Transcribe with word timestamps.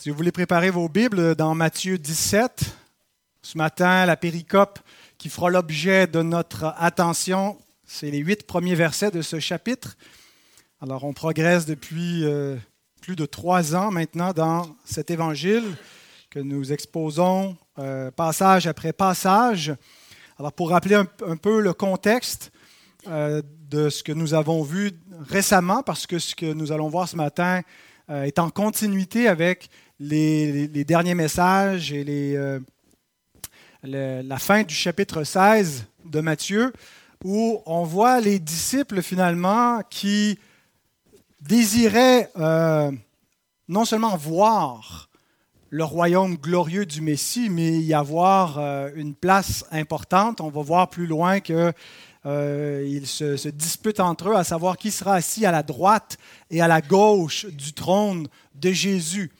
Si 0.00 0.10
vous 0.10 0.16
voulez 0.16 0.30
préparer 0.30 0.70
vos 0.70 0.88
Bibles 0.88 1.34
dans 1.34 1.56
Matthieu 1.56 1.98
17, 1.98 2.64
ce 3.42 3.58
matin, 3.58 4.06
la 4.06 4.16
péricope 4.16 4.78
qui 5.18 5.28
fera 5.28 5.50
l'objet 5.50 6.06
de 6.06 6.22
notre 6.22 6.72
attention, 6.78 7.58
c'est 7.84 8.08
les 8.08 8.18
huit 8.18 8.46
premiers 8.46 8.76
versets 8.76 9.10
de 9.10 9.22
ce 9.22 9.40
chapitre. 9.40 9.96
Alors, 10.80 11.02
on 11.02 11.14
progresse 11.14 11.66
depuis 11.66 12.24
euh, 12.24 12.54
plus 13.02 13.16
de 13.16 13.26
trois 13.26 13.74
ans 13.74 13.90
maintenant 13.90 14.32
dans 14.32 14.68
cet 14.84 15.10
évangile 15.10 15.64
que 16.30 16.38
nous 16.38 16.72
exposons 16.72 17.56
euh, 17.80 18.12
passage 18.12 18.68
après 18.68 18.92
passage. 18.92 19.74
Alors, 20.38 20.52
pour 20.52 20.70
rappeler 20.70 20.94
un, 20.94 21.36
peu 21.36 21.60
le 21.60 21.72
contexte 21.72 22.52
euh, 23.08 23.42
de 23.68 23.88
ce 23.88 24.04
que 24.04 24.12
nous 24.12 24.32
avons 24.32 24.62
vu 24.62 24.92
récemment, 25.28 25.82
parce 25.82 26.06
que 26.06 26.20
ce 26.20 26.36
que 26.36 26.52
nous 26.52 26.70
allons 26.70 26.88
voir 26.88 27.08
ce 27.08 27.16
matin 27.16 27.62
est 28.10 28.38
en 28.38 28.48
continuité 28.48 29.28
avec 29.28 29.68
les, 30.00 30.84
derniers 30.84 31.14
messages 31.14 31.92
et 31.92 32.36
euh, 32.36 32.60
la 33.84 34.38
fin 34.38 34.62
du 34.62 34.74
chapitre 34.74 35.24
16 35.24 35.86
de 36.04 36.20
Matthieu, 36.20 36.72
où 37.24 37.60
on 37.66 37.84
voit 37.84 38.20
les 38.20 38.38
disciples 38.38 39.02
finalement 39.02 39.80
qui 39.90 40.38
désiraient 41.40 42.30
euh, 42.36 42.90
non 43.68 43.84
seulement 43.84 44.16
voir 44.16 45.08
le 45.70 45.84
royaume 45.84 46.36
glorieux 46.36 46.86
du 46.86 47.02
Messie, 47.02 47.50
mais 47.50 47.78
y 47.78 47.92
avoir 47.92 48.58
euh, 48.58 48.90
une 48.94 49.14
place 49.14 49.66
importante. 49.70 50.40
On 50.40 50.48
va 50.48 50.62
voir 50.62 50.88
plus 50.88 51.06
loin 51.06 51.40
qu'ils 51.40 51.74
se, 52.24 53.36
se, 53.36 53.48
disputent 53.48 54.00
entre 54.00 54.30
eux 54.30 54.34
à 54.34 54.44
savoir 54.44 54.78
qui 54.78 54.90
sera 54.90 55.14
assis 55.14 55.44
à 55.44 55.52
la 55.52 55.62
droite 55.62 56.16
et 56.50 56.62
à 56.62 56.68
la 56.68 56.80
gauche 56.80 57.46
du 57.46 57.74
trône 57.74 58.28
de 58.54 58.70
Jésus. 58.70 59.30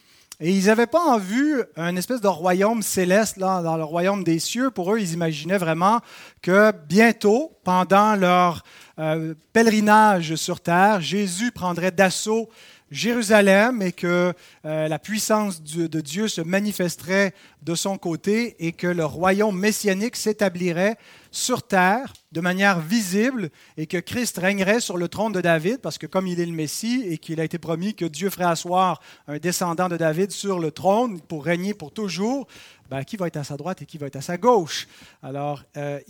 Et 0.40 0.52
ils 0.52 0.66
n'avaient 0.66 0.86
pas 0.86 1.02
en 1.02 1.18
vue 1.18 1.64
un 1.74 1.96
espèce 1.96 2.20
de 2.20 2.28
royaume 2.28 2.80
céleste 2.82 3.38
là, 3.38 3.60
dans 3.60 3.76
le 3.76 3.82
royaume 3.82 4.22
des 4.22 4.38
cieux. 4.38 4.70
Pour 4.70 4.94
eux, 4.94 5.00
ils 5.00 5.12
imaginaient 5.12 5.58
vraiment 5.58 6.00
que 6.42 6.72
bientôt, 6.88 7.58
pendant 7.64 8.14
leur 8.14 8.62
euh, 9.00 9.34
pèlerinage 9.52 10.36
sur 10.36 10.60
terre, 10.60 11.00
Jésus 11.00 11.50
prendrait 11.50 11.90
d'assaut 11.90 12.48
Jérusalem 12.92 13.82
et 13.82 13.90
que 13.90 14.32
euh, 14.64 14.86
la 14.86 14.98
puissance 15.00 15.60
de 15.60 16.00
Dieu 16.00 16.28
se 16.28 16.40
manifesterait 16.40 17.34
de 17.62 17.74
son 17.74 17.98
côté 17.98 18.54
et 18.60 18.70
que 18.70 18.86
le 18.86 19.04
royaume 19.04 19.58
messianique 19.58 20.14
s'établirait 20.14 20.98
sur 21.30 21.62
terre 21.62 22.12
de 22.32 22.40
manière 22.40 22.80
visible 22.80 23.50
et 23.76 23.86
que 23.86 23.98
Christ 23.98 24.38
régnerait 24.38 24.80
sur 24.80 24.96
le 24.96 25.08
trône 25.08 25.32
de 25.32 25.40
David 25.40 25.78
parce 25.78 25.98
que 25.98 26.06
comme 26.06 26.26
il 26.26 26.40
est 26.40 26.46
le 26.46 26.52
Messie 26.52 27.04
et 27.06 27.18
qu'il 27.18 27.40
a 27.40 27.44
été 27.44 27.58
promis 27.58 27.94
que 27.94 28.04
Dieu 28.04 28.30
ferait 28.30 28.44
asseoir 28.44 29.00
un 29.26 29.38
descendant 29.38 29.88
de 29.88 29.96
David 29.96 30.30
sur 30.30 30.58
le 30.58 30.70
trône 30.70 31.20
pour 31.20 31.44
régner 31.44 31.74
pour 31.74 31.92
toujours, 31.92 32.46
ben, 32.90 33.04
qui 33.04 33.16
va 33.16 33.26
être 33.26 33.36
à 33.36 33.44
sa 33.44 33.56
droite 33.56 33.82
et 33.82 33.86
qui 33.86 33.98
va 33.98 34.06
être 34.06 34.16
à 34.16 34.22
sa 34.22 34.36
gauche? 34.36 34.88
Alors, 35.22 35.62
euh, 35.76 36.00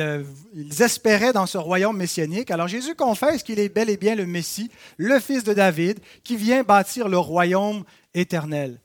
euh, 0.00 0.24
ils, 0.56 0.82
espéraient 0.82 1.32
dans 1.32 1.46
ce 1.46 1.58
royaume 1.58 1.96
messianique. 1.96 2.50
Alors 2.50 2.68
Jésus 2.68 2.94
confesse 2.94 3.42
qu'il 3.42 3.58
est 3.58 3.68
bel 3.68 3.90
et 3.90 3.96
bien 3.96 4.14
le 4.14 4.26
Messie, 4.26 4.70
le 4.96 5.20
fils 5.20 5.44
de 5.44 5.52
David, 5.52 6.00
qui 6.22 6.36
vient 6.36 6.62
bâtir 6.62 7.08
le 7.08 7.18
royaume 7.18 7.84
éternel. 8.14 8.80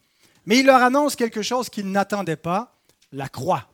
Mais 0.45 0.59
il 0.59 0.65
leur 0.65 0.81
annonce 0.81 1.15
quelque 1.15 1.41
chose 1.41 1.69
qu'ils 1.69 1.91
n'attendaient 1.91 2.35
pas, 2.35 2.75
la 3.11 3.29
croix. 3.29 3.67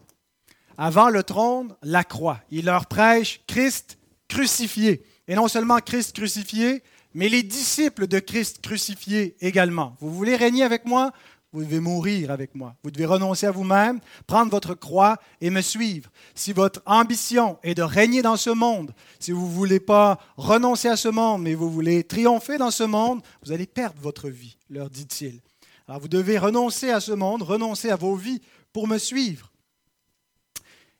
Avant 0.77 1.09
le 1.09 1.23
trône, 1.23 1.75
la 1.83 2.03
croix. 2.03 2.39
Il 2.51 2.65
leur 2.65 2.87
prêche 2.87 3.41
Christ 3.47 3.97
crucifié. 4.27 5.03
Et 5.27 5.35
non 5.35 5.47
seulement 5.47 5.79
Christ 5.79 6.15
crucifié, 6.15 6.83
mais 7.13 7.29
les 7.29 7.43
disciples 7.43 8.07
de 8.07 8.19
Christ 8.19 8.61
crucifié 8.61 9.35
également. 9.39 9.95
Vous 9.99 10.13
voulez 10.13 10.35
régner 10.35 10.63
avec 10.63 10.85
moi? 10.85 11.11
Vous 11.53 11.63
devez 11.63 11.79
mourir 11.79 12.31
avec 12.31 12.53
moi. 12.53 12.75
Vous 12.83 12.91
devez 12.91 13.05
renoncer 13.05 13.45
à 13.45 13.51
vous-même, 13.51 14.01
prendre 14.27 14.51
votre 14.51 14.73
croix 14.73 15.17
et 15.39 15.49
me 15.49 15.61
suivre. 15.61 16.11
Si 16.35 16.51
votre 16.51 16.81
ambition 16.85 17.57
est 17.63 17.75
de 17.75 17.81
régner 17.81 18.21
dans 18.21 18.35
ce 18.35 18.49
monde, 18.49 18.93
si 19.21 19.31
vous 19.31 19.47
ne 19.47 19.53
voulez 19.53 19.79
pas 19.79 20.19
renoncer 20.35 20.89
à 20.89 20.97
ce 20.97 21.07
monde, 21.07 21.43
mais 21.43 21.53
vous 21.53 21.71
voulez 21.71 22.03
triompher 22.03 22.57
dans 22.57 22.71
ce 22.71 22.83
monde, 22.83 23.21
vous 23.45 23.53
allez 23.53 23.67
perdre 23.67 24.01
votre 24.01 24.27
vie, 24.27 24.57
leur 24.69 24.89
dit-il. 24.89 25.39
Alors 25.87 26.01
vous 26.01 26.09
devez 26.09 26.37
renoncer 26.37 26.89
à 26.89 26.99
ce 26.99 27.13
monde, 27.13 27.43
renoncer 27.43 27.89
à 27.89 27.95
vos 27.95 28.15
vies 28.15 28.41
pour 28.73 28.89
me 28.89 28.97
suivre. 28.97 29.49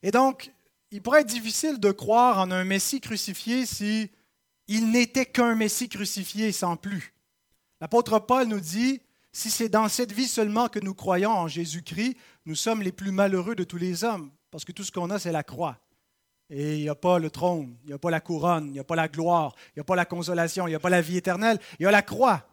Et 0.06 0.12
donc, 0.12 0.54
il 0.92 1.02
pourrait 1.02 1.22
être 1.22 1.28
difficile 1.28 1.80
de 1.80 1.92
croire 1.92 2.38
en 2.38 2.52
un 2.52 2.64
Messie 2.64 3.02
crucifié 3.02 3.66
si 3.66 4.12
il 4.68 4.92
n'était 4.92 5.26
qu'un 5.26 5.56
Messie 5.56 5.90
crucifié 5.90 6.52
sans 6.52 6.78
plus. 6.78 7.16
L'apôtre 7.82 8.20
Paul 8.20 8.46
nous 8.46 8.60
dit, 8.60 9.02
si 9.32 9.50
c'est 9.50 9.68
dans 9.68 9.90
cette 9.90 10.12
vie 10.12 10.28
seulement 10.28 10.70
que 10.70 10.78
nous 10.78 10.94
croyons 10.94 11.32
en 11.32 11.48
Jésus-Christ, 11.48 12.16
nous 12.46 12.54
sommes 12.54 12.84
les 12.84 12.92
plus 12.92 13.10
malheureux 13.10 13.56
de 13.56 13.64
tous 13.64 13.78
les 13.78 14.04
hommes, 14.04 14.30
parce 14.52 14.64
que 14.64 14.72
tout 14.72 14.84
ce 14.84 14.92
qu'on 14.92 15.10
a, 15.10 15.18
c'est 15.18 15.32
la 15.32 15.42
croix. 15.42 15.80
Et 16.52 16.76
il 16.76 16.84
n'y 16.84 16.90
a 16.90 16.94
pas 16.94 17.18
le 17.18 17.32
trône, 17.32 17.76
il 17.86 17.88
n'y 17.88 17.94
a 17.94 17.98
pas 17.98 18.12
la 18.12 18.22
couronne, 18.22 18.68
il 18.68 18.74
n'y 18.74 18.80
a 18.80 18.84
pas 18.84 18.96
la 18.96 19.08
gloire, 19.08 19.56
il 19.70 19.80
n'y 19.80 19.82
a 19.82 19.86
pas 19.86 19.96
la 19.96 20.06
consolation, 20.06 20.68
il 20.68 20.70
n'y 20.70 20.76
a 20.76 20.80
pas 20.80 20.92
la 20.92 21.02
vie 21.02 21.18
éternelle, 21.18 21.60
il 21.80 21.84
y 21.84 21.88
a 21.88 21.92
la 21.92 22.04
croix. 22.04 22.48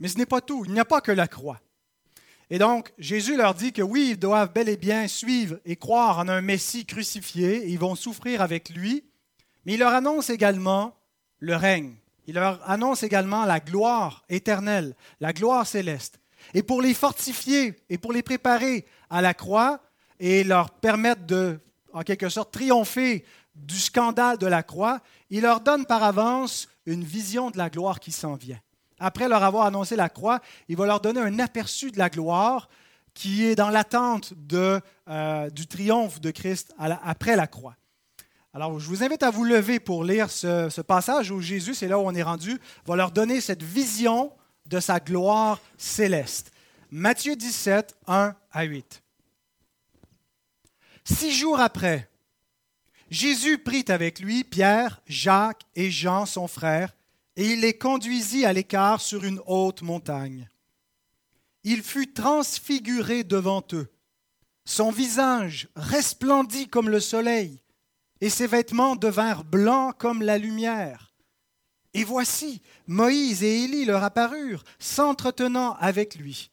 Mais 0.00 0.08
ce 0.08 0.18
n'est 0.18 0.26
pas 0.26 0.40
tout, 0.40 0.64
il 0.64 0.72
n'y 0.72 0.80
a 0.80 0.84
pas 0.84 1.00
que 1.00 1.12
la 1.12 1.28
croix. 1.28 1.60
Et 2.50 2.58
donc, 2.58 2.92
Jésus 2.98 3.36
leur 3.36 3.54
dit 3.54 3.72
que 3.72 3.82
oui, 3.82 4.10
ils 4.10 4.18
doivent 4.18 4.52
bel 4.52 4.68
et 4.68 4.76
bien 4.76 5.08
suivre 5.08 5.58
et 5.64 5.76
croire 5.76 6.18
en 6.18 6.28
un 6.28 6.40
Messie 6.40 6.84
crucifié, 6.84 7.66
ils 7.68 7.78
vont 7.78 7.94
souffrir 7.94 8.42
avec 8.42 8.70
lui, 8.70 9.04
mais 9.64 9.74
il 9.74 9.78
leur 9.78 9.94
annonce 9.94 10.30
également 10.30 10.96
le 11.38 11.56
règne. 11.56 11.94
Il 12.26 12.34
leur 12.34 12.68
annonce 12.68 13.02
également 13.02 13.44
la 13.44 13.60
gloire 13.60 14.24
éternelle, 14.28 14.94
la 15.20 15.32
gloire 15.32 15.66
céleste. 15.66 16.20
Et 16.52 16.62
pour 16.62 16.82
les 16.82 16.94
fortifier 16.94 17.74
et 17.88 17.98
pour 17.98 18.12
les 18.12 18.22
préparer 18.22 18.86
à 19.10 19.22
la 19.22 19.34
croix 19.34 19.80
et 20.20 20.44
leur 20.44 20.70
permettre 20.70 21.26
de, 21.26 21.58
en 21.92 22.02
quelque 22.02 22.28
sorte, 22.28 22.52
triompher 22.52 23.24
du 23.54 23.78
scandale 23.78 24.38
de 24.38 24.46
la 24.46 24.62
croix, 24.62 25.00
il 25.30 25.42
leur 25.42 25.60
donne 25.60 25.86
par 25.86 26.02
avance 26.02 26.68
une 26.86 27.04
vision 27.04 27.50
de 27.50 27.58
la 27.58 27.70
gloire 27.70 28.00
qui 28.00 28.12
s'en 28.12 28.34
vient. 28.34 28.60
Après 28.98 29.28
leur 29.28 29.42
avoir 29.42 29.66
annoncé 29.66 29.96
la 29.96 30.08
croix, 30.08 30.40
il 30.68 30.76
va 30.76 30.86
leur 30.86 31.00
donner 31.00 31.20
un 31.20 31.38
aperçu 31.38 31.90
de 31.90 31.98
la 31.98 32.08
gloire 32.08 32.68
qui 33.14 33.44
est 33.44 33.54
dans 33.54 33.70
l'attente 33.70 34.34
euh, 34.52 35.50
du 35.50 35.66
triomphe 35.66 36.20
de 36.20 36.30
Christ 36.30 36.74
après 36.78 37.36
la 37.36 37.46
croix. 37.46 37.76
Alors, 38.52 38.78
je 38.78 38.88
vous 38.88 39.02
invite 39.02 39.24
à 39.24 39.30
vous 39.30 39.44
lever 39.44 39.80
pour 39.80 40.04
lire 40.04 40.30
ce, 40.30 40.80
passage 40.80 41.30
où 41.32 41.40
Jésus, 41.40 41.74
c'est 41.74 41.88
là 41.88 41.98
où 41.98 42.02
on 42.02 42.14
est 42.14 42.22
rendu, 42.22 42.60
va 42.86 42.94
leur 42.94 43.10
donner 43.10 43.40
cette 43.40 43.62
vision 43.62 44.32
de 44.66 44.78
sa 44.78 45.00
gloire 45.00 45.60
céleste. 45.76 46.52
Matthieu 46.90 47.34
17, 47.34 47.96
1 48.06 48.34
à 48.52 48.62
8. 48.62 49.02
Six 51.04 51.32
jours 51.32 51.58
après, 51.58 52.08
Jésus 53.10 53.58
prit 53.58 53.84
avec 53.88 54.20
lui 54.20 54.44
Pierre, 54.44 55.02
Jacques 55.06 55.62
et 55.74 55.90
Jean, 55.90 56.24
son 56.24 56.46
frère, 56.46 56.94
et 57.36 57.52
il 57.52 57.60
les 57.60 57.76
conduisit 57.76 58.44
à 58.44 58.52
l'écart 58.52 59.00
sur 59.00 59.24
une 59.24 59.40
haute 59.46 59.82
montagne. 59.82 60.48
Il 61.64 61.82
fut 61.82 62.12
transfiguré 62.12 63.24
devant 63.24 63.64
eux. 63.72 63.90
Son 64.64 64.90
visage 64.90 65.68
resplendit 65.76 66.68
comme 66.68 66.88
le 66.88 67.00
soleil 67.00 67.60
et 68.20 68.30
ses 68.30 68.46
vêtements 68.46 68.96
devinrent 68.96 69.44
blancs 69.44 69.96
comme 69.98 70.22
la 70.22 70.38
lumière. 70.38 71.14
Et 71.92 72.04
voici, 72.04 72.60
Moïse 72.86 73.42
et 73.42 73.64
Élie 73.64 73.84
leur 73.84 74.02
apparurent, 74.02 74.64
s'entretenant 74.78 75.74
avec 75.74 76.16
lui. 76.16 76.50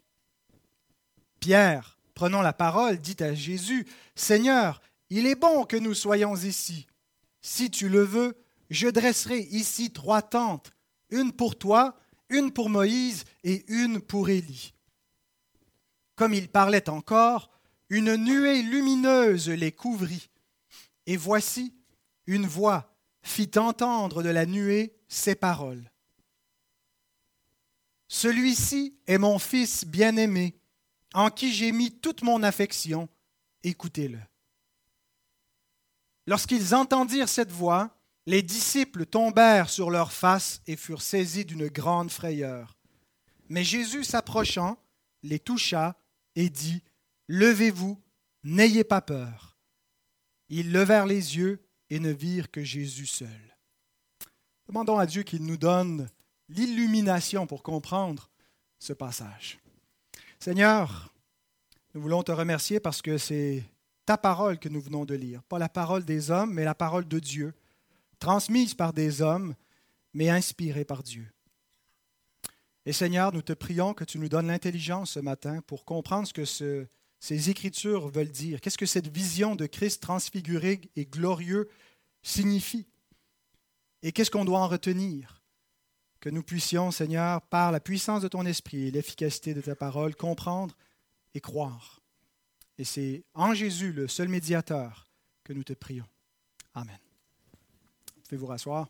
Pierre, 1.40 1.98
prenant 2.14 2.42
la 2.42 2.54
parole, 2.54 3.00
dit 3.00 3.18
à 3.22 3.34
Jésus, 3.34 3.88
Seigneur, 4.16 4.82
il 5.10 5.26
est 5.26 5.36
bon 5.36 5.66
que 5.66 5.78
nous 5.78 5.94
soyons 5.96 6.36
ici. 6.36 6.88
Si 7.42 7.72
tu 7.72 7.90
le 7.90 8.04
veux, 8.04 8.38
je 8.72 8.88
dresserai 8.88 9.40
ici 9.40 9.92
trois 9.92 10.22
tentes, 10.22 10.72
une 11.10 11.34
pour 11.34 11.60
toi, 11.60 12.00
une 12.30 12.52
pour 12.52 12.70
Moïse 12.70 13.26
et 13.44 13.66
une 13.68 14.00
pour 14.00 14.30
Élie. 14.30 14.74
Comme 16.16 16.34
il 16.34 16.48
parlait 16.48 16.90
encore, 16.90 17.52
une 17.90 18.16
nuée 18.16 18.62
lumineuse 18.62 19.50
les 19.50 19.74
couvrit 19.74 20.30
et 21.06 21.18
voici, 21.18 21.76
une 22.26 22.48
voix 22.48 22.96
fit 23.22 23.52
entendre 23.58 24.24
de 24.24 24.30
la 24.30 24.46
nuée 24.46 24.96
ces 25.10 25.36
paroles. 25.36 25.92
Celui-ci 28.08 28.98
est 29.06 29.18
mon 29.18 29.38
Fils 29.38 29.86
bien-aimé, 29.86 30.56
en 31.14 31.30
qui 31.30 31.52
j'ai 31.52 31.74
mis 31.74 31.92
toute 31.92 32.24
mon 32.24 32.42
affection, 32.42 33.10
écoutez-le. 33.64 34.20
Lorsqu'ils 36.26 36.74
entendirent 36.74 37.28
cette 37.28 37.52
voix, 37.52 38.01
les 38.26 38.44
disciples 38.44 39.06
tombèrent 39.06 39.70
sur 39.70 39.90
leurs 39.90 40.12
faces 40.12 40.62
et 40.68 40.76
furent 40.76 41.02
saisis 41.02 41.46
d'une 41.46 41.68
grande 41.68 42.12
frayeur. 42.12 42.78
Mais 43.50 43.64
Jésus 43.64 44.04
s'approchant, 44.04 44.78
les 45.24 45.40
toucha 45.40 45.98
et 46.36 46.50
dit, 46.50 46.84
Levez-vous, 47.28 48.02
n'ayez 48.44 48.84
pas 48.84 49.02
peur. 49.02 49.58
Ils 50.50 50.72
levèrent 50.72 51.06
les 51.06 51.38
yeux 51.38 51.64
et 51.90 52.00
ne 52.00 52.12
virent 52.12 52.52
que 52.52 52.64
Jésus 52.64 53.06
seul. 53.06 53.56
Demandons 54.68 54.98
à 54.98 55.06
Dieu 55.06 55.24
qu'il 55.24 55.44
nous 55.44 55.58
donne 55.58 56.10
l'illumination 56.50 57.48
pour 57.48 57.64
comprendre 57.64 58.30
ce 58.80 58.94
passage. 58.94 59.60
Seigneur, 60.40 61.14
nous 61.94 62.02
voulons 62.02 62.24
te 62.24 62.32
remercier 62.32 62.80
parce 62.80 63.02
que 63.02 63.18
c'est 63.18 63.64
ta 64.06 64.18
parole 64.18 64.60
que 64.60 64.70
nous 64.70 64.82
venons 64.82 65.06
de 65.06 65.16
lire, 65.16 65.44
pas 65.44 65.60
la 65.60 65.70
parole 65.70 66.04
des 66.04 66.32
hommes, 66.32 66.54
mais 66.54 66.64
la 66.64 66.76
parole 66.76 67.08
de 67.08 67.20
Dieu, 67.20 67.54
transmise 68.22 68.74
par 68.76 68.94
des 68.94 69.22
hommes, 69.22 69.56
mais 70.14 70.30
inspirée 70.30 70.86
par 70.86 71.04
Dieu. 71.04 71.28
Et 72.86 72.94
Seigneur, 72.94 73.34
nous 73.34 73.42
te 73.42 73.54
prions 73.54 73.94
que 73.94 74.06
tu 74.06 74.18
nous 74.20 74.30
donnes 74.30 74.48
l'intelligence 74.48 75.12
ce 75.12 75.20
matin 75.20 75.62
pour 75.68 75.84
comprendre 75.84 76.28
ce 76.28 76.34
que 76.34 76.88
ces 77.20 77.50
Écritures 77.50 78.08
veulent 78.08 78.32
dire. 78.32 78.62
Qu'est-ce 78.62 78.78
que 78.78 78.86
cette 78.86 79.08
vision 79.08 79.56
de 79.56 79.66
Christ 79.66 80.02
transfiguré 80.02 80.82
et 80.96 81.06
glorieux 81.06 81.70
signifie? 82.24 82.88
Et 84.04 84.12
qu'est-ce 84.12 84.32
qu'on 84.32 84.46
doit 84.46 84.60
en 84.60 84.68
retenir? 84.68 85.44
Que 86.20 86.30
nous 86.30 86.44
puissions, 86.44 86.92
Seigneur, 86.92 87.42
par 87.42 87.72
la 87.72 87.80
puissance 87.80 88.22
de 88.22 88.28
ton 88.28 88.46
esprit 88.46 88.88
et 88.88 88.92
l'efficacité 88.92 89.54
de 89.54 89.62
ta 89.62 89.76
parole, 89.76 90.16
comprendre 90.16 90.76
et 91.34 91.42
croire. 91.42 92.02
Et 92.78 92.84
c'est 92.84 93.24
en 93.34 93.54
Jésus, 93.54 93.94
le 93.94 94.08
seul 94.08 94.28
médiateur, 94.28 95.08
que 95.44 95.54
nous 95.54 95.64
te 95.64 95.74
prions. 95.74 96.08
Amen. 96.74 96.98
Vous 98.32 98.38
pouvez 98.38 98.46
vous 98.46 98.52
rasseoir. 98.52 98.88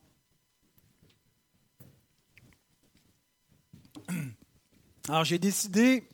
Alors 5.08 5.24
j'ai 5.24 5.40
décidé 5.40 6.08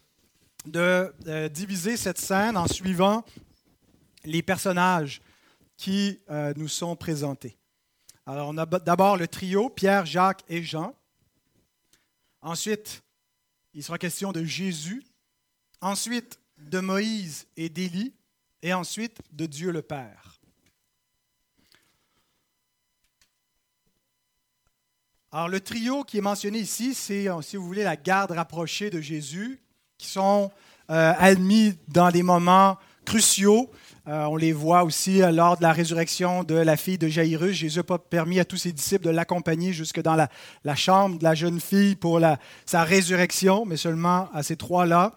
de 0.65 1.13
euh, 1.27 1.49
diviser 1.49 1.97
cette 1.97 2.19
scène 2.19 2.55
en 2.55 2.67
suivant 2.67 3.25
les 4.23 4.41
personnages 4.41 5.21
qui 5.75 6.21
euh, 6.29 6.53
nous 6.55 6.69
sont 6.69 6.95
présentés. 6.95 7.57
Alors 8.25 8.47
on 8.47 8.57
a 8.57 8.65
d'abord 8.65 9.17
le 9.17 9.27
trio, 9.27 9.69
Pierre, 9.69 10.05
Jacques 10.05 10.45
et 10.47 10.63
Jean. 10.63 10.95
Ensuite, 12.39 13.03
il 13.73 13.83
sera 13.83 13.97
question 13.97 14.31
de 14.31 14.45
Jésus. 14.45 15.03
Ensuite, 15.81 16.39
de 16.59 16.79
Moïse 16.79 17.45
et 17.57 17.67
d'Élie. 17.67 18.13
Et 18.61 18.73
ensuite, 18.73 19.19
de 19.33 19.47
Dieu 19.47 19.71
le 19.71 19.81
Père. 19.81 20.36
Alors, 25.37 25.49
le 25.49 25.59
trio 25.59 26.03
qui 26.03 26.17
est 26.17 26.21
mentionné 26.21 26.57
ici, 26.57 26.95
c'est, 26.95 27.29
euh, 27.29 27.43
si 27.43 27.57
vous 27.57 27.63
voulez, 27.63 27.83
la 27.83 27.95
garde 27.95 28.31
rapprochée 28.31 28.89
de 28.89 28.99
Jésus, 28.99 29.61
qui 29.99 30.07
sont 30.07 30.49
euh, 30.89 31.13
admis 31.15 31.75
dans 31.89 32.09
des 32.09 32.23
moments 32.23 32.75
cruciaux. 33.05 33.69
Euh, 34.07 34.25
on 34.25 34.35
les 34.35 34.51
voit 34.51 34.83
aussi 34.83 35.19
lors 35.19 35.55
de 35.55 35.61
la 35.61 35.73
résurrection 35.73 36.43
de 36.43 36.55
la 36.55 36.75
fille 36.75 36.97
de 36.97 37.07
Jairus. 37.07 37.55
Jésus 37.55 37.77
n'a 37.77 37.83
pas 37.83 37.99
permis 37.99 38.39
à 38.39 38.45
tous 38.45 38.57
ses 38.57 38.71
disciples 38.71 39.05
de 39.05 39.11
l'accompagner 39.11 39.73
jusque 39.73 40.01
dans 40.01 40.15
la, 40.15 40.75
chambre 40.75 41.19
de 41.19 41.23
la 41.23 41.35
jeune 41.35 41.59
fille 41.59 41.95
pour 41.95 42.19
sa 42.65 42.83
résurrection, 42.83 43.63
mais 43.63 43.77
seulement 43.77 44.29
à 44.33 44.41
ces 44.41 44.55
trois-là. 44.57 45.13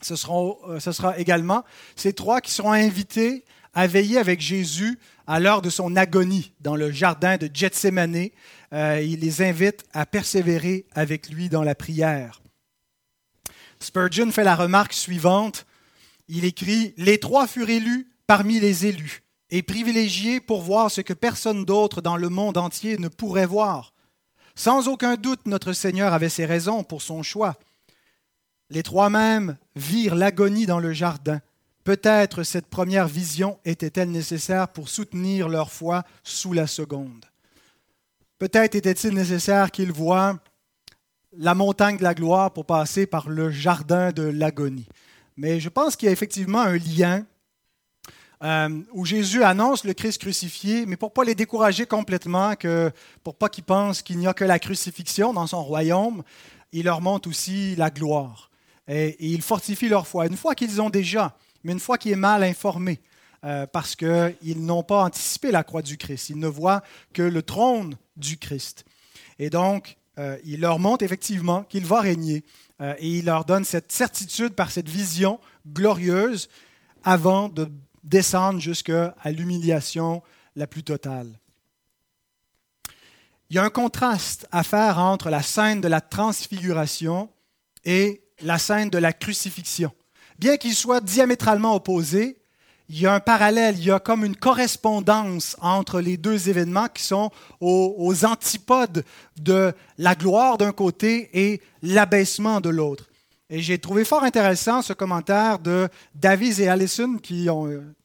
Ce, 0.00 0.14
ce 0.14 0.92
sera 0.92 1.18
également 1.18 1.64
ces 1.96 2.12
trois 2.12 2.40
qui 2.40 2.52
seront 2.52 2.70
invités 2.70 3.44
à 3.74 3.86
veiller 3.86 4.18
avec 4.18 4.40
Jésus 4.40 4.98
à 5.26 5.40
l'heure 5.40 5.62
de 5.62 5.70
son 5.70 5.96
agonie 5.96 6.52
dans 6.60 6.76
le 6.76 6.90
jardin 6.90 7.36
de 7.36 7.48
Gethsemane. 7.52 8.28
Euh, 8.72 9.00
il 9.02 9.20
les 9.20 9.42
invite 9.42 9.84
à 9.92 10.06
persévérer 10.06 10.86
avec 10.92 11.28
lui 11.28 11.48
dans 11.48 11.62
la 11.62 11.74
prière. 11.74 12.42
Spurgeon 13.80 14.30
fait 14.30 14.44
la 14.44 14.56
remarque 14.56 14.92
suivante. 14.92 15.66
Il 16.28 16.44
écrit 16.44 16.94
Les 16.96 17.18
trois 17.18 17.46
furent 17.46 17.70
élus 17.70 18.08
parmi 18.26 18.60
les 18.60 18.86
élus 18.86 19.22
et 19.50 19.62
privilégiés 19.62 20.40
pour 20.40 20.62
voir 20.62 20.90
ce 20.90 21.00
que 21.00 21.12
personne 21.12 21.64
d'autre 21.64 22.00
dans 22.00 22.16
le 22.16 22.28
monde 22.28 22.56
entier 22.56 22.98
ne 22.98 23.08
pourrait 23.08 23.46
voir. 23.46 23.92
Sans 24.54 24.88
aucun 24.88 25.16
doute, 25.16 25.46
notre 25.46 25.72
Seigneur 25.72 26.12
avait 26.12 26.28
ses 26.28 26.46
raisons 26.46 26.84
pour 26.84 27.02
son 27.02 27.22
choix. 27.22 27.56
Les 28.68 28.82
trois 28.82 29.10
mêmes 29.10 29.56
virent 29.74 30.14
l'agonie 30.14 30.66
dans 30.66 30.78
le 30.78 30.92
jardin. 30.92 31.40
Peut-être 31.84 32.42
cette 32.42 32.66
première 32.66 33.08
vision 33.08 33.58
était-elle 33.64 34.10
nécessaire 34.10 34.68
pour 34.68 34.88
soutenir 34.88 35.48
leur 35.48 35.70
foi 35.72 36.04
sous 36.22 36.52
la 36.52 36.66
seconde. 36.66 37.24
Peut-être 38.38 38.74
était-il 38.74 39.14
nécessaire 39.14 39.70
qu'ils 39.70 39.92
voient 39.92 40.38
la 41.36 41.54
montagne 41.54 41.96
de 41.96 42.02
la 42.02 42.14
gloire 42.14 42.52
pour 42.52 42.66
passer 42.66 43.06
par 43.06 43.28
le 43.28 43.50
jardin 43.50 44.12
de 44.12 44.22
l'agonie. 44.22 44.88
Mais 45.36 45.60
je 45.60 45.68
pense 45.68 45.96
qu'il 45.96 46.06
y 46.06 46.08
a 46.08 46.12
effectivement 46.12 46.60
un 46.60 46.76
lien 46.76 47.24
euh, 48.42 48.82
où 48.92 49.04
Jésus 49.04 49.42
annonce 49.44 49.84
le 49.84 49.92
Christ 49.92 50.20
crucifié, 50.20 50.86
mais 50.86 50.96
pour 50.96 51.10
ne 51.10 51.14
pas 51.14 51.24
les 51.24 51.34
décourager 51.34 51.86
complètement, 51.86 52.56
que, 52.56 52.90
pour 53.22 53.36
pas 53.36 53.48
qu'ils 53.48 53.64
pensent 53.64 54.02
qu'il 54.02 54.18
n'y 54.18 54.26
a 54.26 54.34
que 54.34 54.44
la 54.44 54.58
crucifixion 54.58 55.32
dans 55.32 55.46
son 55.46 55.62
royaume, 55.62 56.22
il 56.72 56.84
leur 56.84 57.00
montre 57.00 57.28
aussi 57.28 57.76
la 57.76 57.90
gloire. 57.90 58.50
Et, 58.88 59.08
et 59.08 59.26
il 59.26 59.42
fortifie 59.42 59.88
leur 59.88 60.06
foi. 60.06 60.26
Une 60.26 60.36
fois 60.36 60.54
qu'ils 60.54 60.80
ont 60.80 60.90
déjà, 60.90 61.36
mais 61.64 61.72
une 61.72 61.80
fois 61.80 61.98
qu'ils 61.98 62.12
est 62.12 62.16
mal 62.16 62.42
informé, 62.42 63.00
euh, 63.42 63.66
parce 63.66 63.96
qu'ils 63.96 64.64
n'ont 64.66 64.82
pas 64.82 65.04
anticipé 65.04 65.50
la 65.50 65.64
croix 65.64 65.80
du 65.80 65.96
Christ. 65.96 66.28
Ils 66.28 66.38
ne 66.38 66.46
voient 66.46 66.82
que 67.14 67.22
le 67.22 67.42
trône 67.42 67.96
du 68.16 68.36
Christ. 68.36 68.84
Et 69.38 69.48
donc, 69.48 69.96
euh, 70.18 70.36
il 70.44 70.60
leur 70.60 70.78
montre 70.78 71.04
effectivement 71.04 71.62
qu'il 71.62 71.86
va 71.86 72.02
régner 72.02 72.44
euh, 72.82 72.94
et 72.98 73.08
il 73.08 73.24
leur 73.24 73.46
donne 73.46 73.64
cette 73.64 73.92
certitude 73.92 74.52
par 74.52 74.70
cette 74.70 74.90
vision 74.90 75.40
glorieuse 75.66 76.50
avant 77.02 77.48
de 77.48 77.70
descendre 78.04 78.60
jusqu'à 78.60 79.14
l'humiliation 79.24 80.22
la 80.54 80.66
plus 80.66 80.82
totale. 80.82 81.38
Il 83.48 83.56
y 83.56 83.58
a 83.58 83.64
un 83.64 83.70
contraste 83.70 84.46
à 84.52 84.62
faire 84.62 84.98
entre 84.98 85.30
la 85.30 85.42
scène 85.42 85.80
de 85.80 85.88
la 85.88 86.02
transfiguration 86.02 87.30
et 87.86 88.22
la 88.42 88.58
scène 88.58 88.90
de 88.90 88.98
la 88.98 89.14
crucifixion. 89.14 89.92
Bien 90.40 90.56
qu'ils 90.56 90.74
soient 90.74 91.02
diamétralement 91.02 91.74
opposés, 91.74 92.38
il 92.88 92.98
y 92.98 93.06
a 93.06 93.12
un 93.12 93.20
parallèle, 93.20 93.76
il 93.78 93.84
y 93.84 93.90
a 93.90 94.00
comme 94.00 94.24
une 94.24 94.34
correspondance 94.34 95.54
entre 95.60 96.00
les 96.00 96.16
deux 96.16 96.48
événements 96.48 96.88
qui 96.88 97.02
sont 97.02 97.30
aux, 97.60 98.24
antipodes 98.24 99.04
de 99.38 99.74
la 99.98 100.14
gloire 100.14 100.56
d'un 100.56 100.72
côté 100.72 101.28
et 101.34 101.60
l'abaissement 101.82 102.62
de 102.62 102.70
l'autre. 102.70 103.10
Et 103.50 103.60
j'ai 103.60 103.78
trouvé 103.78 104.02
fort 104.06 104.22
intéressant 104.22 104.80
ce 104.80 104.94
commentaire 104.94 105.58
de 105.58 105.90
Davies 106.14 106.62
et 106.62 106.68
Allison, 106.68 107.18
qui 107.18 107.48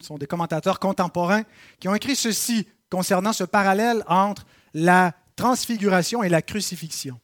sont 0.01 0.17
des 0.17 0.27
commentateurs 0.27 0.81
contemporains, 0.81 1.43
qui 1.79 1.87
ont 1.87 1.95
écrit 1.95 2.17
ceci 2.17 2.67
concernant 2.89 3.31
ce 3.31 3.45
parallèle 3.45 4.03
entre 4.07 4.45
la 4.73 5.13
transfiguration 5.37 6.21
et 6.21 6.27
la 6.27 6.41
crucifixion. 6.41 7.17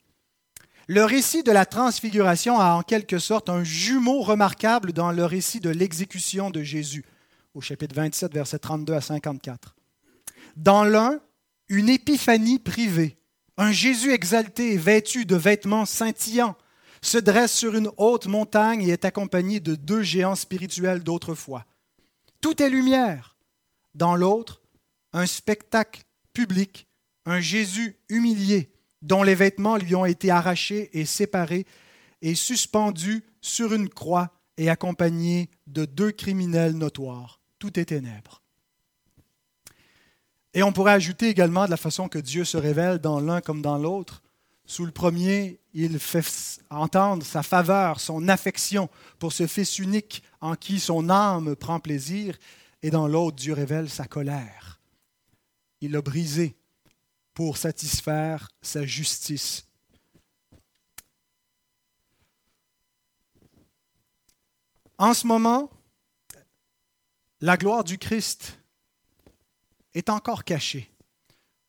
Le 0.94 1.06
récit 1.06 1.42
de 1.42 1.54
la 1.54 1.66
transfiguration 1.66 2.60
a 2.60 2.74
en 2.74 2.82
quelque 2.82 3.18
sorte 3.18 3.48
un 3.48 3.64
jumeau 3.64 4.20
remarquable 4.24 4.92
dans 4.92 5.13
le 5.13 5.24
récit 5.24 5.62
de 5.62 5.70
l'exécution 5.70 6.50
de 6.50 6.63
Jésus 6.63 7.06
au 7.54 7.62
chapitre 7.62 7.96
27, 7.96 8.34
versets 8.34 8.60
32 8.60 8.94
à 8.96 9.00
54. 9.00 9.74
Dans 10.58 10.84
l'un, 10.84 11.22
une 11.70 11.88
épiphanie 11.88 12.60
privée, 12.60 13.18
un 13.56 13.72
Jésus 13.72 14.12
exalté 14.12 14.75
vêtu 14.75 15.25
de 15.25 15.38
vêtements 15.38 15.86
scintillants 15.86 16.58
se 17.01 17.18
dresse 17.18 17.54
sur 17.54 17.74
une 17.77 17.89
haute 17.96 18.27
montagne 18.27 18.82
et 18.82 18.89
est 18.89 19.06
accompagné 19.06 19.62
de 19.62 19.75
deux 19.75 20.01
géants 20.01 20.36
spirituels 20.36 21.04
d'autrefois. 21.04 21.65
Tout 22.42 22.62
est 22.62 22.70
lumière. 22.70 23.38
Dans 23.96 24.18
l'autre, 24.18 24.62
un 25.13 25.25
spectacle 25.25 26.01
public, 26.34 26.86
un 27.25 27.39
Jésus 27.39 27.96
humilié, 28.10 28.74
dont 29.01 29.24
les 29.24 29.36
vêtements 29.36 29.77
lui 29.77 29.96
ont 29.96 30.05
été 30.05 30.31
arrachés 30.31 30.89
et 30.93 31.05
séparés, 31.05 31.65
et 32.22 32.36
suspendu 32.36 33.24
sur 33.41 33.74
une 33.74 33.89
croix 33.89 34.31
et 34.58 34.70
accompagné 34.70 35.50
de 35.67 35.86
deux 35.86 36.12
criminels 36.12 36.77
notoires 36.77 37.41
tout 37.62 37.79
est 37.79 37.86
ténèbres. 37.86 38.41
Et 40.53 40.63
on 40.63 40.74
pourrait 40.74 40.93
ajouter 40.93 41.29
également 41.29 41.65
de 41.65 41.70
la 41.70 41.77
façon 41.77 42.10
que 42.10 42.17
Dieu 42.17 42.43
se 42.43 42.58
révèle 42.58 42.98
dans 42.98 43.22
l'un 43.22 43.39
comme 43.39 43.62
dans 43.62 43.77
l'autre. 43.77 44.24
Sous 44.65 44.86
le 44.86 44.91
premier, 44.91 45.60
il 45.74 46.00
fait 46.00 46.60
entendre 46.72 47.24
sa 47.24 47.43
faveur, 47.43 48.00
son 48.00 48.27
affection 48.27 48.89
pour 49.20 49.31
ce 49.31 49.46
Fils 49.46 49.77
unique 49.77 50.24
en 50.41 50.55
qui 50.55 50.79
son 50.79 51.10
âme 51.10 51.55
prend 51.55 51.79
plaisir, 51.79 52.36
et 52.81 52.89
dans 52.89 53.08
l'autre, 53.08 53.38
Dieu 53.38 53.53
révèle 53.53 53.89
sa 53.89 54.05
colère. 54.05 54.81
Il 55.81 55.91
l'a 55.91 56.01
brisé 56.01 56.55
pour 57.34 57.58
satisfaire 57.58 58.50
sa 58.62 58.86
justice. 58.86 59.66
En 64.98 65.14
ce 65.14 65.26
moment, 65.26 65.72
la 67.40 67.58
gloire 67.58 67.84
du 67.84 67.98
Christ 67.98 68.60
est 69.96 70.10
encore 70.10 70.44
cachée. 70.44 70.92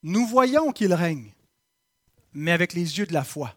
Nous 0.02 0.26
voyons 0.26 0.72
qu'il 0.72 0.92
règne, 0.92 1.32
mais 2.34 2.52
avec 2.52 2.74
les 2.74 2.98
yeux 2.98 3.06
de 3.06 3.14
la 3.14 3.24
foi. 3.24 3.56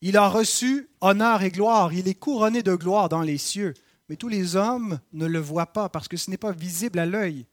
Il 0.00 0.16
a 0.16 0.28
reçu 0.28 0.88
honneur 1.00 1.42
et 1.42 1.50
gloire, 1.50 1.92
il 1.92 2.06
est 2.06 2.14
couronné 2.14 2.62
de 2.62 2.76
gloire 2.76 3.08
dans 3.08 3.22
les 3.22 3.38
cieux, 3.38 3.74
mais 4.08 4.16
tous 4.16 4.28
les 4.28 4.54
hommes 4.54 5.00
ne 5.12 5.26
le 5.26 5.40
voient 5.40 5.72
pas 5.72 5.88
parce 5.88 6.06
que 6.06 6.16
ce 6.16 6.30
n'est 6.30 6.36
pas 6.36 6.52
visible 6.52 7.00
à 7.00 7.06
l'œil. 7.06 7.46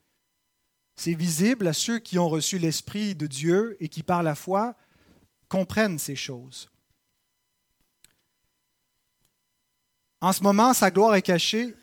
C'est 0.96 1.14
visible 1.14 1.68
à 1.68 1.72
ceux 1.72 1.98
qui 1.98 2.18
ont 2.18 2.28
reçu 2.28 2.58
l'Esprit 2.58 3.14
de 3.14 3.26
Dieu 3.26 3.76
et 3.80 3.88
qui, 3.88 4.02
par 4.02 4.22
la 4.22 4.34
foi, 4.34 4.74
comprennent 5.48 5.98
ces 5.98 6.16
choses. 6.16 6.70
En 10.20 10.32
ce 10.32 10.42
moment, 10.42 10.72
sa 10.72 10.90
gloire 10.90 11.14
est 11.14 11.22
cachée 11.22 11.74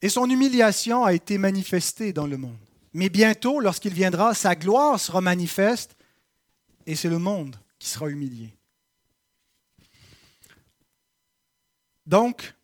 et 0.00 0.08
son 0.08 0.28
humiliation 0.28 1.04
a 1.04 1.12
été 1.12 1.38
manifestée 1.38 2.12
dans 2.12 2.26
le 2.26 2.38
monde. 2.38 2.58
Mais 2.94 3.10
bientôt, 3.10 3.60
lorsqu'il 3.60 3.94
viendra, 3.94 4.34
sa 4.34 4.56
gloire 4.56 4.98
sera 4.98 5.20
manifeste 5.20 5.96
et 6.86 6.96
c'est 6.96 7.08
le 7.08 7.18
monde 7.18 7.56
qui 7.78 7.88
sera 7.88 8.08
humilié. 8.08 8.54
Donc, 12.06 12.54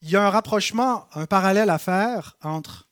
il 0.00 0.10
y 0.10 0.16
a 0.16 0.26
un 0.26 0.30
rapprochement, 0.30 1.06
un 1.14 1.26
parallèle 1.26 1.70
à 1.70 1.78
faire 1.78 2.36
entre 2.42 2.88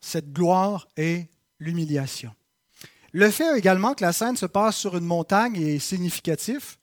cette 0.00 0.32
gloire 0.32 0.88
et 0.96 1.26
l'humiliation. 1.58 2.32
Le 3.12 3.30
fait 3.30 3.58
également 3.58 3.94
que 3.94 4.04
la 4.04 4.12
scène 4.12 4.36
se 4.36 4.46
passe 4.46 4.76
sur 4.76 4.96
une 4.96 5.04
montagne 5.04 5.56
est 5.56 5.78
significatif. 5.78 6.78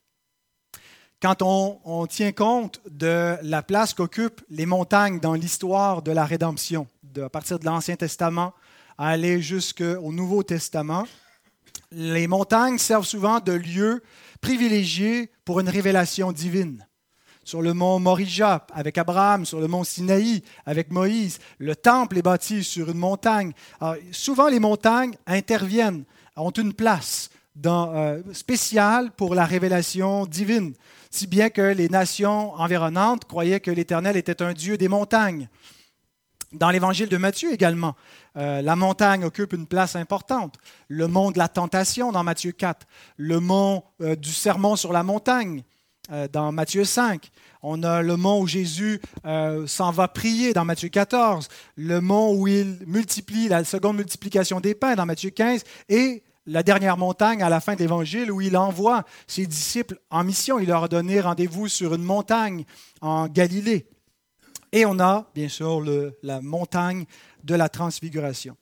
Quand 1.21 1.41
on, 1.41 2.05
tient 2.05 2.31
compte 2.31 2.79
de 2.89 3.37
la 3.41 3.63
place 3.63 3.93
qu'occupent 3.93 4.41
les 4.49 4.67
montagnes 4.67 5.19
dans 5.19 5.33
l'histoire 5.33 6.03
de 6.03 6.11
la 6.11 6.25
rédemption, 6.25 6.87
à 7.19 7.29
partir 7.29 7.57
de 7.57 7.65
l'Ancien 7.65 7.95
Testament 7.95 8.53
à 8.99 9.09
aller 9.09 9.41
jusqu'au 9.41 10.11
Nouveau 10.11 10.43
Testament, 10.43 11.07
les 11.91 12.27
montagnes 12.27 12.77
servent 12.77 13.05
souvent 13.05 13.39
de 13.39 13.53
lieu 13.53 14.03
privilégié 14.41 15.31
pour 15.43 15.59
une 15.59 15.69
révélation 15.69 16.31
divine 16.31 16.86
sur 17.47 17.61
le 17.61 17.73
mont 17.73 17.97
Morija 17.97 18.67
avec 18.73 18.97
Abraham, 18.97 19.45
sur 19.45 19.61
le 19.61 19.69
mont 19.69 19.85
Sinaï 19.85 20.43
avec 20.65 20.91
Moïse. 20.91 21.39
Le 21.59 21.77
temple 21.77 22.17
est 22.17 22.21
bâti 22.21 22.61
sur 22.61 22.89
une 22.89 22.97
montagne. 22.97 23.53
souvent, 24.11 24.49
les 24.49 24.59
montagnes 24.59 25.15
interviennent, 25.25 26.03
ont 26.35 26.51
une 26.51 26.73
place 26.73 27.29
euh, 27.65 28.21
spéciale 28.33 29.11
pour 29.11 29.33
la 29.33 29.45
révélation 29.45 30.25
divine, 30.25 30.73
si 31.09 31.25
bien 31.25 31.49
que 31.49 31.61
les 31.61 31.87
nations 31.87 32.53
environnantes 32.53 33.23
croyaient 33.23 33.61
que 33.61 33.71
l'Éternel 33.71 34.17
était 34.17 34.41
un 34.41 34.51
Dieu 34.51 34.77
des 34.77 34.89
montagnes. 34.89 35.47
Dans 36.51 36.69
l'évangile 36.69 37.07
de 37.07 37.17
Matthieu 37.17 37.53
également, 37.53 37.95
euh, 38.35 38.61
la 38.61 38.75
montagne 38.75 39.23
occupe 39.23 39.53
une 39.53 39.67
place 39.67 39.95
importante. 39.95 40.57
Le 40.89 41.07
mont 41.07 41.31
de 41.31 41.37
la 41.37 41.47
tentation 41.47 42.11
dans 42.11 42.23
Matthieu 42.23 42.51
4, 42.51 42.85
le 43.15 43.39
mont 43.39 43.83
euh, 44.01 44.17
du 44.17 44.33
sermon 44.33 44.75
sur 44.75 44.91
la 44.91 45.03
montagne, 45.03 45.63
dans 46.31 46.53
Matthieu 46.53 46.85
5. 46.85 47.29
On 47.63 47.83
a 47.83 48.01
le 48.01 48.17
mont 48.17 48.41
où 48.41 48.47
Jésus 48.47 49.01
euh, 49.25 49.65
s'en 49.67 49.91
va 49.91 50.07
prier 50.07 50.53
dans 50.53 50.65
Matthieu 50.65 50.89
14, 50.89 51.47
le 51.75 52.01
mont 52.01 52.33
où 52.33 52.47
il 52.47 52.79
multiplie 52.85 53.47
la 53.47 53.63
seconde 53.63 53.97
multiplication 53.97 54.59
des 54.59 54.75
pains 54.75 54.95
dans 54.95 55.05
Matthieu 55.05 55.29
15 55.29 55.63
et 55.89 56.23
la 56.45 56.63
dernière 56.63 56.97
montagne 56.97 57.43
à 57.43 57.49
la 57.49 57.59
fin 57.59 57.75
de 57.75 57.79
l'Évangile 57.79 58.31
où 58.31 58.41
il 58.41 58.55
envoie 58.57 59.03
ses 59.27 59.45
disciples 59.45 59.99
en 60.09 60.23
mission. 60.23 60.59
Il 60.59 60.67
leur 60.67 60.85
a 60.85 60.87
donné 60.87 61.19
rendez-vous 61.19 61.67
sur 61.67 61.93
une 61.93 62.03
montagne 62.03 62.63
en 63.01 63.27
Galilée. 63.27 63.87
Et 64.71 64.85
on 64.85 64.99
a, 64.99 65.29
bien 65.35 65.49
sûr, 65.49 65.83
la 66.23 66.41
montagne 66.41 67.05
de 67.43 67.55
la 67.55 67.69
transfiguration. 67.69 68.55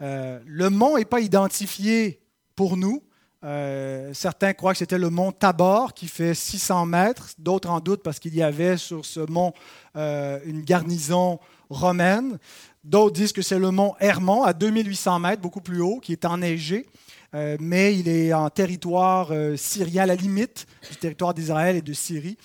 Euh, 0.00 0.40
le 0.46 0.70
mont 0.70 0.96
n'est 0.96 1.04
pas 1.04 1.20
identifié 1.20 2.20
pour 2.54 2.76
nous, 2.76 3.02
euh, 3.44 4.14
certains 4.14 4.52
croient 4.52 4.72
que 4.72 4.78
c'était 4.78 4.98
le 4.98 5.10
mont 5.10 5.32
Tabor 5.32 5.94
qui 5.94 6.06
fait 6.06 6.34
600 6.34 6.86
mètres, 6.86 7.30
d'autres 7.38 7.70
en 7.70 7.80
doutent 7.80 8.02
parce 8.02 8.20
qu'il 8.20 8.34
y 8.36 8.42
avait 8.42 8.76
sur 8.76 9.04
ce 9.04 9.20
mont 9.20 9.52
euh, 9.96 10.38
une 10.44 10.62
garnison 10.62 11.40
romaine. 11.68 12.38
D'autres 12.84 13.14
disent 13.14 13.32
que 13.32 13.42
c'est 13.42 13.58
le 13.58 13.70
mont 13.72 13.94
Hermon 13.98 14.44
à 14.44 14.52
2800 14.52 15.18
mètres, 15.18 15.42
beaucoup 15.42 15.60
plus 15.60 15.80
haut, 15.80 15.98
qui 15.98 16.12
est 16.12 16.24
enneigé, 16.24 16.86
euh, 17.34 17.56
mais 17.60 17.96
il 17.96 18.08
est 18.08 18.32
en 18.32 18.48
territoire 18.48 19.32
syrien, 19.56 20.04
à 20.04 20.06
la 20.06 20.16
limite 20.16 20.66
du 20.90 20.96
territoire 20.96 21.34
d'Israël 21.34 21.76
et 21.76 21.82
de 21.82 21.92
Syrie, 21.92 22.36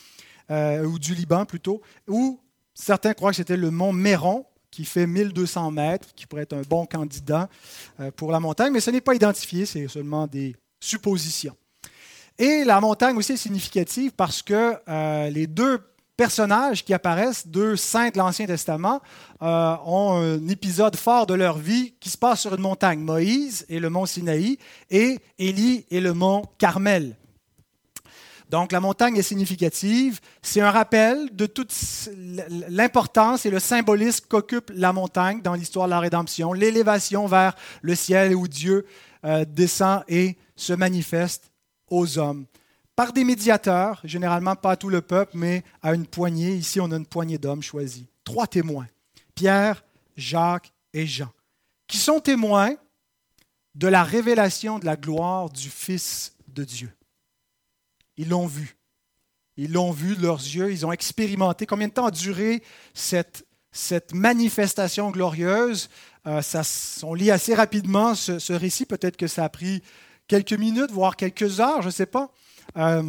ou 0.49 0.97
du 0.97 1.13
Liban 1.13 1.45
plutôt, 1.45 1.81
ou 2.07 2.39
certains 2.73 3.13
croient 3.13 3.31
que 3.31 3.35
c'était 3.35 3.57
le 3.57 3.69
mont 3.69 3.93
Méron, 3.93 4.45
qui 4.71 4.85
fait 4.85 5.07
1200 5.07 5.71
mètres, 5.71 6.07
qui 6.15 6.25
pourrait 6.25 6.43
être 6.43 6.53
un 6.53 6.61
bon 6.61 6.85
candidat 6.85 7.49
pour 8.15 8.31
la 8.31 8.39
montagne, 8.39 8.71
mais 8.71 8.79
ce 8.79 8.91
n'est 8.91 9.01
pas 9.01 9.15
identifié, 9.15 9.65
c'est 9.65 9.87
seulement 9.87 10.27
des 10.27 10.55
supposition. 10.79 11.55
Et 12.37 12.63
la 12.63 12.79
montagne 12.79 13.17
aussi 13.17 13.33
est 13.33 13.37
significative 13.37 14.11
parce 14.15 14.41
que 14.41 14.75
euh, 14.87 15.29
les 15.29 15.47
deux 15.47 15.79
personnages 16.15 16.83
qui 16.83 16.93
apparaissent, 16.93 17.47
deux 17.47 17.75
saints 17.75 18.09
de 18.09 18.17
l'Ancien 18.17 18.47
Testament, 18.47 19.01
euh, 19.41 19.75
ont 19.85 20.13
un 20.13 20.47
épisode 20.47 20.95
fort 20.95 21.27
de 21.27 21.35
leur 21.35 21.57
vie 21.57 21.93
qui 21.99 22.09
se 22.09 22.17
passe 22.17 22.41
sur 22.41 22.55
une 22.55 22.61
montagne, 22.61 22.99
Moïse 22.99 23.65
et 23.69 23.79
le 23.79 23.89
mont 23.89 24.05
Sinaï, 24.05 24.57
et 24.89 25.19
Élie 25.37 25.85
et 25.91 26.01
le 26.01 26.13
mont 26.13 26.43
Carmel. 26.57 27.15
Donc 28.49 28.71
la 28.71 28.79
montagne 28.79 29.17
est 29.17 29.23
significative. 29.23 30.19
C'est 30.41 30.61
un 30.61 30.71
rappel 30.71 31.29
de 31.33 31.45
toute 31.45 31.73
l'importance 32.69 33.45
et 33.45 33.49
le 33.49 33.59
symbolisme 33.59 34.25
qu'occupe 34.29 34.71
la 34.73 34.93
montagne 34.93 35.41
dans 35.41 35.53
l'histoire 35.53 35.87
de 35.87 35.91
la 35.91 35.99
rédemption, 35.99 36.53
l'élévation 36.53 37.27
vers 37.27 37.55
le 37.81 37.93
ciel 37.95 38.35
où 38.35 38.47
Dieu 38.47 38.85
euh, 39.25 39.43
descend 39.45 40.03
et 40.07 40.37
se 40.57 40.73
manifeste 40.73 41.51
aux 41.89 42.17
hommes 42.17 42.45
par 42.97 43.13
des 43.13 43.23
médiateurs, 43.23 44.01
généralement 44.03 44.55
pas 44.55 44.71
à 44.71 44.75
tout 44.75 44.89
le 44.89 45.01
peuple, 45.01 45.33
mais 45.35 45.63
à 45.83 45.93
une 45.93 46.07
poignée. 46.07 46.55
Ici, 46.55 46.81
on 46.81 46.91
a 46.91 46.97
une 46.97 47.05
poignée 47.05 47.37
d'hommes 47.37 47.61
choisis. 47.61 48.05
Trois 48.23 48.47
témoins, 48.47 48.87
Pierre, 49.35 49.85
Jacques 50.17 50.73
et 50.93 51.05
Jean, 51.05 51.31
qui 51.87 51.97
sont 51.97 52.19
témoins 52.19 52.75
de 53.75 53.87
la 53.87 54.03
révélation 54.03 54.79
de 54.79 54.85
la 54.85 54.95
gloire 54.95 55.51
du 55.51 55.69
Fils 55.69 56.33
de 56.47 56.63
Dieu. 56.63 56.91
Ils 58.17 58.29
l'ont 58.29 58.47
vu. 58.47 58.75
Ils 59.57 59.71
l'ont 59.71 59.91
vu 59.91 60.15
de 60.15 60.23
leurs 60.23 60.39
yeux, 60.39 60.71
ils 60.71 60.85
ont 60.85 60.91
expérimenté. 60.91 61.67
Combien 61.67 61.87
de 61.87 61.93
temps 61.93 62.07
a 62.07 62.11
duré 62.11 62.63
cette, 62.95 63.45
cette 63.71 64.13
manifestation 64.13 65.11
glorieuse? 65.11 65.89
Euh, 66.25 66.41
ça, 66.41 66.63
On 67.03 67.13
lit 67.13 67.29
assez 67.29 67.53
rapidement 67.53 68.15
ce, 68.15 68.39
ce 68.39 68.53
récit. 68.53 68.87
Peut-être 68.87 69.17
que 69.17 69.27
ça 69.27 69.43
a 69.43 69.49
pris 69.49 69.83
quelques 70.27 70.53
minutes, 70.53 70.91
voire 70.91 71.15
quelques 71.15 71.59
heures, 71.59 71.81
je 71.81 71.87
ne 71.87 71.91
sais 71.91 72.05
pas. 72.05 72.31
Euh, 72.77 73.03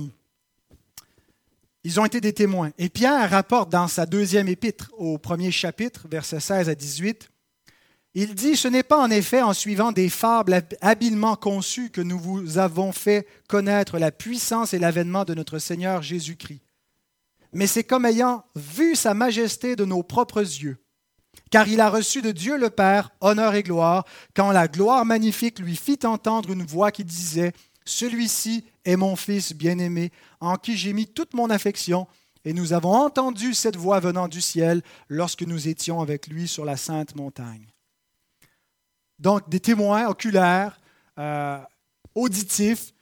ils 1.85 2.01
ont 2.01 2.05
été 2.05 2.21
des 2.21 2.33
témoins. 2.33 2.71
Et 2.79 2.89
Pierre 2.89 3.31
rapporte 3.31 3.71
dans 3.71 3.89
sa 3.89 4.07
deuxième 4.07 4.49
épître, 4.49 4.91
au 4.99 5.19
premier 5.19 5.51
chapitre, 5.51 6.07
versets 6.11 6.41
16 6.41 6.69
à 6.69 6.75
18, 6.75 7.31
il 8.15 8.35
dit, 8.35 8.57
Ce 8.57 8.69
n'est 8.69 8.83
pas 8.83 8.99
en 8.99 9.11
effet 9.11 9.43
en 9.43 9.53
suivant 9.53 9.93
des 9.93 10.09
fables 10.09 10.63
habilement 10.81 11.37
conçues 11.37 11.91
que 11.91 12.01
nous 12.01 12.19
vous 12.19 12.59
avons 12.59 12.93
fait 12.93 13.27
connaître 13.49 13.99
la 13.99 14.11
puissance 14.11 14.75
et 14.75 14.79
l'avènement 14.79 15.25
de 15.25 15.35
notre 15.35 15.59
Seigneur 15.59 16.03
Jésus-Christ, 16.03 16.63
mais 17.53 17.67
c'est 17.67 17.85
comme 17.85 18.07
ayant 18.07 18.45
vu 18.57 18.95
sa 18.95 19.15
majesté 19.15 19.77
de 19.77 19.85
nos 19.85 20.03
propres 20.03 20.41
yeux 20.41 20.79
car 21.50 21.69
il 21.69 21.81
a 21.81 21.90
reçu 21.90 22.23
de 22.23 22.31
Dieu 22.31 22.59
le 22.59 22.71
Père 22.71 23.11
honneur 23.21 23.55
et 23.55 23.62
gloire, 23.62 24.05
quand 24.35 24.52
la 24.52 24.69
gloire 24.69 25.05
magnifique 25.05 25.59
lui 25.59 25.76
fit 25.76 25.99
entendre 26.05 26.50
une 26.50 26.64
voix 26.64 26.90
qui 26.90 27.05
disait, 27.05 27.52
Celui-ci 27.85 28.64
est 28.85 28.97
mon 28.97 29.17
Fils 29.17 29.52
bien-aimé, 29.55 30.12
en 30.40 30.57
qui 30.57 30.76
j'ai 30.76 30.93
mis 30.93 31.07
toute 31.07 31.35
mon 31.35 31.50
affection, 31.50 32.07
et 32.45 32.52
nous 32.52 32.73
avons 32.73 32.95
entendu 32.95 33.55
cette 33.55 33.76
voix 33.76 34.00
venant 34.00 34.28
du 34.28 34.40
ciel 34.40 34.83
lorsque 35.09 35.43
nous 35.43 35.69
étions 35.69 36.00
avec 36.00 36.28
lui 36.28 36.49
sur 36.49 36.64
la 36.64 36.76
sainte 36.76 37.17
montagne. 37.17 37.67
Donc 39.19 39.49
des 39.49 39.61
témoins 39.61 40.07
oculaires, 40.07 40.81
euh, 41.19 41.59
auditifs, 42.14 42.93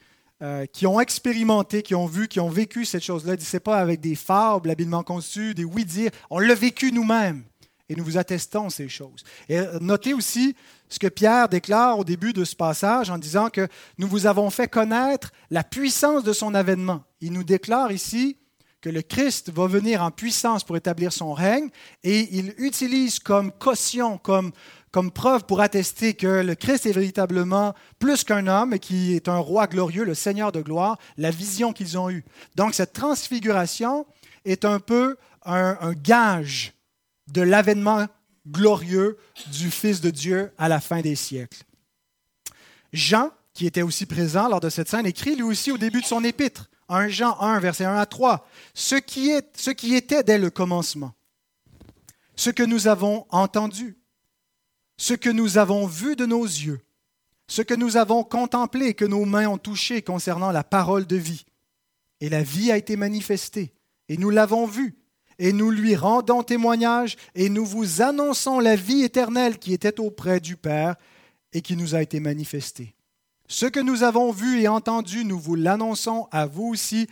euh, 0.43 0.67
qui 0.67 0.87
ont 0.87 1.01
expérimenté, 1.01 1.83
qui 1.83 1.95
ont 1.95 2.07
vu, 2.07 2.29
qui 2.29 2.41
ont 2.41 2.49
vécu 2.49 2.85
cette 2.85 3.03
chose-là. 3.03 3.37
Ce 3.39 3.57
n'est 3.57 3.61
pas 3.61 3.79
avec 3.79 4.01
des 4.01 4.15
fables 4.15 4.71
habilement 4.71 5.03
conçues, 5.03 5.55
des 5.55 5.65
oui-dire. 5.65 6.11
On 6.29 6.39
l'a 6.39 6.55
vécu 6.55 6.93
nous-mêmes 6.93 7.43
et 7.89 7.95
nous 7.95 8.05
vous 8.05 8.19
attestons 8.19 8.71
ces 8.71 8.89
choses. 8.89 9.25
Et 9.49 9.61
notez 9.81 10.15
aussi 10.15 10.57
ce 10.89 10.99
que 10.99 11.07
Pierre 11.07 11.49
déclare 11.49 11.99
au 11.99 12.05
début 12.05 12.33
de 12.33 12.45
ce 12.45 12.57
passage 12.57 13.11
en 13.11 13.19
disant 13.19 13.51
que 13.51 13.69
nous 13.99 14.09
vous 14.09 14.27
avons 14.27 14.51
fait 14.51 14.69
connaître 14.69 15.33
la 15.51 15.65
puissance 15.65 16.25
de 16.25 16.33
son 16.33 16.55
avènement. 16.55 17.05
Il 17.21 17.33
nous 17.33 17.45
déclare 17.45 17.93
ici 17.93 18.39
que 18.81 18.91
le 18.91 19.03
Christ 19.03 19.51
va 19.51 19.67
venir 19.67 20.03
en 20.03 20.11
puissance 20.11 20.63
pour 20.63 20.77
établir 20.77 21.13
son 21.13 21.33
règne 21.33 21.71
et 22.03 22.37
il 22.37 22.55
utilise 22.59 23.19
comme 23.19 23.51
caution, 23.53 24.19
comme, 24.19 24.53
comme 24.91 25.11
preuve 25.11 25.45
pour 25.45 25.61
attester 25.61 26.15
que 26.15 26.43
le 26.43 26.55
Christ 26.55 26.87
est 26.87 26.93
véritablement 26.93 27.75
plus 27.99 28.23
qu'un 28.23 28.47
homme 28.47 28.75
et 28.75 28.79
qui 28.79 29.15
est 29.15 29.29
un 29.29 29.39
roi 29.39 29.67
glorieux, 29.67 30.05
le 30.05 30.15
Seigneur 30.15 30.53
de 30.53 30.61
gloire, 30.61 30.99
la 31.17 31.31
vision 31.31 31.73
qu'ils 31.73 31.99
ont 31.99 32.11
eue. 32.11 32.25
Donc 32.55 32.75
cette 32.75 32.93
transfiguration 32.93 34.07
est 34.45 34.65
un 34.65 34.79
peu 34.79 35.17
un 35.45 35.93
gage 35.93 36.76
de 37.29 37.43
l'avènement 37.43 38.07
glorieux 38.47 39.19
du 39.53 39.71
Fils 39.71 40.01
de 40.01 40.11
Dieu 40.11 40.53
à 40.59 40.69
la 40.69 40.81
fin 40.81 41.01
des 41.01 41.17
siècles. 41.17 41.65
Jean, 42.93 43.31
qui 43.53 43.67
était 43.67 43.83
aussi 43.83 44.07
présent 44.07 44.49
lors 44.49 44.61
de 44.61 44.69
cette 44.69 44.89
scène, 44.89 45.07
écrit 45.07 45.35
lui 45.35 45.43
aussi 45.43 45.73
au 45.73 45.79
début 45.79 46.01
de 46.01 46.07
son 46.07 46.23
épître, 46.25 46.69
1 46.89 47.09
Jean 47.09 47.39
1, 47.41 47.59
verset 47.59 47.85
1 47.85 47.97
à 47.97 48.07
3, 48.07 48.47
ce 48.75 48.95
qui, 48.95 49.31
est, 49.31 49.57
ce 49.57 49.71
qui 49.71 49.95
était 49.95 50.23
dès 50.23 50.39
le 50.39 50.51
commencement, 50.51 51.15
ce 52.37 52.51
que 52.51 52.63
nous 52.63 52.87
avons 52.87 53.27
entendu, 53.31 53.99
ce 54.97 55.15
que 55.15 55.31
nous 55.31 55.59
avons 55.59 55.87
vu 55.87 56.17
de 56.17 56.27
nos 56.27 56.45
yeux, 56.45 56.81
ce 57.49 57.63
que 57.63 57.75
nous 57.75 57.97
avons 57.97 58.25
contemplé 58.25 58.87
et 58.87 58.95
que 58.95 59.05
nos 59.05 59.25
mains 59.25 59.49
ont 59.49 59.59
touché 59.59 60.03
concernant 60.03 60.53
la 60.53 60.65
parole 60.65 61.07
de 61.07 61.17
vie. 61.17 61.45
Et 62.21 62.29
la 62.29 62.43
vie 62.43 62.73
a 62.73 62.77
été 62.77 62.97
manifestée, 62.97 63.75
et 64.09 64.17
nous 64.17 64.31
l'avons 64.31 64.67
vue 64.67 64.97
et 65.39 65.53
nous 65.53 65.71
lui 65.71 65.97
rendons 65.97 66.43
témoignage, 66.43 67.17
et 67.35 67.49
nous 67.49 67.67
vous 67.67 68.03
annonçons 68.03 68.59
la 68.59 68.77
vie 68.77 69.03
éternelle 69.03 69.59
qui 69.59 69.73
était 69.73 70.01
auprès 70.01 70.41
du 70.41 70.57
Père 70.57 70.97
et 71.53 71.63
qui 71.63 71.77
nous 71.77 71.95
a 71.95 72.03
été 72.03 72.21
manifestée. 72.21 72.95
Ce 73.49 73.67
que 73.67 73.81
nous 73.81 74.03
avons 74.03 74.33
vu 74.33 74.61
et 74.61 74.69
entendu, 74.69 75.25
nous 75.25 75.39
vous 75.39 75.55
l'annonçons 75.55 76.29
à 76.33 76.47
vous 76.47 76.69
aussi, 76.69 77.07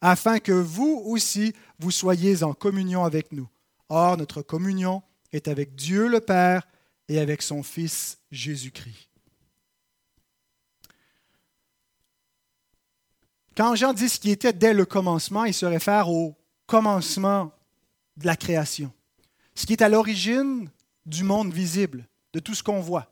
afin 0.00 0.38
que 0.38 0.52
vous 0.52 1.02
aussi, 1.06 1.52
vous 1.78 1.90
soyez 1.90 2.42
en 2.42 2.54
communion 2.54 3.04
avec 3.04 3.32
nous. 3.32 3.48
Or, 3.88 4.16
notre 4.16 4.42
communion 4.42 5.02
est 5.32 5.48
avec 5.48 5.74
Dieu 5.74 6.08
le 6.08 6.20
Père 6.20 6.66
et 7.08 7.20
avec 7.20 7.42
son 7.42 7.62
Fils 7.62 8.18
Jésus-Christ. 8.30 9.08
Quand 13.56 13.74
Jean 13.74 13.94
dit 13.94 14.08
ce 14.08 14.20
qui 14.20 14.30
était 14.30 14.52
dès 14.52 14.74
le 14.74 14.84
commencement, 14.84 15.44
il 15.44 15.54
se 15.54 15.64
réfère 15.64 16.10
au 16.10 16.34
commencement 16.66 17.52
de 18.16 18.26
la 18.26 18.36
création. 18.36 18.92
Ce 19.54 19.66
qui 19.66 19.72
est 19.72 19.82
à 19.82 19.88
l'origine 19.88 20.70
du 21.06 21.24
monde 21.24 21.52
visible, 21.52 22.06
de 22.32 22.40
tout 22.40 22.54
ce 22.54 22.62
qu'on 22.62 22.80
voit. 22.80 23.10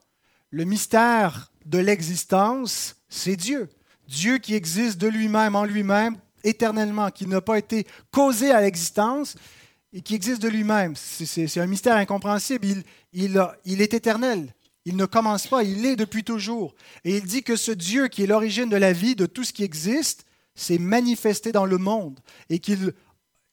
Le 0.51 0.63
mystère 0.63 1.51
de 1.65 1.79
l'existence, 1.79 2.95
c'est 3.09 3.35
Dieu. 3.35 3.69
Dieu 4.07 4.37
qui 4.37 4.53
existe 4.53 4.97
de 4.97 5.07
lui-même, 5.07 5.55
en 5.55 5.63
lui-même, 5.63 6.17
éternellement, 6.43 7.09
qui 7.09 7.25
n'a 7.25 7.41
pas 7.41 7.57
été 7.57 7.87
causé 8.11 8.51
à 8.51 8.61
l'existence 8.61 9.35
et 9.91 10.01
qui 10.01 10.13
existe 10.13 10.41
de 10.41 10.49
lui-même. 10.49 10.95
C'est 10.95 11.59
un 11.59 11.65
mystère 11.65 11.95
incompréhensible. 11.95 12.67
Il, 13.13 13.43
il 13.65 13.81
est 13.81 13.93
éternel. 13.93 14.53
Il 14.85 14.97
ne 14.97 15.05
commence 15.05 15.47
pas, 15.47 15.63
il 15.63 15.83
est 15.85 15.95
depuis 15.95 16.23
toujours. 16.23 16.75
Et 17.03 17.17
il 17.17 17.23
dit 17.23 17.41
que 17.41 17.55
ce 17.55 17.71
Dieu 17.71 18.07
qui 18.07 18.21
est 18.21 18.27
l'origine 18.27 18.69
de 18.69 18.77
la 18.77 18.93
vie, 18.93 19.15
de 19.15 19.25
tout 19.25 19.43
ce 19.43 19.51
qui 19.51 19.63
existe, 19.63 20.25
s'est 20.53 20.77
manifesté 20.77 21.51
dans 21.51 21.65
le 21.65 21.79
monde 21.79 22.19
et 22.49 22.59
qu'ils 22.59 22.93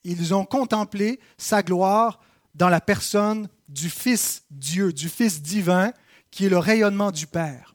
ils 0.05 0.35
ont 0.35 0.45
contemplé 0.45 1.21
sa 1.39 1.63
gloire 1.63 2.21
dans 2.55 2.69
la 2.69 2.81
personne 2.81 3.49
du 3.69 3.89
Fils 3.89 4.45
Dieu, 4.51 4.93
du 4.93 5.09
Fils 5.09 5.43
divin, 5.43 5.93
qui 6.31 6.47
est 6.47 6.51
le 6.51 6.59
rayonnement 6.59 7.11
du 7.11 7.27
Père. 7.27 7.75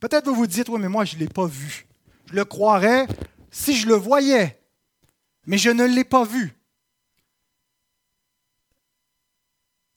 Peut-être 0.00 0.26
vous 0.26 0.34
vous 0.34 0.46
dites, 0.46 0.68
oui, 0.68 0.80
mais 0.80 0.88
moi, 0.88 1.04
je 1.04 1.14
ne 1.14 1.20
l'ai 1.20 1.28
pas 1.28 1.46
vu. 1.46 1.86
Je 2.26 2.34
le 2.34 2.44
croirais 2.44 3.06
si 3.50 3.76
je 3.76 3.86
le 3.86 3.94
voyais, 3.94 4.60
mais 5.46 5.58
je 5.58 5.70
ne 5.70 5.84
l'ai 5.84 6.04
pas 6.04 6.24
vu. 6.24 6.52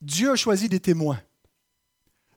Dieu 0.01 0.31
a 0.31 0.35
choisi 0.35 0.69
des 0.69 0.79
témoins. 0.79 1.19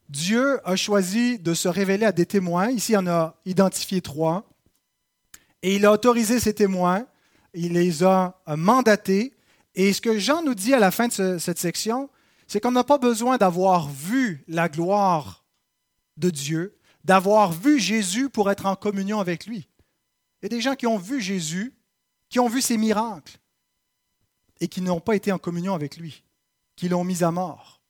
Dieu 0.09 0.61
a 0.67 0.75
choisi 0.75 1.39
de 1.39 1.55
se 1.55 1.69
révéler 1.69 2.07
à 2.07 2.13
des 2.13 2.27
témoins. 2.27 2.71
Ici, 2.71 2.97
on 2.97 3.07
a 3.07 3.37
identifié 3.45 4.01
trois. 4.01 4.49
Et 5.63 5.77
il 5.77 5.87
a 5.87 5.93
autorisé 5.93 6.41
ces 6.41 6.55
témoins, 6.55 7.07
il 7.55 7.73
les 7.73 8.03
a 8.03 8.41
mandatés. 8.47 9.35
Et 9.75 9.93
ce 9.93 10.01
que 10.01 10.19
Jean 10.19 10.43
nous 10.43 10.55
dit 10.55 10.75
à 10.75 10.79
la 10.79 10.91
fin 10.91 11.09
de 11.09 11.39
cette 11.39 11.59
section, 11.59 12.11
c'est 12.47 12.61
qu'on 12.61 12.73
n'a 12.73 12.85
pas 12.85 12.99
besoin 12.99 13.39
d'avoir 13.39 13.89
vu 13.89 14.45
la 14.49 14.69
gloire 14.69 15.45
de 16.17 16.31
Dieu, 16.31 16.77
d'avoir 17.05 17.53
vu 17.53 17.79
Jésus 17.79 18.29
pour 18.29 18.51
être 18.51 18.67
en 18.67 18.77
communion 18.77 19.21
avec 19.21 19.47
lui. 19.47 19.69
Il 20.43 20.45
y 20.45 20.47
a 20.47 20.49
des 20.49 20.61
gens 20.61 20.75
qui 20.75 20.87
ont 20.87 20.99
vu 20.99 21.21
Jésus, 21.21 21.75
qui 22.29 22.41
ont 22.41 22.49
vu 22.49 22.61
ses 22.61 22.77
miracles, 22.77 23.39
et 24.61 24.69
qui 24.69 24.81
n'ont 24.81 25.01
pas 25.01 25.17
été 25.17 25.33
en 25.33 25.39
communion 25.39 25.75
avec 25.75 25.97
lui, 25.97 26.23
qui 26.77 26.89
l'ont 26.89 27.05
mis 27.05 27.23
à 27.25 27.31
mort. 27.31 27.81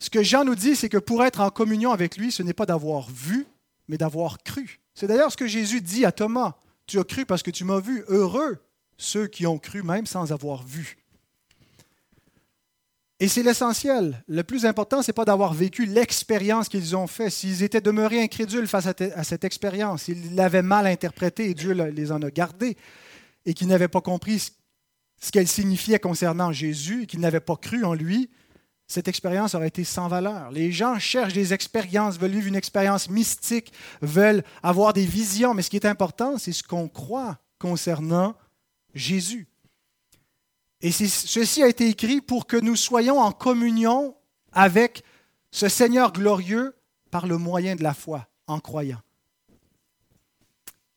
Ce 0.00 0.10
que 0.10 0.22
Jean 0.22 0.44
nous 0.44 0.54
dit, 0.54 0.76
c'est 0.76 0.88
que 0.88 0.98
pour 0.98 1.24
être 1.24 1.40
en 1.40 1.50
communion 1.50 1.92
avec 1.92 2.16
lui, 2.16 2.30
ce 2.30 2.42
n'est 2.42 2.52
pas 2.52 2.66
d'avoir 2.66 3.10
vu, 3.10 3.46
mais 3.88 3.98
d'avoir 3.98 4.42
cru. 4.42 4.80
C'est 4.94 5.06
d'ailleurs 5.06 5.32
ce 5.32 5.36
que 5.36 5.46
Jésus 5.46 5.80
dit 5.80 6.04
à 6.04 6.12
Thomas. 6.12 6.56
Tu 6.88 6.98
as 6.98 7.04
cru 7.04 7.24
parce 7.24 7.44
que 7.44 7.52
tu 7.52 7.64
m'as 7.64 7.78
vu. 7.78 8.02
Heureux 8.08 8.58
ceux 8.98 9.28
qui 9.28 9.46
ont 9.46 9.58
cru 9.58 9.82
même 9.82 10.06
sans 10.06 10.32
avoir 10.32 10.64
vu. 10.64 10.98
Et 13.20 13.28
c'est 13.28 13.42
l'essentiel. 13.42 14.22
Le 14.28 14.44
plus 14.44 14.66
important, 14.66 15.02
ce 15.02 15.10
n'est 15.10 15.14
pas 15.14 15.24
d'avoir 15.24 15.54
vécu 15.54 15.86
l'expérience 15.86 16.68
qu'ils 16.68 16.94
ont 16.94 17.06
faite. 17.06 17.30
S'ils 17.30 17.62
étaient 17.62 17.80
demeurés 17.80 18.22
incrédules 18.22 18.68
face 18.68 18.86
à, 18.86 19.24
cette 19.24 19.44
expérience, 19.44 20.04
s'ils 20.04 20.34
l'avaient 20.34 20.62
mal 20.62 20.86
interprétée 20.86 21.50
et 21.50 21.54
Dieu 21.54 21.72
les 21.72 22.12
en 22.12 22.22
a 22.22 22.30
gardés, 22.30 22.76
et 23.44 23.54
qu'ils 23.54 23.68
n'avaient 23.68 23.88
pas 23.88 24.00
compris 24.00 24.52
ce 25.20 25.32
qu'elle 25.32 25.48
signifiait 25.48 25.98
concernant 25.98 26.52
Jésus, 26.52 27.04
et 27.04 27.06
qu'ils 27.06 27.20
n'avaient 27.20 27.40
pas 27.40 27.56
cru 27.56 27.84
en 27.84 27.94
lui, 27.94 28.30
cette 28.88 29.06
expérience 29.06 29.54
aurait 29.54 29.68
été 29.68 29.84
sans 29.84 30.08
valeur. 30.08 30.50
Les 30.50 30.72
gens 30.72 30.98
cherchent 30.98 31.34
des 31.34 31.52
expériences, 31.52 32.18
veulent 32.18 32.30
vivre 32.30 32.46
une 32.46 32.56
expérience 32.56 33.10
mystique, 33.10 33.72
veulent 34.00 34.42
avoir 34.62 34.94
des 34.94 35.04
visions, 35.04 35.52
mais 35.52 35.60
ce 35.60 35.68
qui 35.68 35.76
est 35.76 35.86
important, 35.86 36.38
c'est 36.38 36.52
ce 36.52 36.62
qu'on 36.62 36.88
croit 36.88 37.38
concernant 37.58 38.34
Jésus. 38.94 39.46
Et 40.80 40.90
ceci 40.90 41.62
a 41.62 41.68
été 41.68 41.88
écrit 41.88 42.22
pour 42.22 42.46
que 42.46 42.56
nous 42.56 42.76
soyons 42.76 43.20
en 43.20 43.30
communion 43.30 44.16
avec 44.52 45.04
ce 45.50 45.68
Seigneur 45.68 46.12
glorieux 46.12 46.74
par 47.10 47.26
le 47.26 47.36
moyen 47.36 47.76
de 47.76 47.82
la 47.82 47.94
foi, 47.94 48.26
en 48.46 48.58
croyant. 48.58 49.00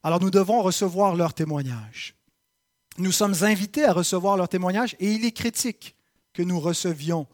Alors 0.04 0.22
nous 0.22 0.32
devons 0.32 0.62
recevoir 0.62 1.16
leur 1.16 1.34
témoignage. 1.34 2.16
Nous 2.98 3.12
sommes 3.12 3.36
invités 3.42 3.84
à 3.84 3.94
recevoir 3.94 4.38
leur 4.38 4.48
témoignage 4.48 4.96
et 5.00 5.12
il 5.12 5.26
est 5.26 5.32
critique 5.32 5.96
que 6.34 6.42
nous 6.42 6.60
recevions 6.60 7.28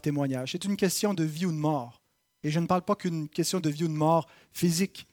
témoignage. 0.00 0.52
C'est 0.52 0.64
une 0.64 0.76
question 0.76 1.14
de 1.14 1.24
vie 1.24 1.46
ou 1.46 1.52
de 1.52 1.56
mort. 1.56 2.00
Et 2.42 2.50
je 2.50 2.60
ne 2.60 2.66
parle 2.66 2.82
pas 2.82 2.96
qu'une 2.96 3.28
question 3.28 3.60
de 3.60 3.70
vie 3.70 3.84
ou 3.84 3.88
de 3.88 3.92
mort 3.92 4.28
physique, 4.52 5.06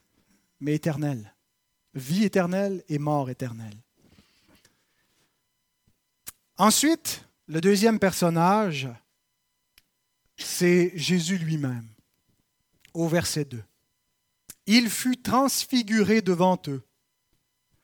mais 0.60 0.74
éternelle. 0.74 1.34
Vie 1.94 2.24
éternelle 2.24 2.82
et 2.88 2.98
mort 2.98 3.30
éternelle. 3.30 3.76
Ensuite, 6.58 7.24
le 7.48 7.60
deuxième 7.60 7.98
personnage, 7.98 8.88
c'est 10.36 10.92
Jésus 10.94 11.38
lui-même, 11.38 11.88
au 12.94 13.08
verset 13.08 13.44
2. 13.44 13.62
Il 14.66 14.90
fut 14.90 15.16
transfiguré 15.16 16.22
devant 16.22 16.60
eux. 16.68 16.82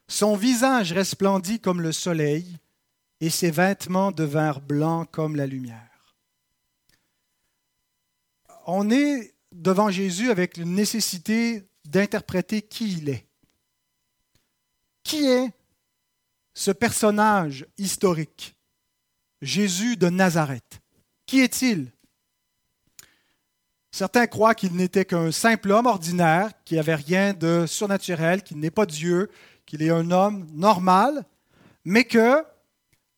Son 0.07 0.37
visage 0.37 0.93
resplendit 0.93 1.61
comme 1.61 1.81
le 1.81 1.93
soleil, 1.93 2.59
et 3.21 3.31
ses 3.31 3.51
vêtements 3.51 4.13
devinrent 4.13 4.61
blancs 4.61 5.11
comme 5.11 5.35
la 5.35 5.47
lumière 5.47 5.88
on 8.71 8.91
est 8.91 9.35
devant 9.51 9.91
Jésus 9.91 10.31
avec 10.31 10.59
une 10.59 10.75
nécessité 10.75 11.67
d'interpréter 11.87 12.61
qui 12.61 12.99
il 12.99 13.09
est. 13.09 13.27
Qui 15.03 15.27
est 15.27 15.51
ce 16.53 16.71
personnage 16.71 17.67
historique, 17.79 18.55
Jésus 19.41 19.97
de 19.97 20.11
Nazareth. 20.11 20.81
Qui 21.25 21.41
est-il? 21.41 21.91
Certains 23.91 24.27
croient 24.27 24.55
qu'il 24.55 24.77
n'était 24.77 25.07
qu'un 25.07 25.33
simple 25.33 25.73
homme 25.73 25.87
ordinaire, 25.87 26.51
qui 26.67 26.75
n'avait 26.75 26.95
rien 26.95 27.33
de 27.33 27.65
surnaturel, 27.67 28.43
qu'il 28.43 28.59
n'est 28.59 28.71
pas 28.71 28.85
Dieu, 28.85 29.31
qu'il 29.65 29.83
est 29.83 29.91
un 29.91 30.11
homme 30.11 30.47
normal, 30.53 31.25
mais 31.87 32.05
que 32.05 32.45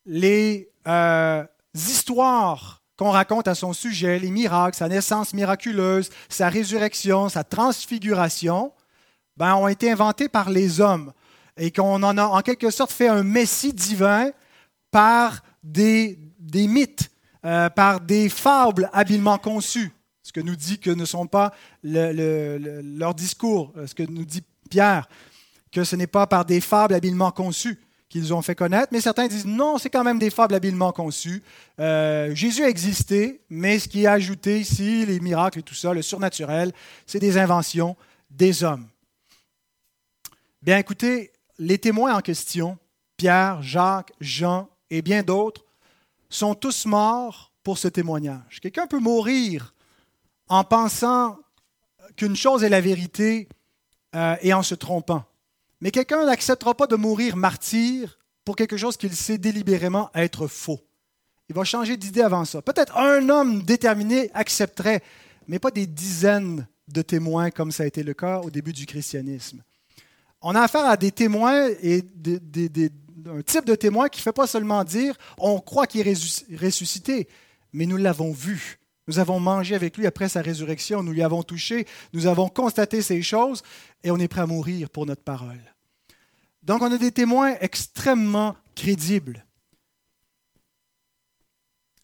les 0.05 0.71
euh, 0.87 1.45
histoires 1.73 2.80
qu'on 3.01 3.09
raconte 3.09 3.47
à 3.47 3.55
son 3.55 3.73
sujet, 3.73 4.19
les 4.19 4.29
miracles, 4.29 4.77
sa 4.77 4.87
naissance 4.87 5.33
miraculeuse, 5.33 6.11
sa 6.29 6.49
résurrection, 6.49 7.29
sa 7.29 7.43
transfiguration, 7.43 8.71
ben, 9.37 9.55
ont 9.55 9.67
été 9.67 9.91
inventés 9.91 10.29
par 10.29 10.51
les 10.51 10.79
hommes 10.81 11.11
et 11.57 11.71
qu'on 11.71 12.03
en 12.03 12.15
a 12.19 12.25
en 12.25 12.41
quelque 12.41 12.69
sorte 12.69 12.91
fait 12.91 13.07
un 13.07 13.23
messie 13.23 13.73
divin 13.73 14.29
par 14.91 15.41
des, 15.63 16.19
des 16.37 16.67
mythes, 16.67 17.09
euh, 17.43 17.71
par 17.71 18.01
des 18.01 18.29
fables 18.29 18.87
habilement 18.93 19.39
conçues. 19.39 19.91
Ce 20.21 20.31
que 20.31 20.39
nous 20.39 20.55
dit 20.55 20.77
que 20.77 20.91
ne 20.91 21.05
sont 21.05 21.25
pas 21.25 21.55
leurs 21.81 23.15
discours, 23.15 23.73
euh, 23.77 23.87
ce 23.87 23.95
que 23.95 24.03
nous 24.03 24.25
dit 24.25 24.43
Pierre, 24.69 25.09
que 25.71 25.83
ce 25.83 25.95
n'est 25.95 26.05
pas 26.05 26.27
par 26.27 26.45
des 26.45 26.61
fables 26.61 26.93
habilement 26.93 27.31
conçues 27.31 27.79
qu'ils 28.11 28.33
ont 28.33 28.41
fait 28.41 28.55
connaître, 28.55 28.89
mais 28.91 28.99
certains 28.99 29.27
disent 29.27 29.45
non, 29.45 29.77
c'est 29.77 29.89
quand 29.89 30.03
même 30.03 30.19
des 30.19 30.29
fables 30.29 30.53
habilement 30.53 30.91
conçues. 30.91 31.41
Euh, 31.79 32.35
Jésus 32.35 32.61
a 32.63 32.69
existé, 32.69 33.39
mais 33.49 33.79
ce 33.79 33.87
qui 33.87 34.03
est 34.03 34.07
ajouté 34.07 34.59
ici, 34.59 35.05
les 35.05 35.21
miracles 35.21 35.59
et 35.59 35.63
tout 35.63 35.73
ça, 35.73 35.93
le 35.93 36.01
surnaturel, 36.01 36.73
c'est 37.07 37.19
des 37.19 37.37
inventions 37.37 37.95
des 38.29 38.65
hommes. 38.65 38.85
Bien 40.61 40.77
écoutez, 40.77 41.31
les 41.57 41.77
témoins 41.77 42.13
en 42.13 42.19
question, 42.19 42.77
Pierre, 43.15 43.63
Jacques, 43.63 44.11
Jean 44.19 44.67
et 44.89 45.01
bien 45.01 45.23
d'autres, 45.23 45.63
sont 46.29 46.53
tous 46.53 46.85
morts 46.85 47.53
pour 47.63 47.77
ce 47.77 47.87
témoignage. 47.87 48.59
Quelqu'un 48.61 48.87
peut 48.87 48.99
mourir 48.99 49.73
en 50.49 50.65
pensant 50.65 51.37
qu'une 52.17 52.35
chose 52.35 52.63
est 52.65 52.69
la 52.69 52.81
vérité 52.81 53.47
euh, 54.15 54.35
et 54.41 54.53
en 54.53 54.63
se 54.63 54.75
trompant. 54.75 55.23
Mais 55.81 55.91
quelqu'un 55.91 56.25
n'acceptera 56.25 56.75
pas 56.75 56.87
de 56.87 56.95
mourir 56.95 57.35
martyr 57.35 58.19
pour 58.45 58.55
quelque 58.55 58.77
chose 58.77 58.97
qu'il 58.97 59.15
sait 59.15 59.37
délibérément 59.37 60.09
être 60.13 60.47
faux. 60.47 60.79
Il 61.49 61.55
va 61.55 61.63
changer 61.63 61.97
d'idée 61.97 62.21
avant 62.21 62.45
ça. 62.45 62.61
Peut-être 62.61 62.97
un 62.97 63.27
homme 63.29 63.63
déterminé 63.63 64.29
accepterait, 64.33 65.01
mais 65.47 65.59
pas 65.59 65.71
des 65.71 65.87
dizaines 65.87 66.67
de 66.87 67.01
témoins 67.01 67.51
comme 67.51 67.71
ça 67.71 67.83
a 67.83 67.87
été 67.87 68.03
le 68.03 68.13
cas 68.13 68.39
au 68.39 68.49
début 68.49 68.73
du 68.73 68.85
christianisme. 68.85 69.63
On 70.41 70.55
a 70.55 70.61
affaire 70.61 70.85
à 70.85 70.97
des 70.97 71.11
témoins 71.11 71.69
et 71.81 72.03
un 73.27 73.41
type 73.41 73.65
de 73.65 73.75
témoin 73.75 74.07
qui 74.09 74.19
ne 74.19 74.23
fait 74.23 74.31
pas 74.31 74.47
seulement 74.47 74.83
dire 74.83 75.15
on 75.37 75.59
croit 75.59 75.87
qu'il 75.87 76.07
est 76.07 76.57
ressuscité, 76.59 77.27
mais 77.73 77.85
nous 77.85 77.97
l'avons 77.97 78.31
vu. 78.31 78.80
Nous 79.11 79.19
avons 79.19 79.41
mangé 79.41 79.75
avec 79.75 79.97
lui 79.97 80.07
après 80.07 80.29
sa 80.29 80.41
résurrection, 80.41 81.03
nous 81.03 81.11
lui 81.11 81.21
avons 81.21 81.43
touché, 81.43 81.85
nous 82.13 82.27
avons 82.27 82.47
constaté 82.47 83.01
ces 83.01 83.21
choses 83.21 83.61
et 84.05 84.09
on 84.09 84.15
est 84.15 84.29
prêt 84.29 84.39
à 84.39 84.45
mourir 84.45 84.89
pour 84.89 85.05
notre 85.05 85.21
parole. 85.21 85.59
Donc 86.63 86.81
on 86.81 86.89
a 86.89 86.97
des 86.97 87.11
témoins 87.11 87.57
extrêmement 87.59 88.55
crédibles. 88.73 89.45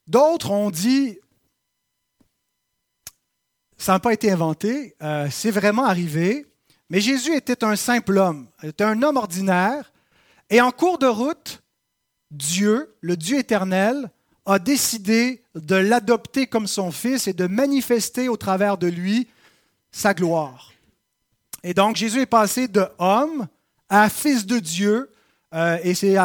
D'autres 0.05 0.51
ont 0.51 0.69
dit, 0.69 1.17
ça 3.77 3.93
n'a 3.93 3.99
pas 4.01 4.11
été 4.11 4.29
inventé, 4.29 4.93
euh, 5.01 5.29
c'est 5.31 5.51
vraiment 5.51 5.85
arrivé, 5.85 6.45
mais 6.89 6.99
Jésus 6.99 7.33
était 7.37 7.63
un 7.63 7.77
simple 7.77 8.17
homme, 8.17 8.49
était 8.63 8.83
un 8.83 9.01
homme 9.01 9.15
ordinaire, 9.15 9.93
et 10.49 10.59
en 10.59 10.71
cours 10.71 10.97
de 10.97 11.07
route, 11.07 11.63
Dieu, 12.31 12.97
le 12.99 13.15
Dieu 13.15 13.37
éternel, 13.37 14.11
a 14.47 14.59
décidé 14.59 15.43
de 15.55 15.75
l'adopter 15.75 16.47
comme 16.47 16.67
son 16.67 16.91
fils 16.91 17.27
et 17.27 17.33
de 17.33 17.47
manifester 17.47 18.29
au 18.29 18.37
travers 18.37 18.77
de 18.77 18.87
lui 18.87 19.27
sa 19.91 20.13
gloire. 20.13 20.71
Et 21.63 21.73
donc 21.73 21.97
Jésus 21.97 22.21
est 22.21 22.25
passé 22.25 22.67
de 22.67 22.85
homme 22.97 23.47
à 23.89 24.09
fils 24.09 24.45
de 24.45 24.59
Dieu, 24.59 25.11
euh, 25.53 25.77
et 25.83 25.93
c'est 25.93 26.15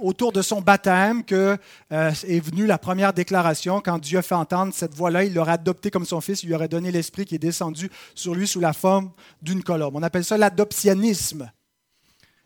autour 0.00 0.32
de 0.32 0.42
son 0.42 0.60
baptême 0.60 1.24
que 1.24 1.56
euh, 1.92 2.12
est 2.26 2.40
venue 2.40 2.66
la 2.66 2.78
première 2.78 3.12
déclaration. 3.12 3.80
Quand 3.80 3.98
Dieu 3.98 4.20
fait 4.20 4.34
entendre 4.34 4.74
cette 4.74 4.94
voix-là, 4.94 5.24
il 5.24 5.34
l'aurait 5.34 5.52
adopté 5.52 5.90
comme 5.90 6.04
son 6.04 6.20
fils, 6.20 6.42
il 6.42 6.48
lui 6.48 6.54
aurait 6.54 6.68
donné 6.68 6.90
l'esprit 6.90 7.24
qui 7.24 7.34
est 7.34 7.38
descendu 7.38 7.90
sur 8.14 8.34
lui 8.34 8.46
sous 8.46 8.60
la 8.60 8.74
forme 8.74 9.10
d'une 9.40 9.62
colombe. 9.62 9.96
On 9.96 10.02
appelle 10.02 10.24
ça 10.24 10.36
l'adoptionnisme. 10.36 11.50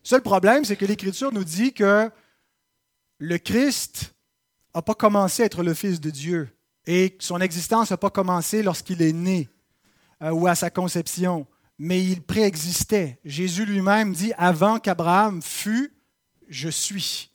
Seul 0.03 0.23
problème, 0.23 0.65
c'est 0.65 0.77
que 0.77 0.87
l'Écriture 0.87 1.33
nous 1.33 1.45
dit 1.45 1.73
que 1.73 2.11
le 3.19 3.39
Christ 3.39 4.14
n'a 4.75 4.83
pas 4.83 4.95
commencé 4.95 5.43
à 5.43 5.47
être 5.47 5.63
le 5.63 5.75
Fils 5.75 6.01
de 6.01 6.11
Dieu 6.11 6.49
et 6.87 7.17
son 7.19 7.41
existence 7.41 7.91
n'a 7.91 7.97
pas 7.97 8.11
commencé 8.11 8.63
lorsqu'il 8.63 9.03
est 9.03 9.13
né 9.13 9.49
euh, 10.23 10.31
ou 10.31 10.47
à 10.47 10.55
sa 10.55 10.71
conception, 10.71 11.47
mais 11.79 12.03
il 12.03 12.23
préexistait. 12.23 13.19
Jésus 13.25 13.65
lui-même 13.65 14.13
dit, 14.13 14.33
avant 14.37 14.79
qu'Abraham 14.79 15.43
fût, 15.43 15.93
je 16.49 16.69
suis. 16.69 17.31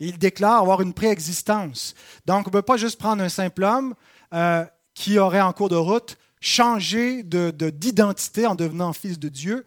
il 0.00 0.18
déclare 0.18 0.60
avoir 0.60 0.80
une 0.80 0.92
préexistence. 0.92 1.94
Donc, 2.26 2.46
on 2.46 2.50
ne 2.50 2.52
peut 2.52 2.62
pas 2.62 2.76
juste 2.76 2.98
prendre 2.98 3.22
un 3.22 3.28
simple 3.28 3.62
homme 3.62 3.94
euh, 4.34 4.64
qui 4.94 5.18
aurait 5.18 5.40
en 5.40 5.52
cours 5.52 5.68
de 5.68 5.76
route 5.76 6.16
changé 6.40 7.22
d'identité 7.22 8.42
de, 8.42 8.46
en 8.46 8.54
devenant 8.54 8.92
fils 8.92 9.18
de 9.18 9.28
Dieu, 9.28 9.64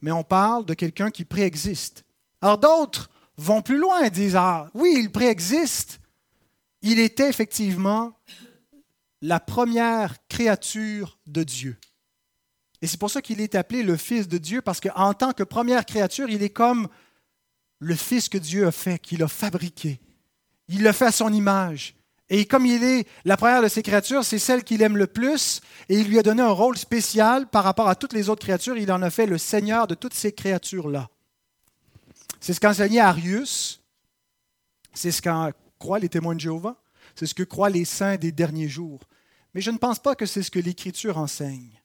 mais 0.00 0.10
on 0.12 0.24
parle 0.24 0.64
de 0.64 0.74
quelqu'un 0.74 1.10
qui 1.10 1.24
préexiste. 1.24 2.04
Alors 2.40 2.58
d'autres 2.58 3.10
vont 3.36 3.60
plus 3.60 3.78
loin 3.78 4.02
et 4.02 4.10
disent, 4.10 4.36
ah 4.36 4.68
oui, 4.74 4.96
il 4.98 5.12
préexiste. 5.12 6.00
Il 6.88 7.00
était 7.00 7.28
effectivement 7.28 8.16
la 9.20 9.40
première 9.40 10.14
créature 10.28 11.18
de 11.26 11.42
Dieu. 11.42 11.76
Et 12.80 12.86
c'est 12.86 13.00
pour 13.00 13.10
ça 13.10 13.20
qu'il 13.20 13.40
est 13.40 13.56
appelé 13.56 13.82
le 13.82 13.96
Fils 13.96 14.28
de 14.28 14.38
Dieu, 14.38 14.62
parce 14.62 14.78
qu'en 14.78 15.12
tant 15.12 15.32
que 15.32 15.42
première 15.42 15.84
créature, 15.84 16.30
il 16.30 16.44
est 16.44 16.50
comme 16.50 16.86
le 17.80 17.96
Fils 17.96 18.28
que 18.28 18.38
Dieu 18.38 18.68
a 18.68 18.70
fait, 18.70 19.00
qu'il 19.00 19.24
a 19.24 19.26
fabriqué. 19.26 20.00
Il 20.68 20.84
l'a 20.84 20.92
fait 20.92 21.06
à 21.06 21.12
son 21.12 21.32
image. 21.32 21.96
Et 22.28 22.46
comme 22.46 22.66
il 22.66 22.84
est 22.84 23.08
la 23.24 23.36
première 23.36 23.62
de 23.62 23.68
ses 23.68 23.82
créatures, 23.82 24.24
c'est 24.24 24.38
celle 24.38 24.62
qu'il 24.62 24.80
aime 24.80 24.96
le 24.96 25.08
plus, 25.08 25.62
et 25.88 25.98
il 25.98 26.06
lui 26.06 26.20
a 26.20 26.22
donné 26.22 26.42
un 26.42 26.52
rôle 26.52 26.78
spécial 26.78 27.48
par 27.48 27.64
rapport 27.64 27.88
à 27.88 27.96
toutes 27.96 28.12
les 28.12 28.28
autres 28.28 28.44
créatures. 28.44 28.78
Il 28.78 28.92
en 28.92 29.02
a 29.02 29.10
fait 29.10 29.26
le 29.26 29.38
Seigneur 29.38 29.88
de 29.88 29.96
toutes 29.96 30.14
ces 30.14 30.30
créatures-là. 30.30 31.10
C'est 32.38 32.54
ce 32.54 32.60
qu'enseignait 32.60 33.00
Arius, 33.00 33.82
c'est 34.94 35.10
ce 35.10 35.20
qu'en 35.20 35.50
les 35.94 36.08
témoins 36.08 36.34
de 36.34 36.40
Jéhovah, 36.40 36.82
c'est 37.14 37.26
ce 37.26 37.34
que 37.34 37.42
croient 37.42 37.70
les 37.70 37.84
saints 37.84 38.16
des 38.16 38.32
derniers 38.32 38.68
jours. 38.68 39.00
Mais 39.54 39.60
je 39.60 39.70
ne 39.70 39.78
pense 39.78 39.98
pas 39.98 40.14
que 40.14 40.26
c'est 40.26 40.42
ce 40.42 40.50
que 40.50 40.58
l'Écriture 40.58 41.18
enseigne. 41.18 41.80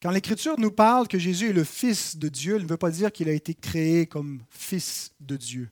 Quand 0.00 0.10
l'Écriture 0.10 0.58
nous 0.58 0.70
parle 0.70 1.08
que 1.08 1.18
Jésus 1.18 1.50
est 1.50 1.52
le 1.52 1.64
Fils 1.64 2.16
de 2.16 2.28
Dieu, 2.28 2.56
elle 2.56 2.62
ne 2.62 2.68
veut 2.68 2.76
pas 2.76 2.90
dire 2.90 3.12
qu'il 3.12 3.28
a 3.28 3.32
été 3.32 3.54
créé 3.54 4.06
comme 4.06 4.42
Fils 4.48 5.12
de 5.20 5.36
Dieu. 5.36 5.70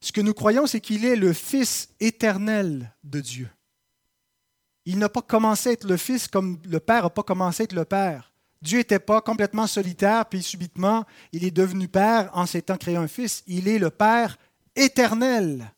Ce 0.00 0.12
que 0.12 0.20
nous 0.20 0.34
croyons, 0.34 0.66
c'est 0.66 0.80
qu'il 0.80 1.04
est 1.04 1.16
le 1.16 1.32
Fils 1.32 1.88
éternel 1.98 2.94
de 3.02 3.20
Dieu. 3.20 3.50
Il 4.84 4.98
n'a 4.98 5.08
pas 5.08 5.22
commencé 5.22 5.70
à 5.70 5.72
être 5.72 5.84
le 5.84 5.96
Fils 5.96 6.28
comme 6.28 6.60
le 6.64 6.78
Père 6.78 7.02
n'a 7.02 7.10
pas 7.10 7.24
commencé 7.24 7.62
à 7.62 7.64
être 7.64 7.72
le 7.72 7.84
Père. 7.84 8.32
Dieu 8.62 8.78
n'était 8.78 8.98
pas 8.98 9.20
complètement 9.20 9.66
solitaire, 9.66 10.26
puis 10.26 10.42
subitement, 10.42 11.04
il 11.32 11.44
est 11.44 11.50
devenu 11.50 11.88
Père 11.88 12.30
en 12.32 12.46
s'étant 12.46 12.76
créé 12.76 12.96
un 12.96 13.08
Fils. 13.08 13.42
Il 13.46 13.68
est 13.68 13.78
le 13.78 13.90
Père 13.90 14.38
éternel. 14.74 15.72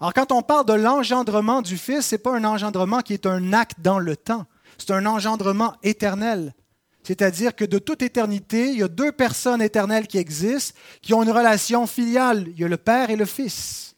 Alors 0.00 0.12
quand 0.12 0.32
on 0.32 0.42
parle 0.42 0.66
de 0.66 0.74
l'engendrement 0.74 1.62
du 1.62 1.76
Fils, 1.76 2.06
ce 2.06 2.14
n'est 2.14 2.18
pas 2.18 2.36
un 2.36 2.44
engendrement 2.44 3.00
qui 3.00 3.14
est 3.14 3.26
un 3.26 3.52
acte 3.52 3.80
dans 3.80 3.98
le 3.98 4.16
temps, 4.16 4.46
c'est 4.78 4.90
un 4.90 5.06
engendrement 5.06 5.74
éternel. 5.82 6.54
C'est-à-dire 7.02 7.54
que 7.54 7.64
de 7.64 7.78
toute 7.78 8.02
éternité, 8.02 8.72
il 8.72 8.78
y 8.78 8.82
a 8.82 8.88
deux 8.88 9.12
personnes 9.12 9.62
éternelles 9.62 10.08
qui 10.08 10.18
existent, 10.18 10.76
qui 11.02 11.14
ont 11.14 11.22
une 11.22 11.30
relation 11.30 11.86
filiale. 11.86 12.46
Il 12.48 12.58
y 12.58 12.64
a 12.64 12.68
le 12.68 12.76
Père 12.76 13.10
et 13.10 13.16
le 13.16 13.26
Fils. 13.26 13.94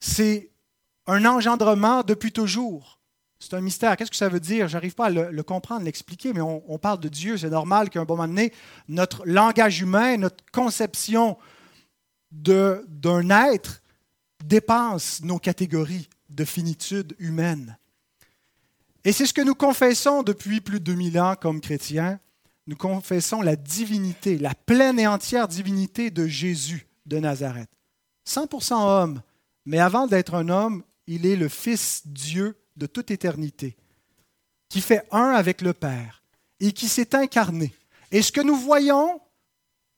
C'est 0.00 0.50
un 1.06 1.24
engendrement 1.24 2.02
depuis 2.02 2.32
toujours. 2.32 2.98
C'est 3.44 3.54
un 3.54 3.60
mystère. 3.60 3.94
Qu'est-ce 3.96 4.10
que 4.10 4.16
ça 4.16 4.30
veut 4.30 4.40
dire? 4.40 4.68
Je 4.68 4.72
n'arrive 4.72 4.94
pas 4.94 5.06
à 5.06 5.10
le, 5.10 5.42
comprendre, 5.42 5.84
l'expliquer, 5.84 6.32
mais 6.32 6.40
on, 6.40 6.78
parle 6.78 6.98
de 6.98 7.10
Dieu. 7.10 7.36
C'est 7.36 7.50
normal 7.50 7.90
qu'à 7.90 8.00
un 8.00 8.06
moment 8.06 8.26
donné, 8.26 8.54
notre 8.88 9.22
langage 9.26 9.82
humain, 9.82 10.16
notre 10.16 10.42
conception 10.50 11.36
d'un 12.32 13.30
être 13.52 13.82
dépasse 14.42 15.22
nos 15.22 15.38
catégories 15.38 16.08
de 16.30 16.44
finitude 16.46 17.14
humaine. 17.18 17.76
Et 19.04 19.12
c'est 19.12 19.26
ce 19.26 19.34
que 19.34 19.42
nous 19.42 19.54
confessons 19.54 20.22
depuis 20.22 20.62
plus 20.62 20.80
de 20.80 20.84
2000 20.84 21.20
ans 21.20 21.34
comme 21.38 21.60
chrétiens. 21.60 22.18
Nous 22.66 22.76
confessons 22.76 23.42
la 23.42 23.56
divinité, 23.56 24.38
la 24.38 24.54
pleine 24.54 24.98
et 24.98 25.06
entière 25.06 25.48
divinité 25.48 26.10
de 26.10 26.26
Jésus 26.26 26.86
de 27.04 27.18
Nazareth. 27.18 27.68
100% 28.26 28.72
homme, 28.72 29.20
mais 29.66 29.80
avant 29.80 30.06
d'être 30.06 30.34
un 30.34 30.48
homme, 30.48 30.82
il 31.06 31.26
est 31.26 31.36
le 31.36 31.50
Fils 31.50 32.06
Dieu 32.06 32.56
de 32.76 32.86
toute 32.86 33.10
éternité, 33.10 33.76
qui 34.68 34.80
fait 34.80 35.06
un 35.10 35.30
avec 35.30 35.60
le 35.60 35.72
Père 35.72 36.22
et 36.60 36.72
qui 36.72 36.88
s'est 36.88 37.14
incarné. 37.14 37.74
Et 38.10 38.22
ce 38.22 38.32
que 38.32 38.40
nous 38.40 38.56
voyons 38.56 39.20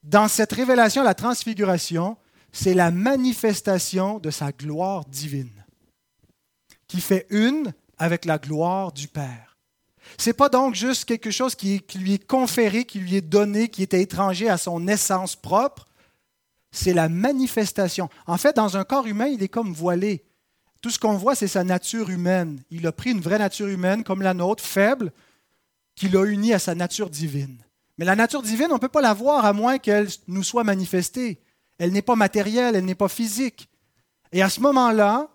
dans 0.02 0.28
cette 0.28 0.52
révélation, 0.52 1.02
la 1.02 1.14
transfiguration, 1.14 2.16
c'est 2.52 2.74
la 2.74 2.90
manifestation 2.90 4.18
de 4.18 4.30
sa 4.30 4.52
gloire 4.52 5.04
divine, 5.04 5.64
qui 6.86 7.00
fait 7.00 7.26
une 7.30 7.72
avec 7.98 8.24
la 8.24 8.38
gloire 8.38 8.92
du 8.92 9.08
Père. 9.08 9.56
Ce 10.18 10.30
n'est 10.30 10.34
pas 10.34 10.48
donc 10.48 10.74
juste 10.74 11.04
quelque 11.04 11.30
chose 11.30 11.54
qui, 11.54 11.82
lui 11.94 12.14
est 12.14 12.26
conféré, 12.26 12.84
qui 12.84 13.00
lui 13.00 13.16
est 13.16 13.20
donné, 13.20 13.68
qui 13.68 13.82
était 13.82 14.00
étranger 14.00 14.48
à 14.48 14.56
son 14.56 14.86
essence 14.88 15.36
propre. 15.36 15.86
C'est 16.70 16.94
la 16.94 17.08
manifestation. 17.08 18.08
En 18.26 18.36
fait, 18.36 18.56
dans 18.56 18.76
un 18.76 18.84
corps 18.84 19.06
humain, 19.06 19.26
il 19.26 19.42
est 19.42 19.48
comme 19.48 19.72
voilé. 19.72 20.25
Tout 20.87 20.92
ce 20.92 21.01
qu'on 21.01 21.16
voit, 21.16 21.35
c'est 21.35 21.49
sa 21.49 21.64
nature 21.64 22.11
humaine. 22.11 22.62
Il 22.70 22.87
a 22.87 22.92
pris 22.92 23.11
une 23.11 23.20
vraie 23.20 23.40
nature 23.40 23.66
humaine 23.66 24.05
comme 24.05 24.22
la 24.22 24.35
nôtre, 24.35 24.62
faible, 24.62 25.12
qu'il 25.96 26.16
a 26.16 26.25
unie 26.25 26.55
à 26.55 26.61
sa 26.61 26.77
nature 26.77 27.11
divine. 27.11 27.59
Mais 27.99 28.05
la 28.05 28.14
nature 28.14 28.40
divine, 28.40 28.68
on 28.70 28.75
ne 28.75 28.79
peut 28.79 28.87
pas 28.87 29.01
la 29.01 29.12
voir 29.12 29.44
à 29.44 29.53
moins 29.53 29.79
qu'elle 29.79 30.07
nous 30.29 30.44
soit 30.44 30.62
manifestée. 30.62 31.40
Elle 31.79 31.90
n'est 31.90 32.03
pas 32.03 32.14
matérielle, 32.14 32.77
elle 32.77 32.85
n'est 32.85 32.94
pas 32.94 33.09
physique. 33.09 33.68
Et 34.31 34.42
à 34.42 34.49
ce 34.49 34.61
moment-là, 34.61 35.29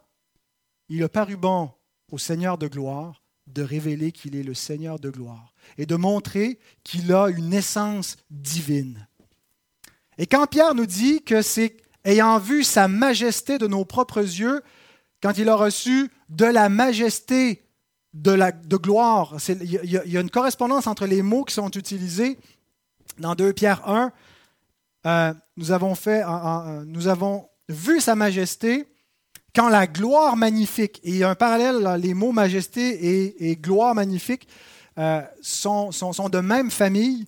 il 0.87 1.03
a 1.03 1.09
paru 1.09 1.35
bon 1.35 1.69
au 2.13 2.17
Seigneur 2.17 2.57
de 2.57 2.69
gloire 2.69 3.21
de 3.47 3.61
révéler 3.61 4.13
qu'il 4.13 4.37
est 4.37 4.43
le 4.43 4.53
Seigneur 4.53 4.99
de 4.99 5.09
gloire 5.09 5.53
et 5.77 5.85
de 5.85 5.97
montrer 5.97 6.59
qu'il 6.85 7.11
a 7.11 7.27
une 7.27 7.53
essence 7.53 8.15
divine. 8.29 9.05
Et 10.17 10.27
quand 10.27 10.47
Pierre 10.47 10.75
nous 10.75 10.85
dit 10.85 11.21
que 11.23 11.41
c'est 11.41 11.75
ayant 12.05 12.39
vu 12.39 12.63
sa 12.63 12.87
majesté 12.87 13.57
de 13.57 13.67
nos 13.67 13.83
propres 13.83 14.21
yeux, 14.21 14.63
quand 15.21 15.37
il 15.37 15.49
a 15.49 15.55
reçu 15.55 16.09
de 16.29 16.45
la 16.45 16.69
majesté 16.69 17.63
de, 18.13 18.31
la, 18.31 18.51
gloire, 18.51 19.37
il 19.47 19.89
y, 19.89 20.17
a 20.17 20.21
une 20.21 20.29
correspondance 20.29 20.87
entre 20.87 21.05
les 21.05 21.21
mots 21.21 21.45
qui 21.45 21.53
sont 21.53 21.69
utilisés 21.69 22.37
dans 23.19 23.35
2 23.35 23.53
Pierre 23.53 23.87
1 23.87 24.11
euh, 25.05 25.33
nous, 25.57 25.71
avons 25.71 25.95
fait, 25.95 26.23
nous 26.85 27.07
avons 27.07 27.47
vu 27.69 28.01
sa 28.01 28.15
majesté 28.15 28.87
quand 29.55 29.69
la 29.69 29.87
gloire 29.87 30.37
magnifique, 30.37 30.99
et 31.03 31.09
il 31.09 31.17
y 31.17 31.23
a 31.23 31.29
un 31.29 31.35
parallèle, 31.35 31.99
les 31.99 32.13
mots 32.13 32.31
majesté 32.31 33.35
et, 33.49 33.55
gloire 33.57 33.95
magnifique 33.95 34.47
euh, 34.97 35.21
sont, 35.41 35.89
de 36.31 36.39
même 36.39 36.71
famille, 36.71 37.25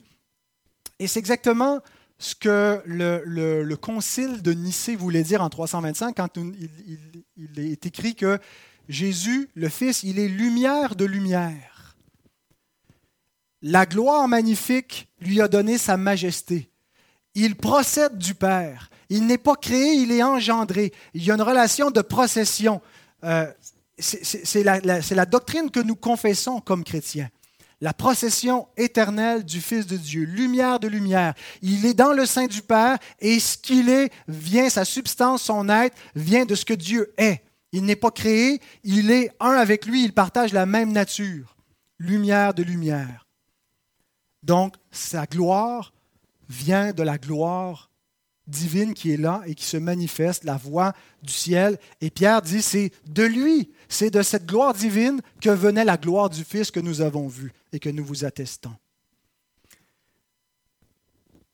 et 1.00 1.08
c'est 1.08 1.20
exactement 1.20 1.82
ce 2.24 2.36
que 2.36 2.82
le, 2.86 3.22
le, 3.26 3.76
concile 3.76 4.42
de 4.42 4.54
Nicée 4.54 4.96
voulait 4.96 5.24
dire 5.24 5.42
en 5.42 5.50
325 5.50 6.16
quand 6.16 6.38
il, 6.38 7.60
est 7.60 7.86
écrit 7.86 8.16
que 8.16 8.40
Jésus, 8.88 9.50
le 9.56 9.68
Fils, 9.68 10.04
il 10.04 10.20
est 10.20 10.30
lumière 10.30 10.96
de 10.96 11.04
lumière. 11.04 11.98
La 13.62 13.86
gloire 13.86 14.30
magnifique 14.30 15.10
lui 15.20 15.42
a 15.42 15.50
donné 15.50 15.78
sa 15.78 15.98
majesté. 15.98 16.70
Il 17.36 17.58
procède 17.58 18.18
du 18.18 18.36
Père. 18.36 18.90
Il 19.10 19.28
n'est 19.28 19.38
pas 19.38 19.58
créé, 19.58 19.96
il 19.96 20.14
est 20.14 20.24
engendré. 20.24 20.94
Il 21.14 21.26
y 21.26 21.32
a 21.32 21.36
une 21.36 21.42
relation 21.42 21.92
de 21.92 22.02
procession. 22.02 22.82
Euh, 23.26 23.52
c'est 24.00 24.64
la 24.64 25.26
doctrine 25.26 25.70
que 25.70 25.82
nous 25.82 25.98
confessons 25.98 26.62
comme 26.62 26.86
chrétiens 26.86 27.30
la 27.84 27.94
procession 27.94 28.70
éternelle 28.78 29.44
du 29.44 29.60
Fils 29.60 29.86
de 29.88 29.98
Dieu, 29.98 30.24
lumière 30.24 30.80
de 30.80 30.88
lumière. 30.88 31.34
Il 31.62 31.86
est 31.86 31.94
dans 31.94 32.14
le 32.14 32.26
sein 32.26 32.48
du 32.48 32.62
Père 32.62 32.98
et 33.20 33.42
ce 33.42 33.58
qu'il 33.58 33.90
est 33.90 34.10
vient, 34.30 34.70
sa 34.70 34.86
substance, 34.86 35.44
son 35.44 35.68
être, 35.68 35.98
vient 36.16 36.46
de 36.46 36.56
ce 36.56 36.64
que 36.64 36.74
Dieu 36.74 37.14
est. 37.18 37.44
Il 37.74 37.84
n'est 37.84 37.98
pas 37.98 38.10
créé, 38.10 38.62
il 38.86 39.12
est 39.12 39.32
un 39.42 39.52
avec 39.52 39.86
lui, 39.86 40.06
il 40.06 40.14
partage 40.14 40.54
la 40.54 40.66
même 40.66 40.94
nature. 40.94 41.58
Lumière 42.00 42.54
de 42.54 42.64
lumière. 42.64 43.28
Donc, 44.44 44.76
sa 44.90 45.26
gloire 45.26 45.92
vient 46.48 46.94
de 46.94 47.04
la 47.04 47.18
gloire 47.18 47.90
divine 48.48 48.94
qui 48.94 49.12
est 49.12 49.18
là 49.18 49.42
et 49.46 49.56
qui 49.56 49.66
se 49.66 49.78
manifeste, 49.78 50.44
la 50.44 50.58
voix 50.58 50.94
du 51.22 51.32
ciel. 51.32 51.80
Et 52.02 52.10
Pierre 52.10 52.42
dit, 52.42 52.62
c'est 52.62 52.92
de 53.08 53.24
lui, 53.24 53.72
c'est 53.88 54.10
de 54.10 54.22
cette 54.22 54.46
gloire 54.46 54.74
divine 54.74 55.22
que 55.42 55.50
venait 55.50 55.86
la 55.86 55.98
gloire 55.98 56.30
du 56.30 56.44
Fils 56.44 56.72
que 56.72 56.80
nous 56.80 57.02
avons 57.02 57.28
vu 57.28 57.54
et 57.72 57.80
que 57.80 57.90
nous 57.90 58.04
vous 58.04 58.26
attestons. 58.26 58.76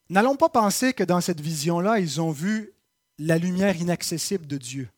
N'allons 0.09 0.35
pas 0.35 0.49
penser 0.49 0.93
que 0.93 1.03
dans 1.03 1.21
cette 1.21 1.41
vision-là, 1.41 1.99
ils 1.99 2.19
ont 2.19 2.31
vu 2.31 2.71
la 3.19 3.37
lumière 3.37 3.75
inaccessible 3.75 4.47
de 4.47 4.57
Dieu. 4.57 4.89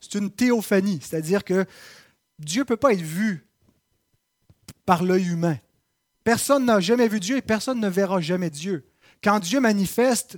C'est 0.00 0.18
une 0.18 0.30
théophanie, 0.30 1.00
c'est-à-dire 1.02 1.42
que 1.42 1.64
Dieu 2.38 2.62
ne 2.62 2.66
peut 2.66 2.76
pas 2.76 2.92
être 2.92 3.00
vu 3.00 3.46
par 4.84 5.02
l'œil 5.02 5.28
humain. 5.28 5.58
Personne 6.22 6.66
n'a 6.66 6.80
jamais 6.80 7.08
vu 7.08 7.20
Dieu 7.20 7.38
et 7.38 7.42
personne 7.42 7.80
ne 7.80 7.88
verra 7.88 8.20
jamais 8.20 8.50
Dieu. 8.50 8.86
Quand 9.22 9.40
Dieu 9.40 9.60
manifeste, 9.60 10.36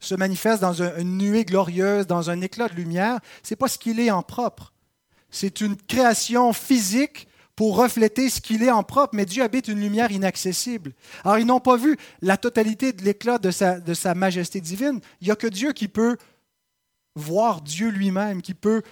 se 0.00 0.14
manifeste 0.14 0.60
dans 0.60 0.82
une 0.82 1.18
nuée 1.18 1.44
glorieuse, 1.44 2.06
dans 2.06 2.30
un 2.30 2.40
éclat 2.40 2.68
de 2.68 2.74
lumière, 2.74 3.20
ce 3.42 3.52
n'est 3.52 3.56
pas 3.56 3.68
ce 3.68 3.78
qu'il 3.78 4.00
est 4.00 4.10
en 4.10 4.22
propre. 4.22 4.72
C'est 5.30 5.60
une 5.60 5.76
création 5.76 6.52
physique 6.52 7.28
pour 7.54 7.76
refléter 7.76 8.30
ce 8.30 8.40
qu'il 8.40 8.62
est 8.62 8.70
en 8.70 8.82
propre, 8.82 9.14
mais 9.14 9.26
Dieu 9.26 9.42
habite 9.42 9.68
une 9.68 9.80
lumière 9.80 10.10
inaccessible. 10.10 10.94
Alors, 11.24 11.38
ils 11.38 11.46
n'ont 11.46 11.60
pas 11.60 11.76
vu 11.76 11.98
la 12.22 12.38
totalité 12.38 12.94
de 12.94 13.04
l'éclat 13.04 13.38
de 13.38 13.50
sa, 13.50 13.78
de 13.78 13.92
sa 13.92 14.14
majesté 14.14 14.62
divine. 14.62 15.00
Il 15.20 15.26
n'y 15.26 15.30
a 15.30 15.36
que 15.36 15.46
Dieu 15.46 15.72
qui 15.72 15.86
peut 15.86 16.16
voir 17.14 17.60
Dieu 17.60 17.90
lui-même, 17.90 18.40
qui 18.40 18.54
peut, 18.54 18.82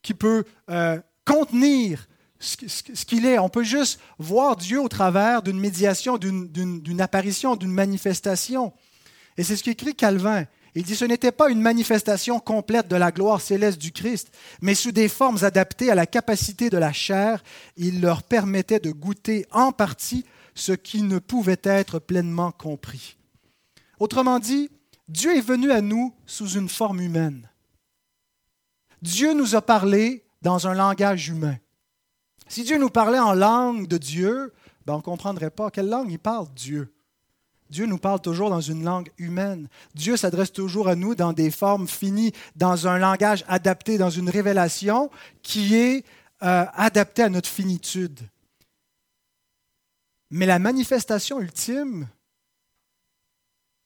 qui 0.00 0.14
peut 0.14 0.44
euh, 0.70 0.98
contenir 1.26 2.08
ce, 2.38 2.56
qu'il 3.04 3.26
est. 3.26 3.38
On 3.38 3.50
peut 3.50 3.64
juste 3.64 4.00
voir 4.18 4.56
Dieu 4.56 4.80
au 4.80 4.88
travers 4.88 5.42
d'une 5.42 5.58
médiation, 5.58 6.16
d'une 6.16 7.00
apparition, 7.00 7.56
d'une 7.56 7.72
manifestation. 7.72 8.72
Et 9.36 9.44
c'est 9.44 9.56
ce 9.56 9.62
qu'écrit 9.62 9.94
Calvin. 9.94 10.44
Il 10.74 10.82
dit 10.82 10.94
ce 10.94 11.06
n'était 11.06 11.32
pas 11.32 11.48
une 11.48 11.62
manifestation 11.62 12.38
complète 12.38 12.88
de 12.88 12.96
la 12.96 13.10
gloire 13.10 13.40
céleste 13.40 13.80
du 13.80 13.92
Christ, 13.92 14.30
mais 14.60 14.74
sous 14.74 14.92
des 14.92 15.08
formes 15.08 15.38
adaptées 15.42 15.90
à 15.90 15.94
la 15.94 16.06
capacité 16.06 16.68
de 16.68 16.76
la 16.76 16.92
chair, 16.92 17.42
il 17.78 18.02
leur 18.02 18.22
permettait 18.22 18.80
de 18.80 18.90
goûter 18.90 19.46
en 19.52 19.72
partie 19.72 20.26
ce 20.54 20.72
qui 20.72 21.02
ne 21.02 21.18
pouvait 21.18 21.60
être 21.62 21.98
pleinement 21.98 22.52
compris. 22.52 23.16
Autrement 23.98 24.38
dit, 24.38 24.70
Dieu 25.08 25.34
est 25.36 25.40
venu 25.40 25.70
à 25.70 25.80
nous 25.80 26.14
sous 26.26 26.50
une 26.50 26.68
forme 26.68 27.00
humaine. 27.00 27.48
Dieu 29.00 29.32
nous 29.32 29.54
a 29.54 29.62
parlé 29.62 30.26
dans 30.42 30.66
un 30.66 30.74
langage 30.74 31.28
humain. 31.28 31.56
Si 32.48 32.64
Dieu 32.64 32.78
nous 32.78 32.90
parlait 32.90 33.18
en 33.18 33.32
langue 33.32 33.86
de 33.86 33.98
Dieu, 33.98 34.52
ben 34.84 34.94
on 34.94 34.98
ne 34.98 35.02
comprendrait 35.02 35.50
pas 35.50 35.70
quelle 35.70 35.88
langue 35.88 36.10
il 36.10 36.18
parle, 36.18 36.48
Dieu. 36.54 36.92
Dieu 37.70 37.86
nous 37.86 37.98
parle 37.98 38.20
toujours 38.20 38.50
dans 38.50 38.60
une 38.60 38.84
langue 38.84 39.10
humaine. 39.18 39.68
Dieu 39.94 40.16
s'adresse 40.16 40.52
toujours 40.52 40.88
à 40.88 40.94
nous 40.94 41.14
dans 41.14 41.32
des 41.32 41.50
formes 41.50 41.88
finies, 41.88 42.32
dans 42.54 42.86
un 42.86 42.98
langage 42.98 43.44
adapté, 43.48 43.98
dans 43.98 44.10
une 44.10 44.30
révélation 44.30 45.10
qui 45.42 45.74
est 45.74 46.04
euh, 46.42 46.64
adaptée 46.74 47.22
à 47.22 47.28
notre 47.28 47.48
finitude. 47.48 48.20
Mais 50.30 50.46
la 50.46 50.58
manifestation 50.58 51.40
ultime, 51.40 52.08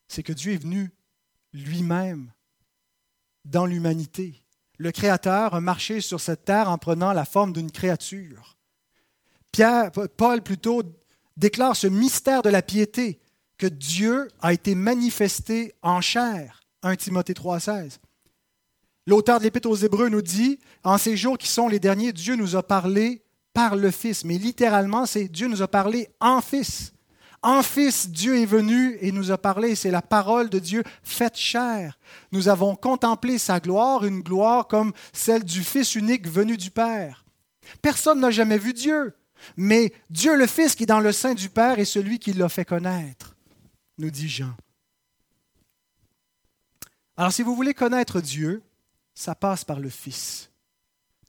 c'est 0.09 0.23
que 0.23 0.33
Dieu 0.33 0.53
est 0.55 0.63
venu 0.63 0.91
lui-même 1.53 2.33
dans 3.45 3.67
l'humanité. 3.67 4.43
Le 4.79 4.93
Créateur 4.93 5.55
a 5.55 5.61
marché 5.61 6.01
sur 6.01 6.21
cette 6.21 6.45
terre 6.45 6.71
en 6.71 6.79
prenant 6.79 7.13
la 7.13 7.25
forme 7.25 7.53
d'une 7.53 7.71
créature. 7.71 8.57
Pierre, 9.53 9.91
Paul 10.17 10.43
plutôt 10.43 10.83
déclare 11.37 11.77
ce 11.77 11.87
mystère 11.87 12.43
de 12.43 12.51
la 12.51 12.63
piété 12.63 13.21
que 13.61 13.67
Dieu 13.67 14.29
a 14.41 14.55
été 14.55 14.75
manifesté 14.75 15.75
en 15.83 16.01
chair. 16.01 16.63
1 16.83 16.97
Timothée 16.97 17.35
3,16. 17.35 17.99
L'auteur 19.07 19.39
de 19.39 19.45
l'Épître 19.45 19.69
aux 19.69 19.77
Hébreux 19.77 20.09
nous 20.09 20.23
dit 20.23 20.59
En 20.83 20.97
ces 20.97 21.15
jours 21.15 21.37
qui 21.37 21.47
sont 21.47 21.69
les 21.69 21.79
derniers, 21.79 22.15
Dieu 22.15 22.37
nous 22.37 22.57
a 22.57 22.63
parlé 22.63 23.23
par 23.53 23.77
le 23.77 23.91
Fils. 23.91 24.25
Mais 24.25 24.39
littéralement, 24.39 25.05
c'est 25.05 25.29
Dieu 25.29 25.47
nous 25.47 25.61
a 25.61 25.69
parlé 25.69 26.09
en 26.21 26.41
Fils. 26.41 26.95
En 27.43 27.63
Fils, 27.63 28.09
Dieu 28.09 28.39
est 28.39 28.47
venu 28.47 28.97
et 29.03 29.13
nous 29.13 29.31
a 29.31 29.37
parlé. 29.37 29.75
C'est 29.75 29.91
la 29.91 30.01
parole 30.01 30.49
de 30.49 30.59
Dieu 30.59 30.83
faite 31.03 31.37
chair. 31.37 31.99
Nous 32.33 32.49
avons 32.49 32.75
contemplé 32.77 33.37
sa 33.37 33.61
gloire, 33.61 34.07
une 34.07 34.23
gloire 34.23 34.69
comme 34.69 34.93
celle 35.13 35.45
du 35.45 35.63
Fils 35.63 35.95
unique 35.97 36.27
venu 36.27 36.57
du 36.57 36.71
Père. 36.71 37.27
Personne 37.83 38.21
n'a 38.21 38.31
jamais 38.31 38.59
vu 38.59 38.73
Dieu, 38.73 39.13
mais 39.59 39.93
Dieu 40.09 40.35
le 40.35 40.47
Fils 40.47 40.75
qui 40.75 40.85
est 40.85 40.87
dans 40.87 41.01
le 41.01 41.13
sein 41.13 41.35
du 41.35 41.51
Père 41.51 41.79
est 41.79 41.85
celui 41.85 42.19
qui 42.19 42.33
l'a 42.33 42.49
fait 42.49 42.65
connaître 42.65 43.37
nous 44.01 44.11
dit 44.11 44.29
Jean. 44.29 44.55
Alors 47.17 47.33
si 47.33 47.43
vous 47.43 47.55
voulez 47.55 47.75
connaître 47.75 48.21
Dieu, 48.21 48.63
ça 49.15 49.35
passe 49.35 49.65
par 49.65 49.79
le 49.79 49.91
Fils. 49.91 50.51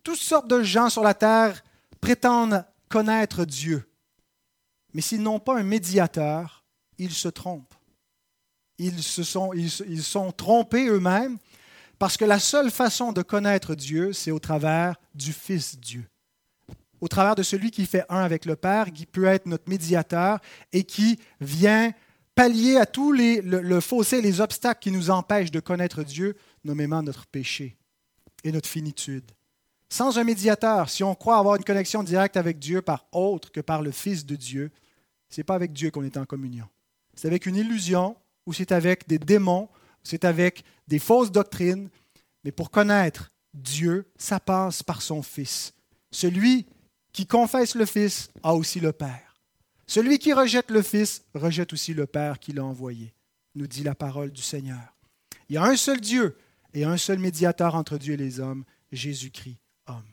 Toutes 0.03 0.17
sortes 0.17 0.47
de 0.47 0.63
gens 0.63 0.89
sur 0.89 1.03
la 1.03 1.13
terre 1.13 1.63
prétendent 1.99 2.65
connaître 2.89 3.45
Dieu. 3.45 3.87
Mais 4.93 5.01
s'ils 5.01 5.21
n'ont 5.21 5.39
pas 5.39 5.57
un 5.57 5.63
médiateur, 5.63 6.63
ils 6.97 7.13
se 7.13 7.27
trompent. 7.27 7.75
Ils 8.77 9.03
se 9.03 9.23
sont, 9.23 9.51
sont 10.01 10.31
trompés 10.31 10.87
eux-mêmes 10.87 11.37
parce 11.99 12.17
que 12.17 12.25
la 12.25 12.39
seule 12.39 12.71
façon 12.71 13.11
de 13.11 13.21
connaître 13.21 13.75
Dieu, 13.75 14.11
c'est 14.11 14.31
au 14.31 14.39
travers 14.39 14.95
du 15.13 15.33
Fils 15.33 15.79
Dieu. 15.79 16.07
Au 16.99 17.07
travers 17.07 17.35
de 17.35 17.43
celui 17.43 17.69
qui 17.69 17.85
fait 17.85 18.05
un 18.09 18.23
avec 18.23 18.45
le 18.45 18.55
Père, 18.55 18.91
qui 18.91 19.05
peut 19.05 19.25
être 19.25 19.45
notre 19.45 19.69
médiateur 19.69 20.39
et 20.71 20.83
qui 20.83 21.19
vient 21.39 21.91
pallier 22.35 22.77
à 22.77 22.85
tous 22.85 23.11
les, 23.11 23.41
le, 23.41 23.79
fossé, 23.79 24.21
les 24.21 24.41
obstacles 24.41 24.81
qui 24.81 24.91
nous 24.91 25.09
empêchent 25.09 25.51
de 25.51 25.59
connaître 25.59 26.03
Dieu, 26.03 26.35
nommément 26.63 27.01
notre 27.03 27.27
péché 27.27 27.77
et 28.43 28.51
notre 28.51 28.69
finitude. 28.69 29.31
Sans 29.89 30.17
un 30.17 30.23
médiateur, 30.23 30.89
si 30.89 31.03
on 31.03 31.15
croit 31.15 31.37
avoir 31.37 31.55
une 31.55 31.63
connexion 31.63 32.01
directe 32.03 32.37
avec 32.37 32.59
Dieu 32.59 32.81
par 32.81 33.05
autre 33.11 33.51
que 33.51 33.59
par 33.59 33.81
le 33.81 33.91
Fils 33.91 34.25
de 34.25 34.35
Dieu, 34.35 34.71
ce 35.29 35.39
n'est 35.39 35.43
pas 35.43 35.55
avec 35.55 35.73
Dieu 35.73 35.91
qu'on 35.91 36.03
est 36.03 36.17
en 36.17 36.25
communion. 36.25 36.67
C'est 37.13 37.27
avec 37.27 37.45
une 37.45 37.57
illusion 37.57 38.15
ou 38.45 38.53
c'est 38.53 38.71
avec 38.71 39.07
des 39.07 39.19
démons, 39.19 39.69
c'est 40.03 40.25
avec 40.25 40.63
des 40.87 40.99
fausses 40.99 41.31
doctrines. 41.31 41.89
Mais 42.43 42.51
pour 42.51 42.71
connaître 42.71 43.31
Dieu, 43.53 44.05
ça 44.17 44.39
passe 44.39 44.81
par 44.81 45.01
son 45.01 45.21
Fils. 45.21 45.73
Celui 46.09 46.65
qui 47.11 47.27
confesse 47.27 47.75
le 47.75 47.85
Fils 47.85 48.29
a 48.43 48.53
aussi 48.53 48.79
le 48.79 48.93
Père. 48.93 49.30
Celui 49.91 50.19
qui 50.19 50.31
rejette 50.31 50.71
le 50.71 50.81
Fils 50.81 51.25
rejette 51.33 51.73
aussi 51.73 51.93
le 51.93 52.07
Père 52.07 52.39
qui 52.39 52.53
l'a 52.53 52.63
envoyé, 52.63 53.13
nous 53.55 53.67
dit 53.67 53.83
la 53.83 53.93
parole 53.93 54.31
du 54.31 54.41
Seigneur. 54.41 54.95
Il 55.49 55.55
y 55.55 55.57
a 55.57 55.65
un 55.65 55.75
seul 55.75 55.99
Dieu 55.99 56.37
et 56.73 56.85
un 56.85 56.95
seul 56.95 57.19
médiateur 57.19 57.75
entre 57.75 57.97
Dieu 57.97 58.13
et 58.13 58.17
les 58.17 58.39
hommes, 58.39 58.63
Jésus-Christ, 58.93 59.57
homme. 59.87 60.07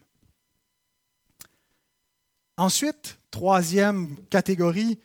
Ensuite, 2.56 3.20
troisième 3.30 4.16
catégorie, 4.30 4.98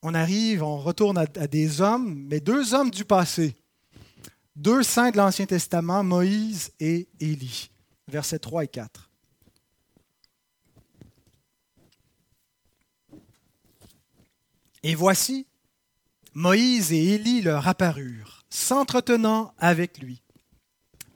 on 0.00 0.14
arrive, 0.14 0.62
on 0.62 0.78
retourne 0.78 1.18
à, 1.18 1.26
des 1.26 1.82
hommes, 1.82 2.24
mais 2.26 2.40
deux 2.40 2.72
hommes 2.72 2.90
du 2.90 3.04
passé. 3.04 3.54
Deux 4.54 4.82
saints 4.82 5.10
de 5.10 5.18
l'Ancien 5.18 5.44
Testament, 5.44 6.02
Moïse 6.02 6.72
et 6.80 7.06
Élie. 7.20 7.70
Versets 8.08 8.38
3 8.38 8.64
et 8.64 8.68
4. 8.68 9.05
Et 14.88 14.94
voici, 14.94 15.48
Moïse 16.32 16.92
et 16.92 17.14
Élie 17.14 17.42
leur 17.42 17.66
apparurent, 17.66 18.44
s'entretenant 18.50 19.52
avec 19.58 19.98
lui. 19.98 20.22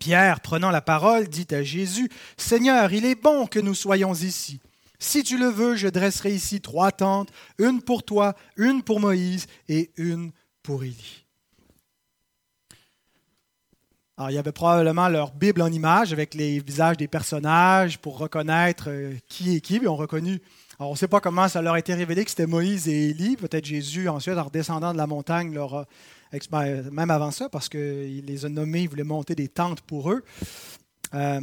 Pierre, 0.00 0.40
prenant 0.40 0.72
la 0.72 0.80
parole, 0.80 1.28
dit 1.28 1.46
à 1.52 1.62
Jésus, 1.62 2.10
Seigneur, 2.36 2.92
il 2.92 3.04
est 3.04 3.14
bon 3.14 3.46
que 3.46 3.60
nous 3.60 3.76
soyons 3.76 4.12
ici. 4.12 4.58
Si 4.98 5.22
tu 5.22 5.38
le 5.38 5.46
veux, 5.46 5.76
je 5.76 5.86
dresserai 5.86 6.34
ici 6.34 6.60
trois 6.60 6.90
tentes, 6.90 7.28
une 7.58 7.80
pour 7.80 8.02
toi, 8.02 8.34
une 8.56 8.82
pour 8.82 8.98
Moïse 8.98 9.46
et 9.68 9.92
une 9.96 10.32
pour 10.64 10.82
Élie. 10.82 11.24
Alors, 14.16 14.32
il 14.32 14.34
y 14.34 14.38
avait 14.38 14.50
probablement 14.50 15.08
leur 15.08 15.30
Bible 15.30 15.62
en 15.62 15.70
image 15.70 16.12
avec 16.12 16.34
les 16.34 16.58
visages 16.58 16.96
des 16.96 17.06
personnages 17.06 17.98
pour 17.98 18.18
reconnaître 18.18 18.86
euh, 18.88 19.14
qui 19.28 19.54
est 19.54 19.60
qui. 19.60 19.76
Ils 19.76 19.88
ont 19.88 19.94
reconnu 19.94 20.42
Alors, 20.80 20.92
on 20.92 20.94
ne 20.94 20.98
sait 20.98 21.08
pas 21.08 21.20
comment 21.20 21.46
ça 21.46 21.60
leur 21.60 21.74
a 21.74 21.78
été 21.78 21.92
révélé 21.92 22.24
que 22.24 22.30
c'était 22.30 22.46
Moïse 22.46 22.88
et 22.88 23.10
Élie. 23.10 23.36
Peut-être 23.36 23.66
Jésus, 23.66 24.08
ensuite, 24.08 24.38
en 24.38 24.44
redescendant 24.44 24.94
de 24.94 24.96
la 24.96 25.06
montagne, 25.06 25.54
ben, 26.50 26.90
même 26.90 27.10
avant 27.10 27.30
ça, 27.30 27.50
parce 27.50 27.68
qu'il 27.68 28.24
les 28.24 28.46
a 28.46 28.48
nommés, 28.48 28.84
il 28.84 28.88
voulait 28.88 29.04
monter 29.04 29.34
des 29.34 29.48
tentes 29.48 29.82
pour 29.82 30.10
eux. 30.10 30.24
Euh, 31.12 31.42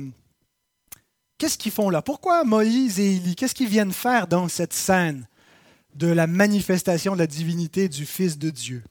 qu'est-ce 1.38 1.60
qu'ils 1.60 1.72
font 1.72 1.92
là? 1.92 2.02
Pourquoi 2.02 2.46
Moïse 2.46 3.00
et 3.00 3.18
Élie? 3.18 3.36
Qu'est-ce 3.36 3.54
qu'ils 3.54 3.68
viennent 3.68 3.94
faire 3.94 4.26
dans 4.26 4.48
cette 4.48 4.74
scène 4.74 5.28
de 5.94 6.08
la 6.08 6.26
manifestation 6.26 7.14
de 7.14 7.20
la 7.20 7.28
divinité 7.28 7.90
du 7.90 8.08
Fils 8.08 8.40
de 8.40 8.50
Dieu? 8.50 8.84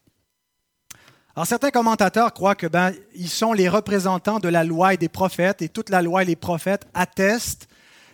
Alors, 1.35 1.49
certains 1.49 1.71
commentateurs 1.73 2.33
croient 2.33 2.55
que 2.55 2.69
ben, 2.69 2.93
ils 3.17 3.29
sont 3.29 3.53
les 3.53 3.69
représentants 3.69 4.39
de 4.39 4.49
la 4.49 4.63
loi 4.63 4.95
et 4.95 4.97
des 4.97 5.09
prophètes, 5.09 5.61
et 5.61 5.69
toute 5.69 5.91
la 5.91 6.03
loi 6.03 6.23
et 6.23 6.27
les 6.27 6.37
prophètes 6.37 6.87
attestent 6.95 7.67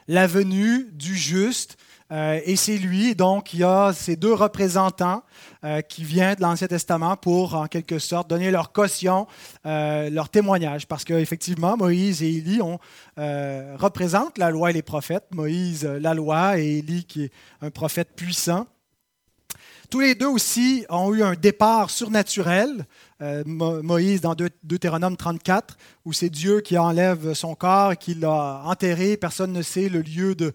la 0.09 0.27
venue 0.27 0.89
du 0.93 1.15
juste. 1.15 1.77
Euh, 2.13 2.41
et 2.45 2.57
c'est 2.57 2.77
lui, 2.77 3.15
donc, 3.15 3.55
il 3.55 3.65
a 3.65 3.93
ces 3.95 4.17
deux 4.17 4.35
représentants 4.35 5.23
euh, 5.65 5.81
qui 5.81 6.05
viennent 6.05 6.35
de 6.35 6.43
l'Ancien 6.43 6.69
Testament 6.69 7.17
pour, 7.17 7.55
en 7.55 7.67
quelque 7.69 7.99
sorte, 7.99 8.29
donner 8.29 8.51
leur 8.51 8.73
caution, 8.73 9.27
euh, 9.65 10.11
leur 10.11 10.29
témoignage. 10.29 10.87
Parce 10.87 11.05
qu'effectivement, 11.05 11.77
Moïse 11.77 12.23
et 12.23 12.29
Élie 12.29 12.61
représentent 13.17 14.39
la 14.39 14.51
loi 14.51 14.71
et 14.71 14.75
les 14.75 14.83
prophètes. 14.83 15.27
Moïse, 15.35 15.85
la 15.85 16.13
loi, 16.13 16.59
et 16.59 16.79
Élie, 16.79 17.05
qui 17.05 17.25
est 17.25 17.33
un 17.63 17.71
prophète 17.71 18.11
puissant. 18.15 18.67
Tous 19.91 20.01
les 20.01 20.15
deux 20.15 20.27
aussi 20.27 20.87
ont 20.89 21.13
eu 21.13 21.23
un 21.23 21.35
départ 21.35 21.91
surnaturel. 21.91 22.87
Moïse 23.47 24.21
dans 24.21 24.35
Deutéronome 24.65 25.17
34, 25.17 25.77
où 26.05 26.13
c'est 26.13 26.31
Dieu 26.31 26.61
qui 26.61 26.77
enlève 26.77 27.35
son 27.35 27.55
corps, 27.55 27.97
qui 27.97 28.15
l'a 28.15 28.63
enterré. 28.65 29.17
Personne 29.17 29.53
ne 29.53 29.63
sait 29.63 29.89
le 29.89 30.01
lieu 30.01 30.35
de, 30.35 30.55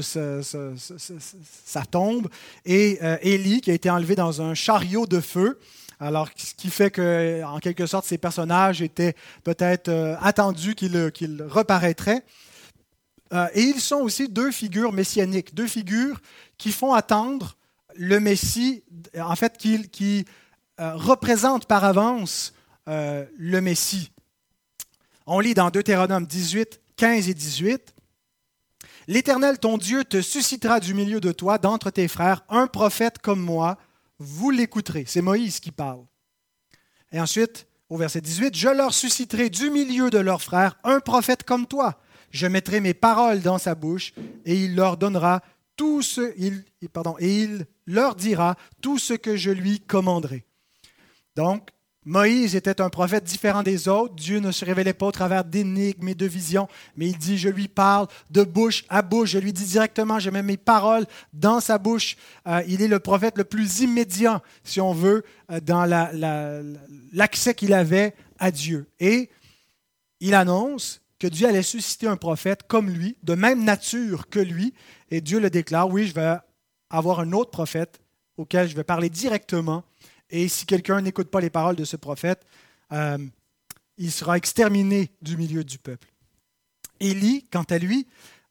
sa, 0.00 1.82
tombe. 1.90 2.28
Et 2.64 2.98
euh, 3.02 3.16
Élie, 3.22 3.60
qui 3.60 3.70
a 3.70 3.74
été 3.74 3.90
enlevé 3.90 4.14
dans 4.14 4.42
un 4.42 4.54
chariot 4.54 5.06
de 5.06 5.20
feu. 5.20 5.58
Alors, 5.98 6.28
ce 6.36 6.54
qui 6.54 6.70
fait 6.70 6.90
que, 6.90 7.42
en 7.44 7.58
quelque 7.58 7.86
sorte, 7.86 8.06
ces 8.06 8.18
personnages 8.18 8.80
étaient 8.82 9.14
peut-être 9.44 9.88
euh, 9.88 10.16
attendus 10.20 10.74
qu'ils 10.74 11.44
reparaîtraient. 11.48 12.24
et 13.54 13.62
ils 13.62 13.80
sont 13.80 14.00
aussi 14.00 14.28
deux 14.28 14.50
figures 14.50 14.92
messianiques, 14.92 15.54
deux 15.54 15.68
figures 15.68 16.20
qui 16.58 16.72
font 16.72 16.94
attendre 16.94 17.56
le 17.96 18.20
Messie, 18.20 18.82
en 19.18 19.36
fait, 19.36 19.56
qui, 19.58 20.24
euh, 20.80 20.94
représente 20.94 21.66
par 21.66 21.84
avance 21.84 22.54
euh, 22.88 23.26
le 23.36 23.60
Messie. 23.60 24.10
On 25.26 25.38
lit 25.38 25.52
dans 25.52 25.70
Deutéronome 25.70 26.26
18, 26.26 26.80
15 26.96 27.28
et 27.28 27.34
18. 27.34 27.94
L'Éternel, 29.10 29.58
ton 29.58 29.76
Dieu, 29.76 30.04
te 30.04 30.22
suscitera 30.22 30.78
du 30.78 30.94
milieu 30.94 31.20
de 31.20 31.32
toi, 31.32 31.58
d'entre 31.58 31.90
tes 31.90 32.06
frères, 32.06 32.44
un 32.48 32.68
prophète 32.68 33.18
comme 33.18 33.40
moi. 33.40 33.76
Vous 34.20 34.52
l'écouterez. 34.52 35.02
C'est 35.04 35.20
Moïse 35.20 35.58
qui 35.58 35.72
parle. 35.72 36.04
Et 37.10 37.20
ensuite, 37.20 37.66
au 37.88 37.96
verset 37.96 38.20
18, 38.20 38.56
Je 38.56 38.68
leur 38.68 38.94
susciterai 38.94 39.50
du 39.50 39.68
milieu 39.68 40.10
de 40.10 40.18
leurs 40.18 40.42
frères 40.42 40.78
un 40.84 41.00
prophète 41.00 41.42
comme 41.42 41.66
toi. 41.66 42.00
Je 42.30 42.46
mettrai 42.46 42.78
mes 42.78 42.94
paroles 42.94 43.40
dans 43.40 43.58
sa 43.58 43.74
bouche 43.74 44.12
et 44.44 44.54
il 44.54 44.76
leur 44.76 44.96
donnera 44.96 45.42
tout 45.74 46.02
ce, 46.02 46.32
il, 46.38 46.64
et 47.18 47.42
il 47.42 47.66
leur 47.86 48.14
dira 48.14 48.54
tout 48.80 49.00
ce 49.00 49.14
que 49.14 49.36
je 49.36 49.50
lui 49.50 49.80
commanderai. 49.80 50.44
Donc, 51.34 51.70
Moïse 52.06 52.56
était 52.56 52.80
un 52.80 52.88
prophète 52.88 53.24
différent 53.24 53.62
des 53.62 53.86
autres. 53.86 54.14
Dieu 54.14 54.40
ne 54.40 54.52
se 54.52 54.64
révélait 54.64 54.94
pas 54.94 55.06
au 55.06 55.12
travers 55.12 55.44
d'énigmes 55.44 56.08
et 56.08 56.14
de 56.14 56.26
visions, 56.26 56.66
mais 56.96 57.08
il 57.08 57.18
dit, 57.18 57.36
je 57.36 57.50
lui 57.50 57.68
parle 57.68 58.06
de 58.30 58.42
bouche 58.42 58.84
à 58.88 59.02
bouche, 59.02 59.30
je 59.30 59.38
lui 59.38 59.52
dis 59.52 59.66
directement, 59.66 60.18
je 60.18 60.30
mets 60.30 60.42
mes 60.42 60.56
paroles 60.56 61.04
dans 61.34 61.60
sa 61.60 61.76
bouche. 61.76 62.16
Euh, 62.46 62.62
il 62.66 62.80
est 62.80 62.88
le 62.88 63.00
prophète 63.00 63.36
le 63.36 63.44
plus 63.44 63.80
immédiat, 63.80 64.42
si 64.64 64.80
on 64.80 64.94
veut, 64.94 65.24
euh, 65.50 65.60
dans 65.60 65.84
l'accès 67.12 67.54
qu'il 67.54 67.74
avait 67.74 68.14
à 68.38 68.50
Dieu. 68.50 68.86
Et 68.98 69.28
il 70.20 70.34
annonce 70.34 71.02
que 71.18 71.26
Dieu 71.26 71.46
allait 71.46 71.62
susciter 71.62 72.06
un 72.06 72.16
prophète 72.16 72.62
comme 72.66 72.88
lui, 72.88 73.18
de 73.22 73.34
même 73.34 73.62
nature 73.62 74.30
que 74.30 74.40
lui, 74.40 74.72
et 75.10 75.20
Dieu 75.20 75.38
le 75.38 75.50
déclare, 75.50 75.90
oui, 75.90 76.06
je 76.06 76.14
vais 76.14 76.36
avoir 76.88 77.20
un 77.20 77.32
autre 77.32 77.50
prophète 77.50 78.00
auquel 78.38 78.68
je 78.68 78.74
vais 78.74 78.84
parler 78.84 79.10
directement, 79.10 79.84
et 80.30 80.48
si 80.48 80.66
quelqu'un 80.66 81.00
n'écoute 81.00 81.30
pas 81.30 81.40
les 81.40 81.50
paroles 81.50 81.76
de 81.76 81.84
ce 81.84 81.96
prophète, 81.96 82.44
euh, 82.92 83.18
il 83.98 84.10
sera 84.10 84.36
exterminé 84.36 85.10
du 85.20 85.36
milieu 85.36 85.64
du 85.64 85.78
peuple. 85.78 86.08
Élie, 87.00 87.46
quant 87.50 87.64
à 87.64 87.78
lui, 87.78 88.06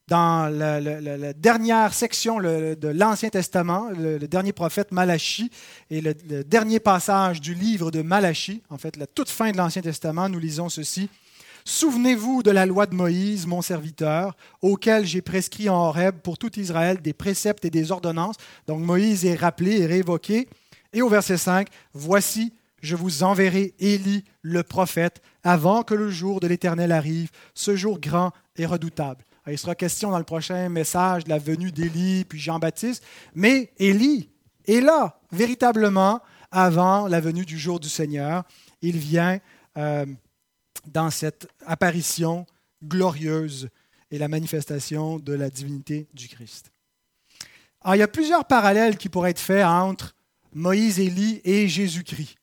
dans 0.07 0.51
la, 0.51 1.33
dernière 1.33 1.93
section 1.93 2.39
de 2.39 2.87
l'Ancien 2.87 3.29
Testament, 3.29 3.89
le, 3.95 4.19
dernier 4.19 4.53
prophète 4.53 4.91
Malachie, 4.91 5.51
et 5.89 6.01
le, 6.01 6.13
dernier 6.43 6.79
passage 6.79 7.41
du 7.41 7.53
livre 7.53 7.91
de 7.91 8.01
Malachie, 8.01 8.63
en 8.69 8.77
fait 8.77 8.97
la 8.97 9.07
toute 9.07 9.29
fin 9.29 9.51
de 9.51 9.57
l'Ancien 9.57 9.81
Testament, 9.81 10.27
nous 10.27 10.39
lisons 10.39 10.69
ceci. 10.69 11.09
Souvenez-vous 11.65 12.41
de 12.41 12.49
la 12.51 12.65
loi 12.65 12.87
de 12.87 12.95
Moïse, 12.95 13.45
mon 13.45 13.61
serviteur, 13.61 14.35
auquel 14.61 15.05
j'ai 15.05 15.21
prescrit 15.21 15.69
en 15.69 15.75
Horeb 15.75 16.17
pour 16.23 16.37
tout 16.37 16.59
Israël 16.59 16.99
des 17.01 17.13
préceptes 17.13 17.65
et 17.65 17.69
des 17.69 17.91
ordonnances. 17.91 18.37
Donc 18.65 18.79
Moïse 18.79 19.25
est 19.25 19.35
rappelé 19.35 19.81
et 19.81 19.85
réévoqué. 19.85 20.47
Et 20.93 21.01
au 21.01 21.09
verset 21.09 21.37
5, 21.37 21.67
Voici, 21.93 22.53
je 22.81 22.95
vous 22.95 23.23
enverrai 23.23 23.73
Élie, 23.79 24.23
le 24.41 24.63
prophète, 24.63 25.21
avant 25.43 25.83
que 25.83 25.93
le 25.93 26.09
jour 26.09 26.39
de 26.39 26.47
l'Éternel 26.47 26.91
arrive, 26.91 27.29
ce 27.53 27.75
jour 27.75 27.99
grand 27.99 28.31
et 28.55 28.65
redoutable. 28.65 29.23
il 29.47 29.57
sera 29.57 29.75
question 29.75 30.11
dans 30.11 30.17
le 30.17 30.23
prochain 30.23 30.69
message 30.69 31.23
de 31.23 31.29
la 31.29 31.37
venue 31.37 31.71
d'Élie, 31.71 32.25
puis 32.25 32.39
Jean-Baptiste, 32.39 33.03
mais 33.35 33.71
Élie 33.77 34.29
est 34.67 34.81
là, 34.81 35.19
véritablement, 35.31 36.21
avant 36.51 37.07
la 37.07 37.19
venue 37.19 37.45
du 37.45 37.57
jour 37.57 37.79
du 37.79 37.89
Seigneur. 37.89 38.43
Il 38.81 38.97
vient 38.97 39.39
euh, 39.77 40.05
dans 40.87 41.09
cette 41.09 41.47
apparition 41.65 42.45
glorieuse 42.83 43.69
et 44.11 44.17
la 44.17 44.27
manifestation 44.27 45.19
de 45.19 45.33
la 45.33 45.49
divinité 45.49 46.07
du 46.13 46.27
Christ. 46.27 46.71
Alors, 47.81 47.95
il 47.95 47.99
y 47.99 48.03
a 48.03 48.07
plusieurs 48.07 48.45
parallèles 48.45 48.97
qui 48.97 49.09
pourraient 49.09 49.31
être 49.31 49.39
faits 49.39 49.65
entre 49.65 50.15
Moïse, 50.53 50.99
Élie 50.99 51.41
et 51.43 51.67
Jésus-Christ. 51.67 52.35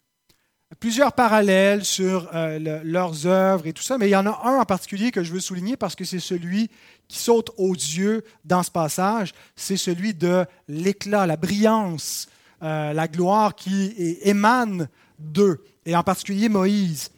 Plusieurs 0.81 1.13
parallèles 1.13 1.85
sur 1.85 2.29
euh, 2.35 2.83
leurs 2.83 3.27
œuvres 3.27 3.67
et 3.67 3.73
tout 3.73 3.83
ça, 3.83 3.99
mais 3.99 4.09
il 4.09 4.13
y 4.13 4.17
en 4.17 4.27
a 4.27 4.41
un 4.45 4.59
en 4.59 4.65
particulier 4.65 5.13
que 5.13 5.23
je 5.23 5.33
veux 5.33 5.41
souligner 5.41 5.77
parce 5.77 5.95
que 5.95 6.05
c'est 6.05 6.19
celui 6.19 6.69
qui 7.07 7.19
saute 7.19 7.51
aux 7.57 7.73
yeux 7.73 8.25
dans 8.45 8.65
ce 8.65 8.71
passage, 8.71 9.33
c'est 9.55 9.77
celui 9.77 10.13
de 10.13 10.45
l'éclat, 10.67 11.27
la 11.27 11.37
brillance, 11.37 12.27
euh, 12.63 12.93
la 12.93 13.07
gloire 13.07 13.55
qui 13.55 13.95
émane 14.23 14.89
d'eux, 15.21 15.65
et 15.85 15.95
en 15.95 16.03
particulier 16.03 16.49
Moïse. 16.49 17.11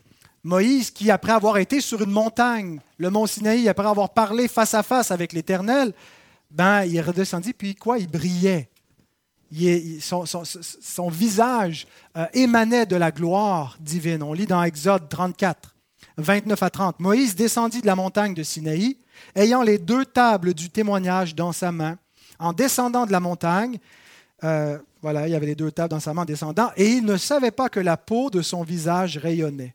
Moïse 0.44 0.90
qui, 0.90 1.10
après 1.10 1.32
avoir 1.32 1.56
été 1.56 1.80
sur 1.80 2.02
une 2.02 2.10
montagne, 2.10 2.80
le 2.98 3.10
mont 3.10 3.26
Sinaï, 3.26 3.68
après 3.68 3.86
avoir 3.86 4.10
parlé 4.10 4.46
face 4.46 4.74
à 4.74 4.82
face 4.82 5.10
avec 5.10 5.32
l'Éternel, 5.32 5.94
ben, 6.50 6.84
il 6.84 6.96
est 6.96 7.00
redescendu, 7.00 7.54
puis 7.54 7.74
quoi? 7.74 7.98
Il 7.98 8.08
brillait 8.08 8.68
son, 10.00 11.08
visage 11.08 11.86
euh, 12.16 12.26
émanait 12.34 12.86
de 12.86 12.96
la 12.96 13.10
gloire 13.10 13.76
divine. 13.80 14.22
On 14.22 14.32
lit 14.32 14.46
dans 14.46 14.62
Exode 14.62 15.08
34, 15.08 15.74
29 16.18 16.62
à 16.62 16.70
30. 16.70 17.00
Moïse 17.00 17.34
descendit 17.34 17.80
de 17.80 17.86
la 17.86 17.96
montagne 17.96 18.34
de 18.34 18.42
Sinaï, 18.42 18.98
ayant 19.34 19.62
les 19.62 19.78
deux 19.78 20.04
tables 20.04 20.54
du 20.54 20.70
témoignage 20.70 21.34
dans 21.34 21.52
sa 21.52 21.72
main. 21.72 21.98
En 22.38 22.52
descendant 22.52 23.06
de 23.06 23.12
la 23.12 23.20
montagne, 23.20 23.78
euh, 24.44 24.78
voilà, 25.02 25.26
il 25.26 25.32
y 25.32 25.34
avait 25.34 25.46
les 25.46 25.54
deux 25.54 25.72
tables 25.72 25.90
dans 25.90 26.00
sa 26.00 26.14
main 26.14 26.22
en 26.22 26.26
descendant, 26.26 26.70
et 26.76 26.88
il 26.88 27.04
ne 27.04 27.16
savait 27.16 27.50
pas 27.50 27.68
que 27.68 27.80
la 27.80 27.96
peau 27.96 28.30
de 28.30 28.42
son 28.42 28.62
visage 28.62 29.18
rayonnait, 29.18 29.74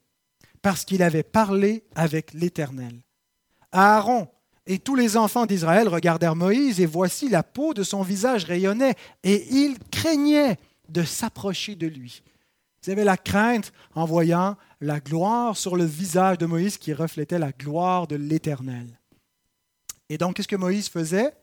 parce 0.62 0.86
qu'il 0.86 1.04
avait 1.04 1.24
parlé 1.24 1.84
avec 1.96 2.34
l'Éternel. 2.34 3.02
Aaron 3.72 4.28
et 4.66 4.80
tous 4.80 4.96
les 4.96 5.18
enfants 5.18 5.46
d'Israël 5.46 5.88
regardèrent 5.88 6.36
Moïse, 6.36 6.80
et 6.80 6.86
voici 6.86 7.30
la 7.30 7.44
peau 7.44 7.74
de 7.74 7.84
son 7.84 8.02
visage 8.02 8.46
rayonnait, 8.46 8.96
et 9.24 9.46
ils 9.54 9.78
craignaient 9.92 10.58
de 10.90 11.04
s'approcher 11.04 11.76
de 11.76 11.88
lui. 11.88 12.24
Ils 12.86 12.92
avaient 12.92 13.04
la 13.04 13.18
crainte 13.18 13.72
en 13.96 14.06
voyant 14.06 14.58
la 14.82 15.00
gloire 15.00 15.58
sur 15.58 15.76
le 15.76 15.86
visage 15.86 16.38
de 16.38 16.46
Moïse 16.46 16.78
qui 16.78 16.94
reflétait 16.94 17.40
la 17.40 17.52
gloire 17.52 18.08
de 18.08 18.16
l'Éternel. 18.16 19.00
Et 20.10 20.18
donc, 20.18 20.36
qu'est-ce 20.36 20.48
que 20.48 20.56
Moïse 20.56 20.90
faisait? 20.90 21.34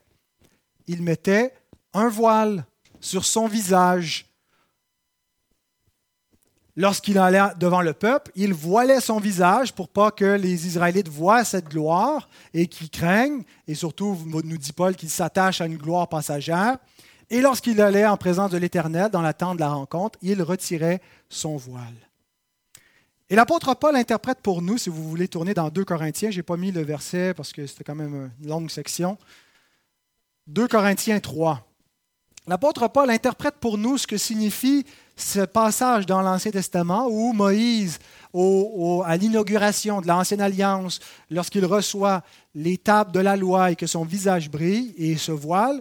Il 0.86 1.02
mettait 1.02 1.54
un 1.94 2.08
voile 2.08 2.66
sur 3.00 3.24
son 3.24 3.46
visage 3.46 4.29
lorsqu'il 6.80 7.18
allait 7.18 7.42
devant 7.58 7.82
le 7.82 7.92
peuple, 7.92 8.32
il 8.34 8.54
voilait 8.54 9.00
son 9.00 9.20
visage 9.20 9.74
pour 9.74 9.88
pas 9.88 10.10
que 10.10 10.24
les 10.24 10.66
Israélites 10.66 11.08
voient 11.08 11.44
cette 11.44 11.68
gloire 11.68 12.28
et 12.54 12.66
qu'ils 12.66 12.88
craignent, 12.88 13.42
et 13.68 13.74
surtout, 13.74 14.16
nous 14.26 14.56
dit 14.56 14.72
Paul, 14.72 14.96
qu'il 14.96 15.10
s'attache 15.10 15.60
à 15.60 15.66
une 15.66 15.76
gloire 15.76 16.08
passagère. 16.08 16.78
Et 17.28 17.42
lorsqu'il 17.42 17.80
allait 17.82 18.06
en 18.06 18.16
présence 18.16 18.50
de 18.50 18.56
l'Éternel 18.56 19.10
dans 19.10 19.20
la 19.20 19.34
tente 19.34 19.56
de 19.56 19.60
la 19.60 19.68
rencontre, 19.68 20.18
il 20.22 20.42
retirait 20.42 21.02
son 21.28 21.56
voile. 21.56 21.84
Et 23.28 23.36
l'apôtre 23.36 23.74
Paul 23.74 23.94
interprète 23.94 24.38
pour 24.42 24.62
nous, 24.62 24.78
si 24.78 24.88
vous 24.88 25.08
voulez 25.08 25.28
tourner 25.28 25.52
dans 25.52 25.68
2 25.68 25.84
Corinthiens, 25.84 26.30
je 26.30 26.38
n'ai 26.38 26.42
pas 26.42 26.56
mis 26.56 26.72
le 26.72 26.82
verset 26.82 27.34
parce 27.34 27.52
que 27.52 27.66
c'était 27.66 27.84
quand 27.84 27.94
même 27.94 28.32
une 28.42 28.48
longue 28.48 28.70
section. 28.70 29.18
2 30.46 30.66
Corinthiens 30.66 31.20
3. 31.20 31.64
L'apôtre 32.48 32.88
Paul 32.88 33.10
interprète 33.10 33.56
pour 33.60 33.78
nous 33.78 33.98
ce 33.98 34.06
que 34.06 34.16
signifie 34.16 34.84
ce 35.20 35.40
passage 35.40 36.06
dans 36.06 36.22
l'Ancien 36.22 36.50
Testament 36.50 37.08
où 37.08 37.32
Moïse, 37.32 37.98
à 38.32 39.16
l'inauguration 39.16 40.00
de 40.00 40.06
l'Ancienne 40.06 40.40
Alliance, 40.40 41.00
lorsqu'il 41.30 41.64
reçoit 41.64 42.22
les 42.54 42.78
tables 42.78 43.12
de 43.12 43.20
la 43.20 43.36
loi 43.36 43.70
et 43.70 43.76
que 43.76 43.86
son 43.86 44.04
visage 44.04 44.50
brille 44.50 44.94
et 44.96 45.16
se 45.16 45.32
voile, 45.32 45.80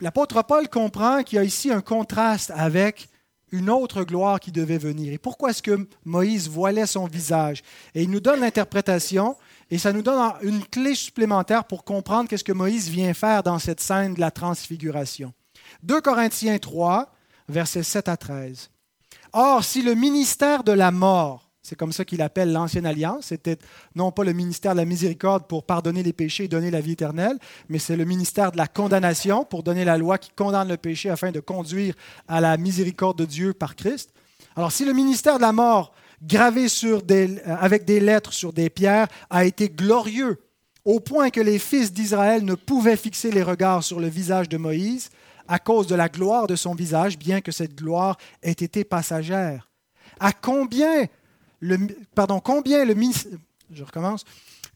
l'apôtre 0.00 0.42
Paul 0.42 0.68
comprend 0.68 1.22
qu'il 1.22 1.36
y 1.36 1.38
a 1.38 1.44
ici 1.44 1.70
un 1.70 1.80
contraste 1.80 2.52
avec 2.54 3.08
une 3.50 3.68
autre 3.68 4.02
gloire 4.02 4.40
qui 4.40 4.50
devait 4.50 4.78
venir. 4.78 5.12
Et 5.12 5.18
pourquoi 5.18 5.50
est-ce 5.50 5.62
que 5.62 5.86
Moïse 6.04 6.48
voilait 6.48 6.86
son 6.86 7.06
visage? 7.06 7.62
Et 7.94 8.02
il 8.02 8.10
nous 8.10 8.20
donne 8.20 8.40
l'interprétation 8.40 9.36
et 9.70 9.76
ça 9.76 9.92
nous 9.92 10.00
donne 10.00 10.32
une 10.42 10.64
clé 10.64 10.94
supplémentaire 10.94 11.64
pour 11.64 11.84
comprendre 11.84 12.30
qu'est-ce 12.30 12.44
que 12.44 12.52
Moïse 12.52 12.88
vient 12.88 13.12
faire 13.12 13.42
dans 13.42 13.58
cette 13.58 13.80
scène 13.80 14.14
de 14.14 14.20
la 14.20 14.30
transfiguration. 14.30 15.34
2 15.82 16.00
Corinthiens 16.00 16.58
3, 16.58 17.12
versets 17.52 17.82
7 17.82 18.08
à 18.08 18.16
13. 18.16 18.70
Or, 19.32 19.64
si 19.64 19.82
le 19.82 19.94
ministère 19.94 20.64
de 20.64 20.72
la 20.72 20.90
mort, 20.90 21.50
c'est 21.62 21.76
comme 21.76 21.92
ça 21.92 22.04
qu'il 22.04 22.22
appelle 22.22 22.52
l'ancienne 22.52 22.86
alliance, 22.86 23.26
c'était 23.26 23.56
non 23.94 24.10
pas 24.10 24.24
le 24.24 24.32
ministère 24.32 24.72
de 24.72 24.78
la 24.78 24.84
miséricorde 24.84 25.46
pour 25.46 25.64
pardonner 25.64 26.02
les 26.02 26.12
péchés 26.12 26.44
et 26.44 26.48
donner 26.48 26.70
la 26.70 26.80
vie 26.80 26.92
éternelle, 26.92 27.38
mais 27.68 27.78
c'est 27.78 27.96
le 27.96 28.04
ministère 28.04 28.50
de 28.50 28.56
la 28.56 28.66
condamnation 28.66 29.44
pour 29.44 29.62
donner 29.62 29.84
la 29.84 29.96
loi 29.96 30.18
qui 30.18 30.30
condamne 30.36 30.68
le 30.68 30.76
péché 30.76 31.08
afin 31.08 31.30
de 31.30 31.40
conduire 31.40 31.94
à 32.26 32.40
la 32.40 32.56
miséricorde 32.56 33.18
de 33.18 33.24
Dieu 33.24 33.52
par 33.54 33.76
Christ. 33.76 34.12
Alors, 34.56 34.72
si 34.72 34.84
le 34.84 34.92
ministère 34.92 35.36
de 35.36 35.42
la 35.42 35.52
mort, 35.52 35.94
gravé 36.22 36.66
euh, 36.84 37.28
avec 37.46 37.84
des 37.84 38.00
lettres 38.00 38.32
sur 38.32 38.52
des 38.52 38.68
pierres, 38.68 39.08
a 39.30 39.44
été 39.44 39.68
glorieux, 39.68 40.42
au 40.84 41.00
point 41.00 41.30
que 41.30 41.40
les 41.40 41.58
fils 41.58 41.92
d'Israël 41.92 42.44
ne 42.44 42.54
pouvaient 42.54 42.96
fixer 42.96 43.30
les 43.30 43.42
regards 43.42 43.84
sur 43.84 44.00
le 44.00 44.08
visage 44.08 44.48
de 44.48 44.56
Moïse, 44.56 45.10
à 45.52 45.58
cause 45.58 45.86
de 45.86 45.94
la 45.94 46.08
gloire 46.08 46.46
de 46.46 46.56
son 46.56 46.74
visage, 46.74 47.18
bien 47.18 47.42
que 47.42 47.52
cette 47.52 47.74
gloire 47.74 48.16
ait 48.42 48.52
été 48.52 48.84
passagère. 48.84 49.68
À 50.18 50.32
combien 50.32 51.04
le, 51.60 51.76
pardon, 52.14 52.40
combien 52.40 52.86
le, 52.86 52.96
je 53.70 53.84
recommence, 53.84 54.24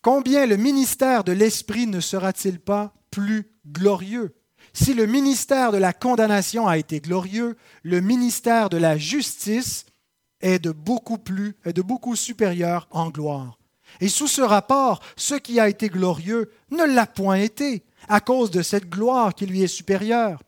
combien 0.02 0.44
le 0.44 0.58
ministère 0.58 1.24
de 1.24 1.32
l'Esprit 1.32 1.86
ne 1.86 2.00
sera-t-il 2.00 2.60
pas 2.60 2.92
plus 3.10 3.50
glorieux? 3.66 4.36
Si 4.74 4.92
le 4.92 5.06
ministère 5.06 5.72
de 5.72 5.78
la 5.78 5.94
condamnation 5.94 6.68
a 6.68 6.76
été 6.76 7.00
glorieux, 7.00 7.56
le 7.82 8.02
ministère 8.02 8.68
de 8.68 8.76
la 8.76 8.98
justice 8.98 9.86
est 10.42 10.58
de 10.58 10.72
beaucoup 10.72 11.16
plus, 11.16 11.56
est 11.64 11.72
de 11.72 11.80
beaucoup 11.80 12.16
supérieur 12.16 12.86
en 12.90 13.08
gloire. 13.08 13.58
Et 14.02 14.08
sous 14.08 14.28
ce 14.28 14.42
rapport, 14.42 15.00
ce 15.16 15.36
qui 15.36 15.58
a 15.58 15.70
été 15.70 15.88
glorieux 15.88 16.50
ne 16.70 16.84
l'a 16.84 17.06
point 17.06 17.36
été, 17.36 17.82
à 18.08 18.20
cause 18.20 18.50
de 18.50 18.60
cette 18.60 18.90
gloire 18.90 19.34
qui 19.34 19.46
lui 19.46 19.62
est 19.62 19.68
supérieure. 19.68 20.42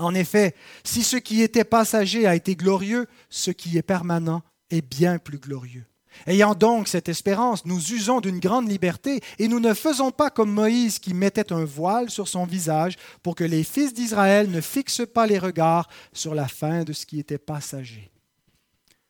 En 0.00 0.14
effet, 0.14 0.54
si 0.82 1.02
ce 1.02 1.16
qui 1.16 1.42
était 1.42 1.64
passager 1.64 2.26
a 2.26 2.34
été 2.34 2.56
glorieux, 2.56 3.06
ce 3.28 3.50
qui 3.50 3.76
est 3.76 3.82
permanent 3.82 4.42
est 4.70 4.82
bien 4.82 5.18
plus 5.18 5.38
glorieux. 5.38 5.84
Ayant 6.26 6.54
donc 6.54 6.88
cette 6.88 7.08
espérance, 7.08 7.64
nous 7.66 7.92
usons 7.92 8.20
d'une 8.20 8.40
grande 8.40 8.68
liberté 8.68 9.20
et 9.38 9.46
nous 9.46 9.60
ne 9.60 9.74
faisons 9.74 10.10
pas 10.10 10.30
comme 10.30 10.50
Moïse 10.50 10.98
qui 10.98 11.14
mettait 11.14 11.52
un 11.52 11.64
voile 11.64 12.10
sur 12.10 12.28
son 12.28 12.44
visage 12.44 12.96
pour 13.22 13.34
que 13.34 13.44
les 13.44 13.62
fils 13.62 13.94
d'Israël 13.94 14.50
ne 14.50 14.60
fixent 14.60 15.06
pas 15.06 15.26
les 15.26 15.38
regards 15.38 15.88
sur 16.12 16.34
la 16.34 16.48
fin 16.48 16.82
de 16.82 16.92
ce 16.92 17.06
qui 17.06 17.20
était 17.20 17.38
passager. 17.38 18.10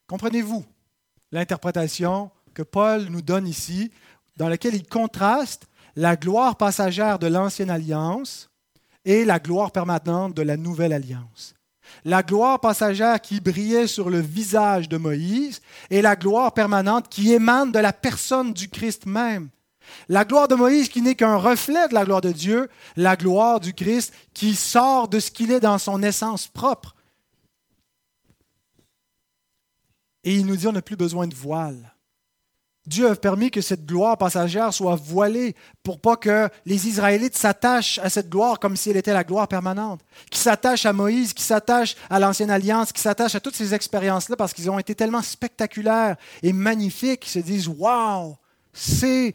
Comprenez-vous 0.09 0.65
l'interprétation 1.33 2.31
que 2.53 2.63
Paul 2.63 3.05
nous 3.05 3.23
donne 3.23 3.47
ici, 3.47 3.93
dans 4.37 4.49
laquelle 4.49 4.75
il 4.75 4.87
contraste 4.87 5.69
la 5.97 6.17
gloire 6.17 6.57
passagère 6.57 7.19
de 7.19 7.29
l'ancienne 7.29 7.71
alliance 7.71 8.50
et 9.05 9.25
la 9.25 9.39
gloire 9.39 9.73
permanente 9.73 10.35
de 10.35 10.43
la 10.43 10.57
nouvelle 10.57 10.93
alliance. 10.93 11.55
La 12.05 12.23
gloire 12.23 12.61
passagère 12.61 13.21
qui 13.21 13.41
brillait 13.41 13.87
sur 13.87 14.11
le 14.11 14.21
visage 14.21 14.89
de 14.89 14.97
Moïse 14.97 15.61
et 15.91 16.03
la 16.03 16.17
gloire 16.17 16.55
permanente 16.55 17.09
qui 17.09 17.33
émane 17.33 17.73
de 17.73 17.79
la 17.79 17.93
personne 17.93 18.53
du 18.53 18.69
Christ 18.69 19.07
même. 19.07 19.49
La 20.09 20.25
gloire 20.25 20.49
de 20.49 20.55
Moïse 20.55 20.89
qui 20.89 21.03
n'est 21.03 21.17
qu'un 21.17 21.37
reflet 21.37 21.89
de 21.89 21.95
la 21.95 22.05
gloire 22.05 22.21
de 22.21 22.33
Dieu, 22.33 22.69
la 22.97 23.17
gloire 23.17 23.61
du 23.61 23.75
Christ 23.75 24.15
qui 24.35 24.55
sort 24.55 25.09
de 25.09 25.19
ce 25.19 25.31
qu'il 25.31 25.51
est 25.51 25.61
dans 25.61 25.79
son 25.79 26.03
essence 26.03 26.47
propre. 26.47 26.95
Et 30.23 30.35
il 30.35 30.47
nous 30.47 30.57
dit 30.57 30.67
on 30.67 30.73
n'a 30.73 30.83
plus 30.83 30.97
besoin 30.97 31.27
de 31.27 31.35
voile. 31.35 31.95
Dieu 32.91 33.09
a 33.09 33.15
permis 33.15 33.53
que 33.53 33.61
cette 33.61 33.87
gloire 33.87 34.19
passagère 34.19 34.75
soit 34.75 34.97
voilée 34.97 35.55
pour 35.85 36.01
pas 36.01 36.17
que 36.17 36.49
les 36.67 36.89
Israélites 36.89 37.37
s'attachent 37.37 38.01
à 38.01 38.11
cette 38.11 38.29
gloire 38.29 38.59
comme 38.59 38.75
si 38.75 38.91
elle 38.91 38.97
était 38.97 39.13
la 39.13 39.23
gloire 39.23 39.47
permanente, 39.47 40.01
qui 40.29 40.41
s'attachent 40.41 40.87
à 40.87 40.93
Moïse, 40.93 41.33
qui 41.33 41.45
s'attachent 41.45 41.95
à 42.11 42.19
l'ancienne 42.19 42.51
alliance, 42.51 42.93
qui 42.93 43.01
s'attachent 43.01 43.37
à 43.37 43.41
toutes 43.41 43.55
ces 43.55 43.75
expériences-là 43.75 44.35
parce 44.35 44.53
qu'ils 44.53 44.69
ont 44.69 44.79
été 44.81 44.97
tellement 44.97 45.23
spectaculaires 45.23 46.17
et 46.43 46.53
magnifiques 46.53 47.21
qu'ils 47.21 47.31
se 47.31 47.39
disent 47.39 47.69
Waouh, 47.69 48.37
c'est, 48.73 49.35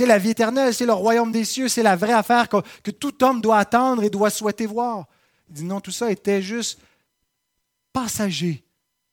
la 0.00 0.16
vie 0.16 0.30
éternelle, 0.30 0.72
c'est 0.72 0.86
le 0.86 0.94
royaume 0.94 1.32
des 1.32 1.44
cieux, 1.44 1.68
c'est 1.68 1.82
la 1.82 1.96
vraie 1.96 2.14
affaire 2.14 2.48
que, 2.48 2.90
tout 2.90 3.22
homme 3.22 3.42
doit 3.42 3.58
attendre 3.58 4.04
et 4.04 4.10
doit 4.10 4.30
souhaiter 4.30 4.64
voir. 4.64 5.04
Il 5.54 5.66
non, 5.66 5.82
tout 5.82 5.90
ça 5.90 6.10
était 6.10 6.40
juste 6.40 6.78
passager, 7.92 8.64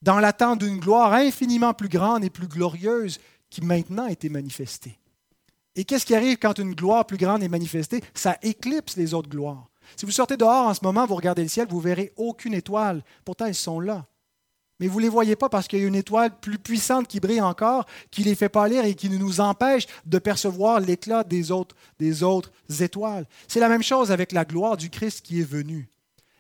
dans 0.02 0.22
l'attente 0.22 0.60
d'une 0.60 0.80
gloire 0.80 1.12
infiniment 1.12 1.74
plus 1.74 1.90
grande 1.90 2.24
et 2.24 2.30
plus 2.30 2.48
glorieuse 2.48 3.20
qui 3.54 3.62
maintenant 3.62 4.06
a 4.06 4.12
été 4.12 4.30
manifestée. 4.30 4.98
Et 5.76 5.86
qu'est-ce 5.86 6.08
qui 6.08 6.16
arrive 6.16 6.38
quand 6.38 6.58
une 6.58 6.74
gloire 6.74 7.06
plus 7.06 7.18
grande 7.18 7.44
est 7.44 7.50
manifestée? 7.50 8.04
Ça 8.16 8.36
éclipse 8.42 8.98
les 8.98 9.14
autres 9.14 9.30
gloires. 9.30 9.70
Si 9.96 10.08
vous 10.08 10.12
sortez 10.12 10.38
dehors 10.38 10.68
en 10.68 10.74
ce 10.74 10.80
moment, 10.82 11.06
vous 11.06 11.16
regardez 11.16 11.44
le 11.44 11.50
ciel, 11.50 11.68
vous 11.70 11.80
verrez 11.80 12.14
aucune 12.16 12.56
étoile. 12.56 13.04
Pourtant, 13.24 13.46
elles 13.46 13.54
sont 13.54 13.80
là. 13.80 14.08
Mais 14.80 14.88
vous 14.88 14.98
ne 14.98 15.04
les 15.04 15.10
voyez 15.10 15.36
pas 15.36 15.50
parce 15.50 15.68
qu'il 15.68 15.80
y 15.80 15.84
a 15.84 15.88
une 15.88 15.94
étoile 15.94 16.40
plus 16.40 16.58
puissante 16.58 17.08
qui 17.08 17.20
brille 17.20 17.42
encore, 17.42 17.86
qui 18.10 18.24
les 18.24 18.34
fait 18.34 18.50
pâlir 18.50 18.86
et 18.86 18.96
qui 18.96 19.08
nous 19.08 19.40
empêche 19.40 19.86
de 20.08 20.18
percevoir 20.18 20.80
l'éclat 20.80 21.24
des 21.24 21.52
autres, 21.52 21.76
des 22.00 22.24
autres 22.24 22.52
étoiles. 22.80 23.28
C'est 23.48 23.60
la 23.60 23.70
même 23.70 23.84
chose 23.84 24.12
avec 24.12 24.32
la 24.32 24.46
gloire 24.46 24.78
du 24.78 24.90
Christ 24.90 25.22
qui 25.22 25.42
est 25.42 25.48
venu. 25.48 25.90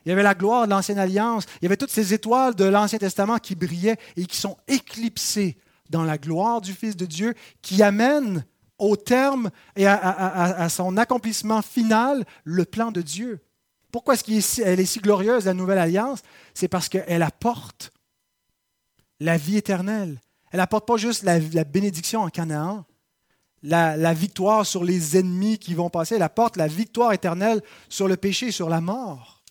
Il 0.03 0.09
y 0.09 0.11
avait 0.11 0.24
la 0.24 0.34
gloire 0.34 0.66
de 0.66 0.72
l'Ancienne 0.72 0.97
Alliance, 0.97 1.45
il 1.61 1.66
y 1.66 1.68
avait 1.68 1.78
toutes 1.78 1.91
ces 1.91 2.14
étoiles 2.14 2.55
de 2.55 2.66
l'Ancien 2.66 2.97
Testament 2.97 3.38
qui 3.38 3.53
brillaient 3.53 3.99
et 4.18 4.26
qui 4.26 4.36
sont 4.36 4.57
éclipsées 4.68 5.57
dans 5.93 6.03
la 6.03 6.17
gloire 6.17 6.59
du 6.59 6.73
Fils 6.73 6.97
de 6.97 7.05
Dieu 7.05 7.35
qui 7.61 7.83
amène 7.83 8.45
au 8.79 8.95
terme 8.97 9.51
et 9.75 9.85
à, 9.87 10.67
son 10.67 10.97
accomplissement 10.97 11.61
final 11.61 12.25
le 12.43 12.65
plan 12.65 12.91
de 12.91 13.01
Dieu. 13.01 13.39
Pourquoi 13.91 14.15
est-ce 14.15 14.23
qu'elle 14.61 14.79
est 14.79 14.85
si 14.85 14.99
glorieuse, 14.99 15.45
la 15.45 15.53
nouvelle 15.53 15.77
alliance? 15.77 16.23
C'est 16.55 16.67
parce 16.67 16.89
qu'elle 16.89 17.21
apporte 17.21 17.91
la 19.19 19.37
vie 19.37 19.55
éternelle. 19.55 20.19
Elle 20.51 20.59
apporte 20.59 20.87
pas 20.87 20.97
juste 20.97 21.23
la, 21.23 21.63
bénédiction 21.63 22.21
en 22.21 22.29
Canaan, 22.29 22.85
la, 23.61 24.13
victoire 24.13 24.65
sur 24.65 24.83
les 24.83 25.17
ennemis 25.17 25.59
qui 25.59 25.75
vont 25.75 25.91
passer, 25.91 26.15
elle 26.15 26.23
apporte 26.23 26.57
la 26.57 26.67
victoire 26.67 27.13
éternelle 27.13 27.61
sur 27.87 28.07
le 28.07 28.17
péché 28.17 28.47
et 28.47 28.51
sur 28.51 28.67
la 28.67 28.81
mort. 28.81 29.43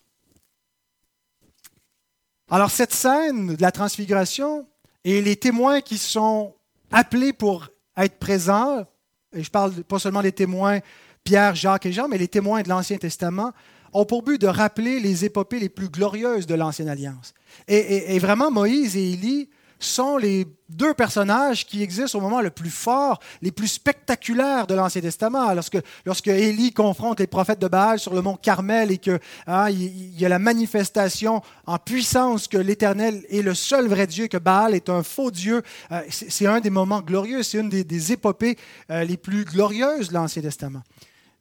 Alors 2.49 2.69
cette 2.69 2.93
scène 2.93 3.55
de 3.55 3.61
la 3.61 3.71
transfiguration, 3.71 4.67
et 5.03 5.21
les 5.21 5.35
témoins 5.35 5.81
qui 5.81 5.97
sont 5.97 6.53
appelés 6.91 7.33
pour 7.33 7.69
être 7.97 8.17
présents, 8.17 8.85
et 9.33 9.43
je 9.43 9.49
parle 9.49 9.83
pas 9.83 9.99
seulement 9.99 10.21
des 10.21 10.31
témoins 10.31 10.79
Pierre, 11.23 11.55
Jacques 11.55 11.85
et 11.85 11.91
Jean, 11.91 12.07
mais 12.07 12.17
les 12.17 12.27
témoins 12.27 12.61
de 12.61 12.69
l'Ancien 12.69 12.97
Testament, 12.97 13.51
ont 13.93 14.05
pour 14.05 14.23
but 14.23 14.39
de 14.41 14.47
rappeler 14.47 14.99
les 14.99 15.25
épopées 15.25 15.59
les 15.59 15.69
plus 15.69 15.89
glorieuses 15.89 16.47
de 16.47 16.55
l'Ancienne 16.55 16.89
Alliance. 16.89 17.33
Et, 17.67 18.15
et 18.15 18.19
vraiment, 18.19 18.51
Moïse 18.51 18.97
et 18.97 19.11
Élie 19.11 19.49
sont 19.85 20.17
les 20.17 20.47
deux 20.69 20.93
personnages 20.93 21.65
qui 21.65 21.83
existent 21.83 22.17
au 22.17 22.21
moment 22.21 22.41
le 22.41 22.49
plus 22.49 22.69
fort, 22.69 23.19
les 23.41 23.51
plus 23.51 23.67
spectaculaires 23.67 24.65
de 24.67 24.73
l'Ancien 24.73 25.01
Testament. 25.01 25.53
Lorsque, 25.53 25.77
lorsque 26.05 26.27
Élie 26.27 26.73
confronte 26.73 27.19
les 27.19 27.27
prophètes 27.27 27.59
de 27.59 27.67
Baal 27.67 27.99
sur 27.99 28.13
le 28.13 28.21
mont 28.21 28.35
Carmel 28.35 28.91
et 28.91 28.97
qu'il 28.97 29.19
hein, 29.47 29.69
y 29.69 30.25
a 30.25 30.29
la 30.29 30.39
manifestation 30.39 31.41
en 31.65 31.77
puissance 31.77 32.47
que 32.47 32.57
l'Éternel 32.57 33.25
est 33.29 33.41
le 33.41 33.53
seul 33.53 33.87
vrai 33.87 34.07
Dieu, 34.07 34.27
que 34.27 34.37
Baal 34.37 34.73
est 34.73 34.89
un 34.89 35.03
faux 35.03 35.31
Dieu, 35.31 35.61
euh, 35.91 36.01
c'est 36.09 36.47
un 36.47 36.59
des 36.59 36.69
moments 36.69 37.01
glorieux, 37.01 37.43
c'est 37.43 37.59
une 37.59 37.69
des, 37.69 37.83
des 37.83 38.11
épopées 38.11 38.57
euh, 38.89 39.03
les 39.03 39.17
plus 39.17 39.45
glorieuses 39.45 40.09
de 40.09 40.13
l'Ancien 40.13 40.41
Testament. 40.41 40.81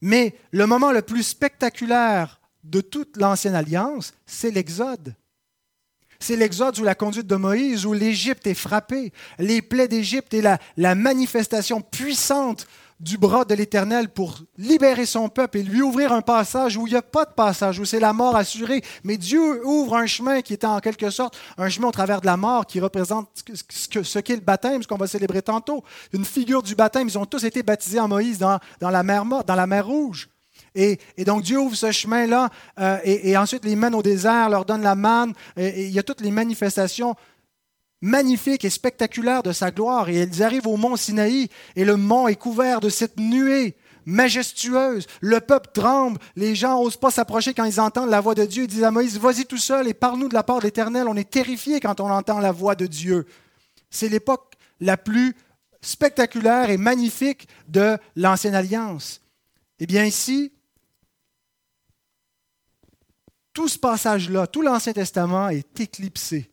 Mais 0.00 0.34
le 0.50 0.66
moment 0.66 0.92
le 0.92 1.02
plus 1.02 1.22
spectaculaire 1.22 2.40
de 2.64 2.80
toute 2.80 3.16
l'Ancienne 3.16 3.54
Alliance, 3.54 4.12
c'est 4.26 4.50
l'Exode. 4.50 5.14
C'est 6.22 6.36
l'Exode 6.36 6.76
sous 6.76 6.84
la 6.84 6.94
conduite 6.94 7.26
de 7.26 7.34
Moïse 7.34 7.84
où 7.84 7.92
l'Égypte 7.92 8.46
est 8.46 8.54
frappée. 8.54 9.12
Les 9.40 9.60
plaies 9.60 9.88
d'Égypte 9.88 10.32
et 10.34 10.40
la, 10.40 10.58
la 10.76 10.94
manifestation 10.94 11.80
puissante 11.80 12.68
du 13.00 13.18
bras 13.18 13.44
de 13.44 13.54
l'Éternel 13.54 14.08
pour 14.08 14.38
libérer 14.56 15.04
son 15.04 15.28
peuple 15.28 15.58
et 15.58 15.62
lui 15.64 15.82
ouvrir 15.82 16.12
un 16.12 16.20
passage 16.20 16.76
où 16.76 16.86
il 16.86 16.90
n'y 16.90 16.96
a 16.96 17.02
pas 17.02 17.24
de 17.24 17.32
passage, 17.32 17.80
où 17.80 17.84
c'est 17.84 17.98
la 17.98 18.12
mort 18.12 18.36
assurée. 18.36 18.84
Mais 19.02 19.16
Dieu 19.16 19.66
ouvre 19.66 19.96
un 19.96 20.06
chemin 20.06 20.42
qui 20.42 20.52
est 20.52 20.64
en 20.64 20.78
quelque 20.78 21.10
sorte 21.10 21.36
un 21.58 21.68
chemin 21.68 21.88
au 21.88 21.92
travers 21.92 22.20
de 22.20 22.26
la 22.26 22.36
mort 22.36 22.66
qui 22.66 22.78
représente 22.78 23.28
ce 23.72 24.18
qu'est 24.20 24.36
le 24.36 24.42
baptême, 24.42 24.80
ce 24.80 24.86
qu'on 24.86 24.96
va 24.96 25.08
célébrer 25.08 25.42
tantôt. 25.42 25.82
Une 26.12 26.24
figure 26.24 26.62
du 26.62 26.76
baptême. 26.76 27.08
Ils 27.08 27.18
ont 27.18 27.26
tous 27.26 27.42
été 27.42 27.64
baptisés 27.64 27.98
en 27.98 28.06
Moïse 28.06 28.38
dans, 28.38 28.60
dans 28.78 28.90
la 28.90 29.02
mer 29.02 29.24
morte, 29.24 29.48
dans 29.48 29.56
la 29.56 29.66
mer 29.66 29.84
rouge. 29.84 30.28
Et, 30.74 30.98
donc 31.18 31.42
Dieu 31.42 31.58
ouvre 31.58 31.76
ce 31.76 31.90
chemin-là 31.90 32.48
euh, 32.78 32.98
et, 33.04 33.36
ensuite 33.36 33.64
les 33.64 33.76
mène 33.76 33.94
au 33.94 34.02
désert, 34.02 34.48
leur 34.48 34.64
donne 34.64 34.82
la 34.82 34.94
manne. 34.94 35.34
Et, 35.56 35.86
il 35.86 35.92
y 35.92 35.98
a 35.98 36.02
toutes 36.02 36.20
les 36.20 36.30
manifestations 36.30 37.14
magnifiques 38.00 38.64
et 38.64 38.70
spectaculaires 38.70 39.42
de 39.42 39.52
sa 39.52 39.70
gloire. 39.70 40.08
Et 40.08 40.22
ils 40.22 40.42
arrivent 40.42 40.66
au 40.66 40.76
mont 40.76 40.96
Sinaï 40.96 41.48
et 41.76 41.84
le 41.84 41.96
mont 41.96 42.28
est 42.28 42.36
couvert 42.36 42.80
de 42.80 42.88
cette 42.88 43.18
nuée 43.18 43.76
majestueuse. 44.04 45.06
Le 45.20 45.40
peuple 45.40 45.70
tremble. 45.72 46.18
Les 46.36 46.54
gens 46.54 46.82
n'osent 46.82 46.96
pas 46.96 47.10
s'approcher 47.10 47.54
quand 47.54 47.64
ils 47.64 47.80
entendent 47.80 48.10
la 48.10 48.20
voix 48.20 48.34
de 48.34 48.44
Dieu. 48.44 48.64
Ils 48.64 48.68
disent 48.68 48.84
à 48.84 48.90
Moïse, 48.90 49.18
vas-y 49.18 49.44
tout 49.44 49.58
seul 49.58 49.88
et 49.88 49.94
parle-nous 49.94 50.28
de 50.28 50.34
la 50.34 50.42
part 50.42 50.58
de 50.58 50.64
l'Éternel. 50.64 51.06
On 51.08 51.16
est 51.16 51.30
terrifiés 51.30 51.80
quand 51.80 52.00
on 52.00 52.10
entend 52.10 52.40
la 52.40 52.52
voix 52.52 52.74
de 52.74 52.86
Dieu. 52.86 53.26
C'est 53.90 54.08
l'époque 54.08 54.54
la 54.80 54.96
plus 54.96 55.36
spectaculaire 55.80 56.70
et 56.70 56.76
magnifique 56.76 57.48
de 57.68 57.98
l'Ancienne 58.16 58.54
Alliance. 58.54 59.20
Eh 59.78 59.86
bien 59.86 60.04
ici, 60.04 60.52
tout 63.52 63.68
ce 63.68 63.78
passage-là, 63.78 64.46
tout 64.46 64.62
l'Ancien 64.62 64.92
Testament 64.92 65.48
est 65.48 65.78
éclipsé 65.80 66.50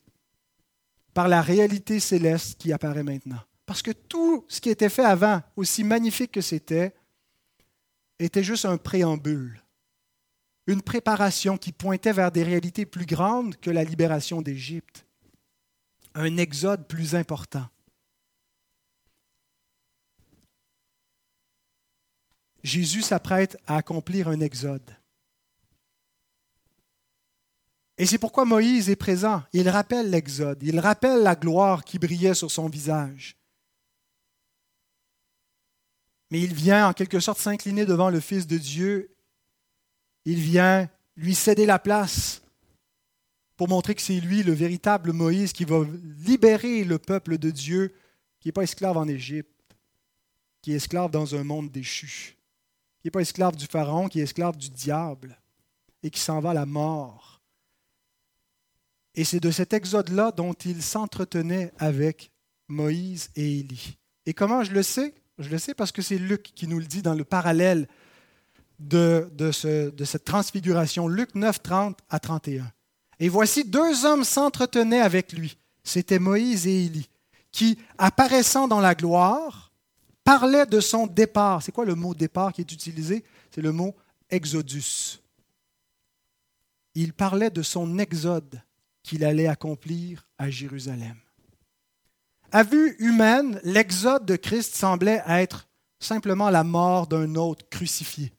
par 1.14 1.28
la 1.28 1.42
réalité 1.42 2.00
céleste 2.00 2.58
qui 2.58 2.72
apparaît 2.72 3.02
maintenant. 3.02 3.40
Parce 3.66 3.82
que 3.82 3.90
tout 3.90 4.44
ce 4.48 4.60
qui 4.60 4.70
était 4.70 4.88
fait 4.88 5.04
avant, 5.04 5.42
aussi 5.56 5.84
magnifique 5.84 6.32
que 6.32 6.40
c'était, 6.40 6.94
était 8.18 8.42
juste 8.42 8.64
un 8.64 8.76
préambule, 8.76 9.62
une 10.66 10.82
préparation 10.82 11.56
qui 11.56 11.72
pointait 11.72 12.12
vers 12.12 12.32
des 12.32 12.42
réalités 12.42 12.84
plus 12.84 13.06
grandes 13.06 13.56
que 13.56 13.70
la 13.70 13.84
libération 13.84 14.42
d'Égypte, 14.42 15.06
un 16.14 16.36
exode 16.36 16.86
plus 16.86 17.14
important. 17.14 17.66
Jésus 22.62 23.02
s'apprête 23.02 23.56
à 23.66 23.76
accomplir 23.76 24.28
un 24.28 24.40
exode. 24.40 24.99
Et 28.00 28.06
c'est 28.06 28.16
pourquoi 28.16 28.46
Moïse 28.46 28.88
est 28.88 28.96
présent. 28.96 29.42
Il 29.52 29.68
rappelle 29.68 30.08
l'Exode, 30.08 30.62
il 30.62 30.80
rappelle 30.80 31.22
la 31.22 31.34
gloire 31.34 31.84
qui 31.84 31.98
brillait 31.98 32.32
sur 32.32 32.50
son 32.50 32.66
visage. 32.70 33.36
Mais 36.30 36.40
il 36.40 36.54
vient 36.54 36.88
en 36.88 36.92
quelque 36.94 37.20
sorte 37.20 37.40
s'incliner 37.40 37.84
devant 37.84 38.08
le 38.08 38.20
Fils 38.20 38.46
de 38.46 38.56
Dieu. 38.56 39.14
Il 40.24 40.40
vient 40.40 40.88
lui 41.14 41.34
céder 41.34 41.66
la 41.66 41.78
place 41.78 42.40
pour 43.58 43.68
montrer 43.68 43.94
que 43.94 44.00
c'est 44.00 44.18
lui 44.18 44.42
le 44.42 44.54
véritable 44.54 45.12
Moïse 45.12 45.52
qui 45.52 45.66
va 45.66 45.84
libérer 46.24 46.84
le 46.84 46.98
peuple 46.98 47.36
de 47.36 47.50
Dieu 47.50 47.94
qui 48.40 48.48
n'est 48.48 48.52
pas 48.52 48.62
esclave 48.62 48.96
en 48.96 49.08
Égypte, 49.08 49.76
qui 50.62 50.72
est 50.72 50.76
esclave 50.76 51.10
dans 51.10 51.34
un 51.34 51.44
monde 51.44 51.70
déchu, 51.70 52.38
qui 53.02 53.08
n'est 53.08 53.10
pas 53.10 53.20
esclave 53.20 53.56
du 53.56 53.66
Pharaon, 53.66 54.08
qui 54.08 54.20
est 54.20 54.24
esclave 54.24 54.56
du 54.56 54.70
diable 54.70 55.38
et 56.02 56.08
qui 56.08 56.20
s'en 56.20 56.40
va 56.40 56.52
à 56.52 56.54
la 56.54 56.64
mort 56.64 57.29
et 59.14 59.24
c'est 59.24 59.40
de 59.40 59.50
cet 59.50 59.72
exode-là 59.72 60.32
dont 60.32 60.52
il 60.52 60.82
s'entretenait 60.82 61.72
avec 61.78 62.30
Moïse 62.68 63.30
et 63.36 63.60
Élie. 63.60 63.98
Et 64.26 64.34
comment 64.34 64.62
je 64.62 64.72
le 64.72 64.82
sais? 64.82 65.14
Je 65.38 65.48
le 65.48 65.58
sais 65.58 65.74
parce 65.74 65.92
que 65.92 66.02
c'est 66.02 66.18
Luc 66.18 66.52
qui 66.54 66.68
nous 66.68 66.78
le 66.78 66.84
dit 66.84 67.02
dans 67.02 67.14
le 67.14 67.24
parallèle 67.24 67.88
de, 68.78 69.28
cette 69.52 70.24
transfiguration. 70.24 71.08
Luc 71.08 71.34
9, 71.34 71.62
30 71.62 71.98
à 72.08 72.18
31. 72.18 72.70
Et 73.18 73.28
voici 73.28 73.64
deux 73.64 74.04
hommes 74.04 74.24
s'entretenaient 74.24 75.00
avec 75.00 75.32
lui. 75.32 75.58
C'était 75.82 76.18
Moïse 76.18 76.66
et 76.66 76.84
Élie, 76.84 77.08
qui, 77.52 77.78
apparaissant 77.98 78.68
dans 78.68 78.80
la 78.80 78.94
gloire, 78.94 79.72
parlaient 80.24 80.66
de 80.66 80.80
son 80.80 81.06
départ. 81.06 81.62
C'est 81.62 81.72
quoi 81.72 81.84
le 81.84 81.94
mot 81.94 82.14
départ 82.14 82.52
qui 82.52 82.60
est 82.60 82.72
utilisé? 82.72 83.24
C'est 83.50 83.62
le 83.62 83.72
mot 83.72 83.96
exodus. 84.30 85.20
Il 86.94 87.12
parlait 87.12 87.50
de 87.50 87.62
son 87.62 87.98
exode 87.98 88.62
qu'il 89.02 89.24
allait 89.24 89.46
accomplir 89.46 90.26
à 90.38 90.50
Jérusalem. 90.50 91.16
À 92.52 92.62
vue 92.62 92.96
humaine, 92.98 93.60
l'exode 93.62 94.26
de 94.26 94.36
Christ 94.36 94.74
semblait 94.74 95.22
être 95.26 95.68
simplement 96.00 96.50
la 96.50 96.64
mort 96.64 97.06
d'un 97.06 97.34
autre 97.36 97.68
crucifié. 97.68 98.32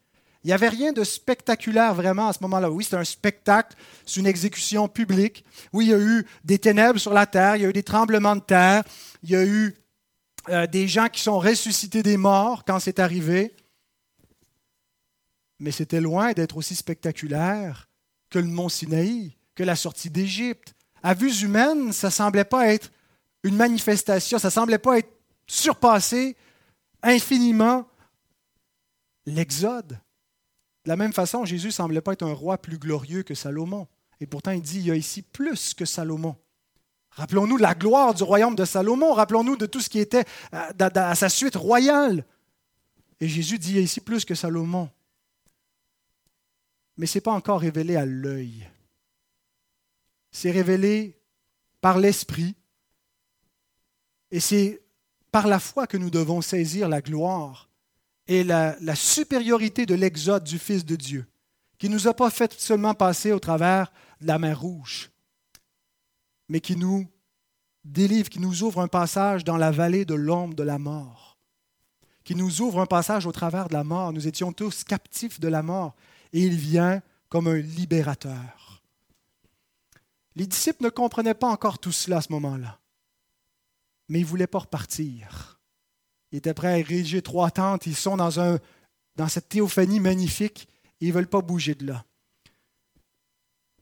Il 0.43 0.47
n'y 0.47 0.53
avait 0.53 0.69
rien 0.69 0.91
de 0.91 1.03
spectaculaire 1.03 1.93
vraiment 1.93 2.27
à 2.27 2.33
ce 2.33 2.39
moment-là. 2.41 2.69
Oui, 2.71 2.83
c'est 2.83 2.95
un 2.95 3.03
spectacle, 3.03 3.77
c'est 4.05 4.19
une 4.19 4.25
exécution 4.25 4.87
publique. 4.87 5.45
Oui, 5.71 5.85
il 5.85 5.89
y 5.89 5.93
a 5.93 5.99
eu 5.99 6.25
des 6.43 6.57
ténèbres 6.57 6.99
sur 6.99 7.13
la 7.13 7.27
terre, 7.27 7.55
il 7.55 7.61
y 7.61 7.65
a 7.65 7.69
eu 7.69 7.73
des 7.73 7.83
tremblements 7.83 8.35
de 8.35 8.41
terre, 8.41 8.83
il 9.21 9.29
y 9.29 9.35
a 9.35 9.45
eu 9.45 9.75
euh, 10.49 10.65
des 10.65 10.87
gens 10.87 11.07
qui 11.07 11.21
sont 11.21 11.37
ressuscités 11.37 12.01
des 12.01 12.17
morts 12.17 12.63
quand 12.65 12.79
c'est 12.79 12.99
arrivé. 12.99 13.55
Mais 15.59 15.71
c'était 15.71 16.01
loin 16.01 16.33
d'être 16.33 16.57
aussi 16.57 16.75
spectaculaire 16.75 17.87
que 18.31 18.39
le 18.39 18.47
mont 18.47 18.69
Sinaï 18.69 19.37
la 19.63 19.75
sortie 19.75 20.09
d'Égypte. 20.09 20.73
À 21.03 21.13
vue 21.13 21.41
humaine, 21.41 21.93
ça 21.93 22.07
ne 22.07 22.11
semblait 22.11 22.45
pas 22.45 22.67
être 22.67 22.91
une 23.43 23.55
manifestation, 23.55 24.37
ça 24.37 24.49
ne 24.49 24.53
semblait 24.53 24.77
pas 24.77 24.99
être 24.99 25.11
surpassé 25.47 26.35
infiniment 27.01 27.87
l'Exode. 29.25 29.99
De 30.85 30.89
la 30.89 30.95
même 30.95 31.13
façon, 31.13 31.45
Jésus 31.45 31.67
ne 31.67 31.71
semblait 31.71 32.01
pas 32.01 32.13
être 32.13 32.23
un 32.23 32.33
roi 32.33 32.57
plus 32.57 32.77
glorieux 32.77 33.23
que 33.23 33.35
Salomon. 33.35 33.87
Et 34.19 34.27
pourtant, 34.27 34.51
il 34.51 34.61
dit, 34.61 34.79
il 34.79 34.85
y 34.87 34.91
a 34.91 34.95
ici 34.95 35.21
plus 35.21 35.73
que 35.73 35.85
Salomon. 35.85 36.35
Rappelons-nous 37.11 37.57
de 37.57 37.63
la 37.63 37.75
gloire 37.75 38.13
du 38.13 38.23
royaume 38.23 38.55
de 38.55 38.65
Salomon, 38.65 39.13
rappelons-nous 39.13 39.57
de 39.57 39.65
tout 39.65 39.81
ce 39.81 39.89
qui 39.89 39.99
était 39.99 40.25
euh, 40.53 40.89
à 40.95 41.15
sa 41.15 41.29
suite 41.29 41.55
royale. 41.55 42.25
Et 43.19 43.27
Jésus 43.27 43.59
dit, 43.59 43.71
il 43.71 43.75
y 43.75 43.79
a 43.79 43.81
ici 43.81 43.99
plus 43.99 44.23
que 44.23 44.33
Salomon. 44.33 44.89
Mais 46.97 47.05
ce 47.05 47.17
n'est 47.17 47.21
pas 47.21 47.31
encore 47.31 47.59
révélé 47.59 47.95
à 47.95 48.05
l'œil 48.05 48.70
c'est 50.31 50.51
révélé 50.51 51.19
par 51.81 51.99
l'Esprit. 51.99 52.55
Et 54.31 54.39
c'est 54.39 54.81
par 55.31 55.47
la 55.47 55.59
foi 55.59 55.87
que 55.87 55.97
nous 55.97 56.09
devons 56.09 56.41
saisir 56.41 56.87
la 56.89 57.01
gloire 57.01 57.69
et 58.27 58.43
la, 58.43 58.75
supériorité 58.95 59.85
de 59.85 59.95
l'exode 59.95 60.43
du 60.43 60.57
Fils 60.57 60.85
de 60.85 60.95
Dieu, 60.95 61.25
qui 61.77 61.89
ne 61.89 61.95
nous 61.95 62.07
a 62.07 62.13
pas 62.13 62.29
fait 62.29 62.53
seulement 62.59 62.93
passer 62.93 63.31
au 63.31 63.39
travers 63.39 63.91
de 64.21 64.27
la 64.27 64.39
mer 64.39 64.59
Rouge, 64.59 65.11
mais 66.47 66.61
qui 66.61 66.77
nous 66.77 67.07
délivre, 67.83 68.29
qui 68.29 68.39
nous 68.39 68.63
ouvre 68.63 68.79
un 68.79 68.87
passage 68.87 69.43
dans 69.43 69.57
la 69.57 69.71
vallée 69.71 70.05
de 70.05 70.13
l'ombre 70.13 70.53
de 70.53 70.63
la 70.63 70.77
mort, 70.77 71.37
qui 72.23 72.35
nous 72.35 72.61
ouvre 72.61 72.79
un 72.79 72.85
passage 72.85 73.25
au 73.25 73.31
travers 73.31 73.67
de 73.67 73.73
la 73.73 73.83
mort. 73.83 74.13
Nous 74.13 74.27
étions 74.27 74.53
tous 74.53 74.83
captifs 74.83 75.39
de 75.39 75.47
la 75.47 75.63
mort, 75.63 75.95
et 76.31 76.41
il 76.41 76.55
vient 76.55 77.01
comme 77.27 77.47
un 77.47 77.57
libérateur. 77.57 78.70
Les 80.35 80.47
disciples 80.47 80.83
ne 80.83 80.89
comprenaient 80.89 81.33
pas 81.33 81.49
encore 81.49 81.79
tout 81.79 81.91
cela 81.91 82.17
à 82.17 82.21
ce 82.21 82.31
moment-là. 82.31 82.79
Mais 84.09 84.19
ils 84.19 84.23
ne 84.23 84.27
voulaient 84.27 84.47
pas 84.47 84.59
repartir. 84.59 85.59
Ils 86.31 86.37
étaient 86.37 86.53
prêts 86.53 86.73
à 86.73 86.77
ériger 86.77 87.21
trois 87.21 87.51
tentes. 87.51 87.85
Ils 87.85 87.95
sont 87.95 88.17
dans, 88.17 88.39
un, 88.39 88.59
dans 89.15 89.27
cette 89.27 89.49
théophanie 89.49 89.99
magnifique 89.99 90.67
et 90.99 91.05
ils 91.05 91.09
ne 91.09 91.13
veulent 91.13 91.27
pas 91.27 91.41
bouger 91.41 91.75
de 91.75 91.87
là. 91.87 92.05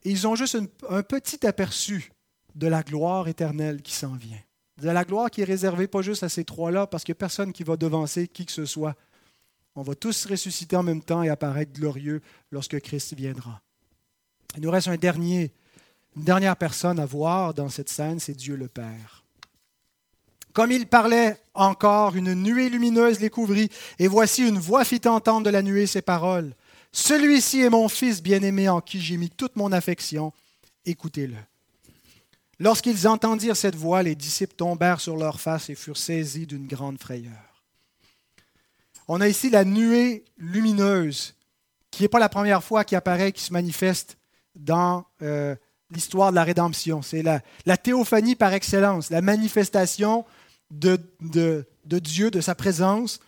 ils 0.04 0.26
ont 0.26 0.34
juste 0.34 0.58
un 0.88 1.02
petit 1.02 1.46
aperçu 1.46 2.12
de 2.54 2.66
la 2.66 2.82
gloire 2.82 3.28
éternelle 3.28 3.82
qui 3.82 3.92
s'en 3.92 4.14
vient. 4.14 4.40
De 4.78 4.88
la 4.88 5.04
gloire 5.04 5.30
qui 5.30 5.42
est 5.42 5.44
réservée 5.44 5.88
pas 5.88 6.02
juste 6.02 6.22
à 6.22 6.28
ces 6.28 6.44
trois-là, 6.44 6.86
parce 6.86 7.04
qu'il 7.04 7.12
n'y 7.12 7.18
a 7.18 7.20
personne 7.20 7.52
qui 7.52 7.64
va 7.64 7.76
devancer 7.76 8.26
qui 8.28 8.46
que 8.46 8.52
ce 8.52 8.64
soit. 8.64 8.96
On 9.74 9.82
va 9.82 9.94
tous 9.94 10.26
ressusciter 10.26 10.74
en 10.74 10.82
même 10.82 11.02
temps 11.02 11.22
et 11.22 11.28
apparaître 11.28 11.72
glorieux 11.72 12.22
lorsque 12.50 12.80
Christ 12.80 13.14
viendra. 13.14 13.62
Il 14.56 14.62
nous 14.62 14.70
reste 14.70 14.88
un 14.88 14.96
dernier 14.96 15.52
une 16.16 16.24
dernière 16.24 16.56
personne 16.56 16.98
à 16.98 17.06
voir 17.06 17.54
dans 17.54 17.68
cette 17.68 17.88
scène, 17.88 18.20
c'est 18.20 18.34
Dieu 18.34 18.56
le 18.56 18.68
Père. 18.68 19.24
Comme 20.52 20.72
il 20.72 20.86
parlait 20.86 21.40
encore, 21.54 22.16
une 22.16 22.34
nuée 22.34 22.68
lumineuse 22.68 23.20
les 23.20 23.30
couvrit, 23.30 23.70
et 23.98 24.08
voici 24.08 24.46
une 24.46 24.58
voix 24.58 24.84
fit 24.84 25.00
entendre 25.06 25.46
de 25.46 25.50
la 25.50 25.62
nuée 25.62 25.86
ces 25.86 26.02
paroles. 26.02 26.54
Celui-ci 26.92 27.60
est 27.60 27.70
mon 27.70 27.88
Fils 27.88 28.20
bien-aimé 28.20 28.68
en 28.68 28.80
qui 28.80 29.00
j'ai 29.00 29.16
mis 29.16 29.30
toute 29.30 29.54
mon 29.54 29.70
affection, 29.70 30.32
écoutez-le. 30.84 31.36
Lorsqu'ils 32.58 33.06
entendirent 33.06 33.56
cette 33.56 33.76
voix, 33.76 34.02
les 34.02 34.16
disciples 34.16 34.56
tombèrent 34.56 35.00
sur 35.00 35.16
leurs 35.16 35.40
faces 35.40 35.70
et 35.70 35.74
furent 35.74 35.96
saisis 35.96 36.46
d'une 36.46 36.66
grande 36.66 36.98
frayeur. 36.98 37.64
On 39.08 39.20
a 39.20 39.28
ici 39.28 39.50
la 39.50 39.64
nuée 39.64 40.24
lumineuse, 40.36 41.34
qui 41.90 42.02
n'est 42.02 42.08
pas 42.08 42.18
la 42.18 42.28
première 42.28 42.62
fois 42.62 42.84
qui 42.84 42.96
apparaît, 42.96 43.32
qui 43.32 43.42
se 43.42 43.52
manifeste 43.52 44.18
dans 44.54 45.06
euh, 45.22 45.54
l'histoire 45.90 46.30
de 46.30 46.36
la 46.36 46.44
rédemption. 46.44 47.02
C'est 47.02 47.22
la, 47.22 47.76
théophanie 47.76 48.36
par 48.36 48.52
excellence, 48.52 49.10
la 49.10 49.22
manifestation 49.22 50.24
de, 50.70 51.00
Dieu, 51.84 52.30
de 52.30 52.40
sa 52.40 52.54
présence, 52.54 53.20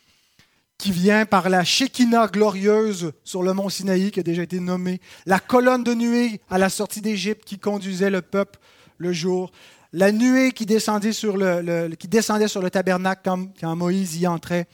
qui 0.78 0.92
vient 0.92 1.26
par 1.26 1.48
la 1.48 1.64
Shekinah 1.64 2.28
glorieuse 2.28 3.12
sur 3.24 3.42
le 3.42 3.52
mont 3.52 3.68
Sinaï, 3.68 4.10
qui 4.10 4.20
a 4.20 4.24
déjà 4.24 4.42
été 4.42 4.58
nommée, 4.58 5.00
la 5.26 5.38
colonne 5.38 5.84
de 5.84 5.94
nuée 5.94 6.40
à 6.50 6.58
la 6.58 6.68
sortie 6.68 7.00
d'Égypte 7.00 7.44
qui 7.44 7.58
conduisait 7.58 8.10
le 8.10 8.22
peuple 8.22 8.58
le 8.98 9.12
jour, 9.12 9.52
la 9.92 10.10
nuée 10.10 10.52
qui 10.52 10.66
descendait 10.66 11.12
sur 11.12 11.36
le, 11.36 12.68
tabernacle 12.70 13.22
quand 13.60 13.76
Moïse 13.76 14.16
y 14.20 14.26
entrait, 14.26 14.66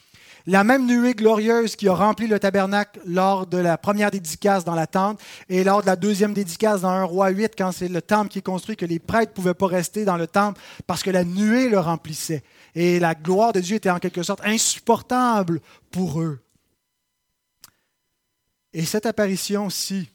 La 0.50 0.64
même 0.64 0.86
nuée 0.86 1.12
glorieuse 1.12 1.76
qui 1.76 1.88
a 1.88 1.94
rempli 1.94 2.26
le 2.26 2.40
tabernacle 2.40 3.02
lors 3.04 3.46
de 3.46 3.58
la 3.58 3.76
première 3.76 4.10
dédicace 4.10 4.64
dans 4.64 4.74
la 4.74 4.86
tente 4.86 5.20
et 5.50 5.62
lors 5.62 5.82
de 5.82 5.86
la 5.86 5.94
deuxième 5.94 6.32
dédicace 6.32 6.80
dans 6.80 6.88
un 6.88 7.04
roi 7.04 7.28
8, 7.28 7.52
quand 7.54 7.70
c'est 7.70 7.88
le 7.88 8.00
temple 8.00 8.30
qui 8.30 8.38
est 8.38 8.42
construit, 8.42 8.74
que 8.74 8.86
les 8.86 8.98
prêtres 8.98 9.32
ne 9.32 9.34
pouvaient 9.34 9.52
pas 9.52 9.66
rester 9.66 10.06
dans 10.06 10.16
le 10.16 10.26
temple 10.26 10.58
parce 10.86 11.02
que 11.02 11.10
la 11.10 11.22
nuée 11.22 11.68
le 11.68 11.78
remplissait. 11.78 12.42
Et 12.74 12.98
la 12.98 13.14
gloire 13.14 13.52
de 13.52 13.60
Dieu 13.60 13.76
était 13.76 13.90
en 13.90 13.98
quelque 13.98 14.22
sorte 14.22 14.40
insupportable 14.42 15.60
pour 15.90 16.22
eux. 16.22 16.40
Et 18.72 18.86
cette 18.86 19.04
apparition-ci, 19.04 20.08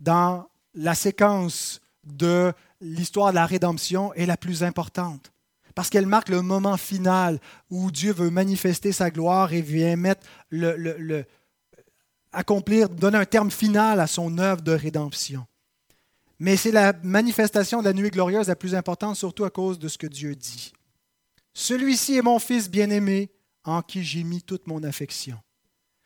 dans 0.00 0.48
la 0.72 0.94
séquence 0.94 1.82
de 2.04 2.54
l'histoire 2.80 3.28
de 3.28 3.34
la 3.34 3.44
rédemption, 3.44 4.14
est 4.14 4.24
la 4.24 4.38
plus 4.38 4.64
importante 4.64 5.30
parce 5.80 5.88
qu'elle 5.88 6.04
marque 6.04 6.28
le 6.28 6.42
moment 6.42 6.76
final 6.76 7.40
où 7.70 7.90
Dieu 7.90 8.12
veut 8.12 8.28
manifester 8.28 8.92
sa 8.92 9.10
gloire 9.10 9.54
et 9.54 9.62
vient 9.62 9.96
mettre 9.96 10.26
accomplir, 12.32 12.90
donner 12.90 13.16
un 13.16 13.24
terme 13.24 13.50
final 13.50 13.98
à 13.98 14.06
son 14.06 14.36
œuvre 14.36 14.60
de 14.60 14.72
rédemption. 14.72 15.46
Mais 16.38 16.58
c'est 16.58 16.70
la 16.70 16.92
manifestation 17.02 17.80
de 17.80 17.86
la 17.86 17.94
nuit 17.94 18.10
glorieuse 18.10 18.48
la 18.48 18.56
plus 18.56 18.74
importante, 18.74 19.16
surtout 19.16 19.46
à 19.46 19.48
cause 19.48 19.78
de 19.78 19.88
ce 19.88 19.96
que 19.96 20.06
Dieu 20.06 20.34
dit. 20.34 20.74
Celui-ci 21.54 22.18
est 22.18 22.22
mon 22.22 22.38
fils 22.38 22.68
bien-aimé, 22.68 23.30
en 23.64 23.80
qui 23.80 24.04
j'ai 24.04 24.22
mis 24.22 24.42
toute 24.42 24.66
mon 24.66 24.82
affection. 24.82 25.38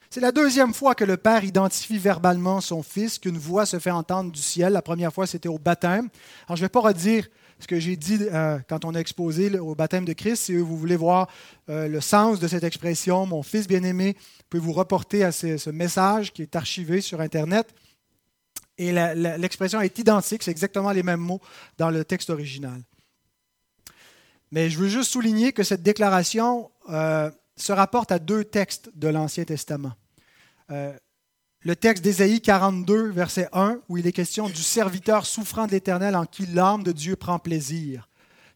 C'est 0.08 0.20
la 0.20 0.30
deuxième 0.30 0.72
fois 0.72 0.94
que 0.94 1.02
le 1.02 1.16
Père 1.16 1.42
identifie 1.42 1.98
verbalement 1.98 2.60
son 2.60 2.84
Fils, 2.84 3.18
qu'une 3.18 3.38
voix 3.38 3.66
se 3.66 3.80
fait 3.80 3.90
entendre 3.90 4.30
du 4.30 4.40
ciel. 4.40 4.72
La 4.72 4.82
première 4.82 5.12
fois, 5.12 5.26
c'était 5.26 5.48
au 5.48 5.58
baptême. 5.58 6.10
Alors, 6.46 6.56
je 6.56 6.62
ne 6.62 6.66
vais 6.66 6.68
pas 6.68 6.78
redire 6.78 7.26
ce 7.64 7.66
que 7.66 7.80
j'ai 7.80 7.96
dit 7.96 8.18
euh, 8.20 8.58
quand 8.68 8.84
on 8.84 8.94
a 8.94 8.98
exposé 8.98 9.58
au 9.58 9.74
baptême 9.74 10.04
de 10.04 10.12
Christ. 10.12 10.44
Si 10.44 10.56
vous 10.56 10.76
voulez 10.76 10.96
voir 10.96 11.30
euh, 11.70 11.88
le 11.88 12.00
sens 12.02 12.38
de 12.38 12.46
cette 12.46 12.62
expression, 12.62 13.24
mon 13.24 13.42
Fils 13.42 13.66
bien-aimé, 13.66 14.16
vous 14.18 14.44
pouvez 14.50 14.62
vous 14.62 14.74
reporter 14.74 15.24
à 15.24 15.32
ce, 15.32 15.70
message 15.70 16.34
qui 16.34 16.42
est 16.42 16.56
archivé 16.56 17.00
sur 17.00 17.22
Internet. 17.22 17.74
Et 18.76 18.92
l'expression 18.92 19.80
est 19.80 19.98
identique, 19.98 20.42
c'est 20.42 20.50
exactement 20.50 20.92
les 20.92 21.02
mêmes 21.02 21.20
mots 21.20 21.40
dans 21.78 21.88
le 21.88 22.04
texte 22.04 22.28
original. 22.28 22.82
Mais 24.50 24.68
je 24.68 24.78
veux 24.78 24.88
juste 24.88 25.10
souligner 25.10 25.52
que 25.52 25.62
cette 25.62 25.82
déclaration 25.82 26.70
euh, 26.90 27.30
se 27.56 27.72
rapporte 27.72 28.12
à 28.12 28.18
deux 28.18 28.44
textes 28.44 28.90
de 28.94 29.08
l'Ancien 29.08 29.44
Testament 29.44 29.92
le 31.64 31.74
texte 31.74 32.04
d'Ésaïe 32.04 32.42
42, 32.42 33.10
verset 33.10 33.48
1, 33.54 33.80
où 33.88 33.96
il 33.96 34.06
est 34.06 34.12
question 34.12 34.48
du 34.48 34.62
serviteur 34.62 35.24
souffrant 35.24 35.66
de 35.66 35.72
l'Éternel 35.72 36.14
en 36.14 36.26
qui 36.26 36.44
l'âme 36.46 36.82
de 36.82 36.92
Dieu 36.92 37.16
prend 37.16 37.38
plaisir. 37.38 38.08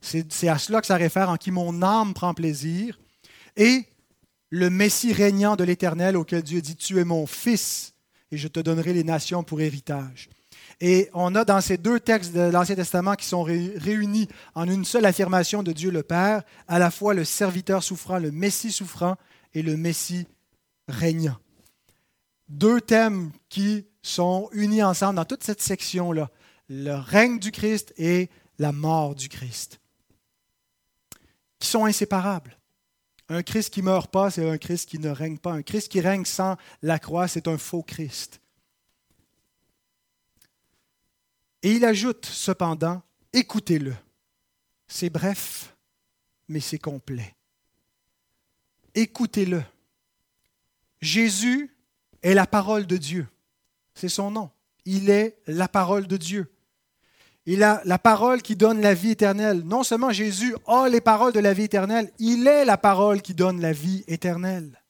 C'est 0.02 0.48
à 0.48 0.59
cela 0.59 0.82
que 0.82 0.86
ça 0.86 0.96
réfère, 0.96 1.30
en 1.30 1.38
qui 1.38 1.50
mon 1.50 1.82
âme 1.82 2.12
prend 2.12 2.34
plaisir. 2.34 3.00
Et 3.56 3.86
le 4.50 4.68
Messie 4.68 5.14
régnant 5.14 5.56
de 5.56 5.64
l'Éternel 5.64 6.18
auquel 6.18 6.42
Dieu 6.42 6.61
dit, 6.61 6.76
Tu 6.76 6.98
es 6.98 7.04
mon 7.04 7.26
fils 7.26 7.94
et 8.30 8.36
je 8.36 8.46
te 8.46 8.61
donnerai 8.61 8.92
les 8.92 9.04
nations 9.04 9.42
pour 9.42 9.62
héritage. 9.62 10.28
Et 10.80 11.09
on 11.14 11.34
a 11.34 11.46
dans 11.46 11.62
ces 11.62 11.78
deux 11.78 11.98
textes 11.98 12.34
de 12.34 12.42
l'Ancien 12.42 12.76
Testament 12.76 13.14
qui 13.14 13.26
sont 13.26 13.42
réunis 13.42 14.28
en 14.54 14.68
une 14.68 14.84
seule 14.84 15.06
affirmation 15.06 15.62
de 15.62 15.72
Dieu 15.72 15.90
le 15.90 16.02
Père, 16.02 16.42
à 16.68 16.78
la 16.78 16.90
fois 16.90 17.14
le 17.14 17.24
serviteur 17.24 17.82
souffrant, 17.82 18.18
le 18.18 18.30
Messie 18.30 18.70
souffrant 18.70 19.16
et 19.54 19.62
le 19.62 19.78
Messie 19.78 20.26
régnant 20.88 21.38
deux 22.49 22.80
thèmes 22.80 23.32
qui 23.49 23.86
sont 24.03 24.49
unis 24.53 24.82
ensemble 24.82 25.16
dans 25.16 25.24
toute 25.24 25.44
cette 25.44 25.61
section-là, 25.61 26.30
le 26.68 26.94
règne 26.94 27.38
du 27.38 27.51
Christ 27.51 27.92
et 27.96 28.30
la 28.59 28.72
mort 28.72 29.14
du 29.14 29.28
Christ, 29.28 29.80
qui 31.59 31.68
sont 31.68 31.84
inséparables. 31.84 32.59
Un 33.28 33.42
Christ 33.42 33.72
qui 33.74 33.80
ne 33.80 33.86
meurt 33.86 34.11
pas, 34.11 34.30
c'est 34.30 34.49
un 34.49 34.57
Christ 34.57 34.88
qui 34.88 34.99
ne 34.99 35.11
règne 35.11 35.36
pas. 35.36 35.53
Un 35.53 35.62
Christ 35.62 35.90
qui 35.90 36.01
règne 36.01 36.24
sans 36.24 36.57
la 36.82 36.99
croix, 36.99 37.28
c'est 37.28 37.46
un 37.46 37.59
faux 37.59 37.82
Christ. 37.82 38.40
Et 41.62 41.72
il 41.72 41.84
ajoute 41.84 42.24
cependant, 42.24 43.03
écoutez-le. 43.32 43.94
C'est 44.86 45.11
bref, 45.11 45.76
mais 46.49 46.61
c'est 46.61 46.78
complet. 46.78 47.34
Écoutez-le. 48.94 49.62
Jésus 51.03 51.76
est 52.22 52.34
la 52.34 52.46
parole 52.46 52.86
de 52.86 52.96
Dieu. 52.96 53.26
C'est 53.94 54.08
son 54.08 54.30
nom. 54.30 54.50
Il 54.84 55.10
est 55.10 55.38
la 55.46 55.68
parole 55.68 56.06
de 56.06 56.16
Dieu. 56.16 56.50
Il 57.46 57.62
a 57.62 57.80
la 57.84 57.98
parole 57.98 58.42
qui 58.42 58.56
donne 58.56 58.80
la 58.80 58.94
vie 58.94 59.12
éternelle. 59.12 59.62
Non 59.64 59.82
seulement 59.82 60.12
Jésus 60.12 60.54
a 60.66 60.88
les 60.88 61.00
paroles 61.00 61.32
de 61.32 61.40
la 61.40 61.54
vie 61.54 61.64
éternelle, 61.64 62.12
il 62.18 62.46
est 62.46 62.64
la 62.64 62.76
parole 62.76 63.22
qui 63.22 63.34
donne 63.34 63.60
la 63.60 63.72
vie 63.72 64.04
éternelle. 64.06 64.82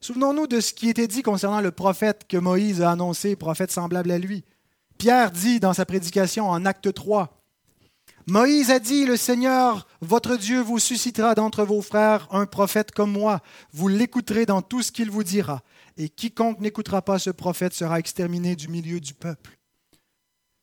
Souvenons-nous 0.00 0.46
de 0.46 0.60
ce 0.60 0.74
qui 0.74 0.88
était 0.88 1.06
dit 1.06 1.22
concernant 1.22 1.60
le 1.60 1.70
prophète 1.70 2.26
que 2.28 2.36
Moïse 2.36 2.82
a 2.82 2.90
annoncé, 2.90 3.36
prophète 3.36 3.70
semblable 3.70 4.10
à 4.10 4.18
lui. 4.18 4.44
Pierre 4.98 5.30
dit 5.30 5.60
dans 5.60 5.72
sa 5.72 5.86
prédication 5.86 6.50
en 6.50 6.66
acte 6.66 6.92
3, 6.92 7.40
Moïse 8.26 8.70
a 8.70 8.78
dit, 8.78 9.04
le 9.04 9.16
Seigneur, 9.16 9.86
votre 10.00 10.36
Dieu, 10.36 10.60
vous 10.60 10.78
suscitera 10.78 11.34
d'entre 11.34 11.64
vos 11.64 11.82
frères 11.82 12.26
un 12.30 12.46
prophète 12.46 12.90
comme 12.90 13.12
moi. 13.12 13.40
Vous 13.72 13.88
l'écouterez 13.88 14.46
dans 14.46 14.62
tout 14.62 14.82
ce 14.82 14.92
qu'il 14.92 15.10
vous 15.10 15.24
dira 15.24 15.62
et 15.96 16.08
quiconque 16.08 16.60
n'écoutera 16.60 17.02
pas 17.02 17.18
ce 17.18 17.30
prophète 17.30 17.72
sera 17.72 17.98
exterminé 17.98 18.56
du 18.56 18.68
milieu 18.68 19.00
du 19.00 19.14
peuple. 19.14 19.58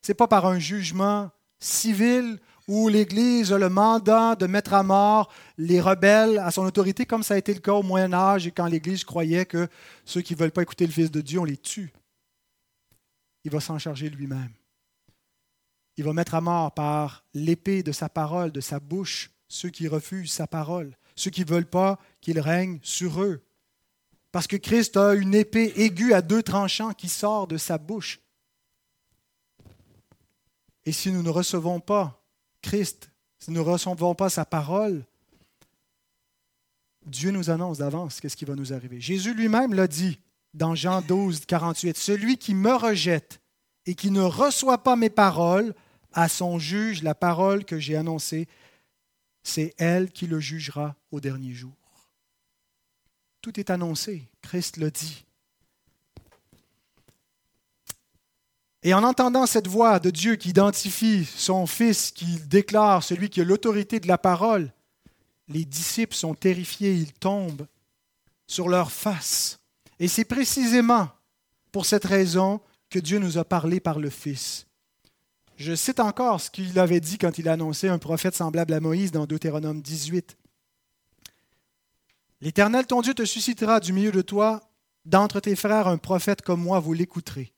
Ce 0.01 0.11
n'est 0.11 0.15
pas 0.15 0.27
par 0.27 0.45
un 0.45 0.59
jugement 0.59 1.29
civil 1.59 2.39
où 2.67 2.87
l'Église 2.87 3.51
a 3.51 3.57
le 3.57 3.69
mandat 3.69 4.35
de 4.35 4.47
mettre 4.47 4.73
à 4.73 4.83
mort 4.83 5.31
les 5.57 5.81
rebelles 5.81 6.39
à 6.39 6.51
son 6.51 6.63
autorité, 6.63 7.05
comme 7.05 7.23
ça 7.23 7.35
a 7.35 7.37
été 7.37 7.53
le 7.53 7.59
cas 7.59 7.73
au 7.73 7.83
Moyen 7.83 8.13
Âge 8.13 8.47
et 8.47 8.51
quand 8.51 8.65
l'Église 8.65 9.03
croyait 9.03 9.45
que 9.45 9.67
ceux 10.05 10.21
qui 10.21 10.33
ne 10.33 10.39
veulent 10.39 10.51
pas 10.51 10.61
écouter 10.61 10.85
le 10.85 10.91
Fils 10.91 11.11
de 11.11 11.21
Dieu, 11.21 11.39
on 11.39 11.45
les 11.45 11.57
tue. 11.57 11.91
Il 13.43 13.51
va 13.51 13.59
s'en 13.59 13.79
charger 13.79 14.09
lui-même. 14.09 14.51
Il 15.97 16.05
va 16.05 16.13
mettre 16.13 16.35
à 16.35 16.41
mort 16.41 16.73
par 16.73 17.25
l'épée 17.33 17.83
de 17.83 17.91
sa 17.91 18.09
parole, 18.09 18.51
de 18.51 18.61
sa 18.61 18.79
bouche, 18.79 19.31
ceux 19.47 19.69
qui 19.69 19.87
refusent 19.87 20.31
sa 20.31 20.47
parole, 20.47 20.95
ceux 21.15 21.29
qui 21.29 21.41
ne 21.41 21.49
veulent 21.49 21.69
pas 21.69 21.99
qu'il 22.21 22.39
règne 22.39 22.79
sur 22.83 23.21
eux. 23.21 23.43
Parce 24.31 24.47
que 24.47 24.55
Christ 24.55 24.97
a 24.97 25.13
une 25.13 25.35
épée 25.35 25.73
aiguë 25.75 26.13
à 26.13 26.21
deux 26.21 26.43
tranchants 26.43 26.93
qui 26.93 27.09
sort 27.09 27.47
de 27.47 27.57
sa 27.57 27.77
bouche. 27.77 28.19
Et 30.85 30.91
si 30.91 31.11
nous 31.11 31.21
ne 31.21 31.29
recevons 31.29 31.79
pas 31.79 32.23
Christ, 32.61 33.11
si 33.39 33.51
nous 33.51 33.63
ne 33.63 33.69
recevons 33.69 34.15
pas 34.15 34.29
sa 34.29 34.45
parole, 34.45 35.05
Dieu 37.05 37.31
nous 37.31 37.49
annonce 37.49 37.79
d'avance 37.79 38.19
qu'est-ce 38.19 38.37
qui 38.37 38.45
va 38.45 38.55
nous 38.55 38.73
arriver. 38.73 39.01
Jésus 39.01 39.33
lui-même 39.33 39.73
l'a 39.73 39.87
dit 39.87 40.19
dans 40.53 40.75
Jean 40.75 41.01
12, 41.01 41.45
48. 41.45 41.97
Celui 41.97 42.37
qui 42.37 42.53
me 42.53 42.73
rejette 42.73 43.41
et 43.85 43.95
qui 43.95 44.11
ne 44.11 44.21
reçoit 44.21 44.83
pas 44.83 44.95
mes 44.95 45.09
paroles, 45.09 45.73
à 46.13 46.27
son 46.27 46.59
juge 46.59 47.03
la 47.03 47.15
parole 47.15 47.65
que 47.65 47.79
j'ai 47.79 47.95
annoncée, 47.95 48.47
c'est 49.43 49.73
elle 49.77 50.11
qui 50.11 50.27
le 50.27 50.39
jugera 50.39 50.95
au 51.11 51.19
dernier 51.19 51.53
jour. 51.53 51.80
Tout 53.41 53.59
est 53.59 53.69
annoncé. 53.69 54.27
Christ 54.41 54.77
le 54.77 54.91
dit. 54.91 55.25
Et 58.83 58.93
en 58.93 59.03
entendant 59.03 59.45
cette 59.45 59.67
voix 59.67 59.99
de 59.99 60.09
Dieu 60.09 60.35
qui 60.35 60.49
identifie 60.49 61.25
son 61.25 61.67
Fils, 61.67 62.11
qui 62.11 62.39
déclare 62.47 63.03
celui 63.03 63.29
qui 63.29 63.41
a 63.41 63.43
l'autorité 63.43 63.99
de 63.99 64.07
la 64.07 64.17
parole, 64.17 64.71
les 65.47 65.65
disciples 65.65 66.15
sont 66.15 66.33
terrifiés, 66.33 66.93
ils 66.93 67.13
tombent 67.13 67.67
sur 68.47 68.69
leur 68.69 68.91
face. 68.91 69.59
Et 69.99 70.07
c'est 70.07 70.25
précisément 70.25 71.09
pour 71.71 71.85
cette 71.85 72.05
raison 72.05 72.59
que 72.89 72.99
Dieu 72.99 73.19
nous 73.19 73.37
a 73.37 73.45
parlé 73.45 73.79
par 73.79 73.99
le 73.99 74.09
Fils. 74.09 74.65
Je 75.57 75.75
cite 75.75 75.99
encore 75.99 76.41
ce 76.41 76.49
qu'il 76.49 76.77
avait 76.79 76.99
dit 76.99 77.19
quand 77.19 77.37
il 77.37 77.47
annonçait 77.47 77.87
un 77.87 77.99
prophète 77.99 78.35
semblable 78.35 78.73
à 78.73 78.79
Moïse 78.79 79.11
dans 79.11 79.27
Deutéronome 79.27 79.81
18. 79.81 80.37
L'Éternel, 82.41 82.87
ton 82.87 83.01
Dieu, 83.01 83.13
te 83.13 83.25
suscitera 83.25 83.79
du 83.79 83.93
milieu 83.93 84.11
de 84.11 84.21
toi, 84.21 84.61
d'entre 85.05 85.39
tes 85.39 85.55
frères, 85.55 85.87
un 85.87 85.97
prophète 85.97 86.41
comme 86.41 86.61
moi, 86.61 86.79
vous 86.79 86.93
l'écouterez. 86.93 87.53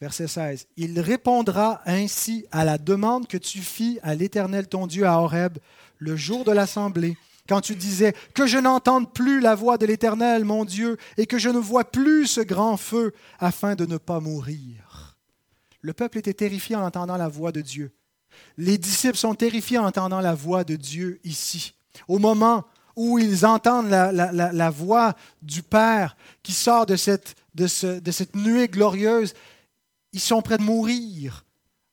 Verset 0.00 0.28
16. 0.28 0.66
Il 0.76 1.00
répondra 1.00 1.80
ainsi 1.86 2.46
à 2.52 2.64
la 2.64 2.78
demande 2.78 3.26
que 3.26 3.36
tu 3.38 3.60
fis 3.60 3.98
à 4.02 4.14
l'Éternel, 4.14 4.68
ton 4.68 4.86
Dieu, 4.86 5.06
à 5.06 5.18
Horeb, 5.18 5.58
le 5.98 6.14
jour 6.14 6.44
de 6.44 6.52
l'assemblée, 6.52 7.16
quand 7.48 7.60
tu 7.60 7.74
disais 7.74 8.14
Que 8.34 8.46
je 8.46 8.58
n'entende 8.58 9.12
plus 9.12 9.40
la 9.40 9.54
voix 9.54 9.78
de 9.78 9.86
l'Éternel, 9.86 10.44
mon 10.44 10.64
Dieu, 10.64 10.96
et 11.16 11.26
que 11.26 11.38
je 11.38 11.48
ne 11.48 11.58
vois 11.58 11.84
plus 11.84 12.26
ce 12.26 12.40
grand 12.40 12.76
feu, 12.76 13.12
afin 13.38 13.74
de 13.74 13.86
ne 13.86 13.96
pas 13.96 14.20
mourir. 14.20 15.16
Le 15.80 15.92
peuple 15.92 16.18
était 16.18 16.34
terrifié 16.34 16.76
en 16.76 16.84
entendant 16.84 17.16
la 17.16 17.28
voix 17.28 17.52
de 17.52 17.60
Dieu. 17.60 17.92
Les 18.56 18.78
disciples 18.78 19.18
sont 19.18 19.34
terrifiés 19.34 19.78
en 19.78 19.86
entendant 19.86 20.20
la 20.20 20.34
voix 20.34 20.64
de 20.64 20.76
Dieu 20.76 21.20
ici. 21.24 21.74
Au 22.08 22.18
moment 22.18 22.64
où 22.96 23.18
ils 23.18 23.44
entendent 23.44 23.88
la, 23.88 24.70
voix 24.70 25.14
du 25.42 25.62
Père 25.62 26.16
qui 26.42 26.52
sort 26.52 26.86
de 26.86 26.96
cette, 26.96 27.34
nuée 28.34 28.68
glorieuse, 28.68 29.34
ils 30.12 30.20
sont 30.20 30.42
prêts 30.42 30.58
de 30.58 30.62
mourir 30.62 31.44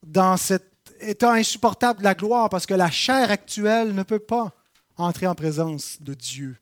dans 0.05 0.37
cet 0.37 0.67
état 0.99 1.33
insupportable 1.33 1.99
de 1.99 2.03
la 2.03 2.13
gloire 2.13 2.49
parce 2.49 2.65
que 2.65 2.73
la 2.73 2.91
chair 2.91 3.31
actuelle 3.31 3.95
ne 3.95 4.03
peut 4.03 4.19
pas 4.19 4.53
entrer 4.97 5.27
en 5.27 5.35
présence 5.35 5.97
de 6.01 6.13
Dieu. 6.13 6.57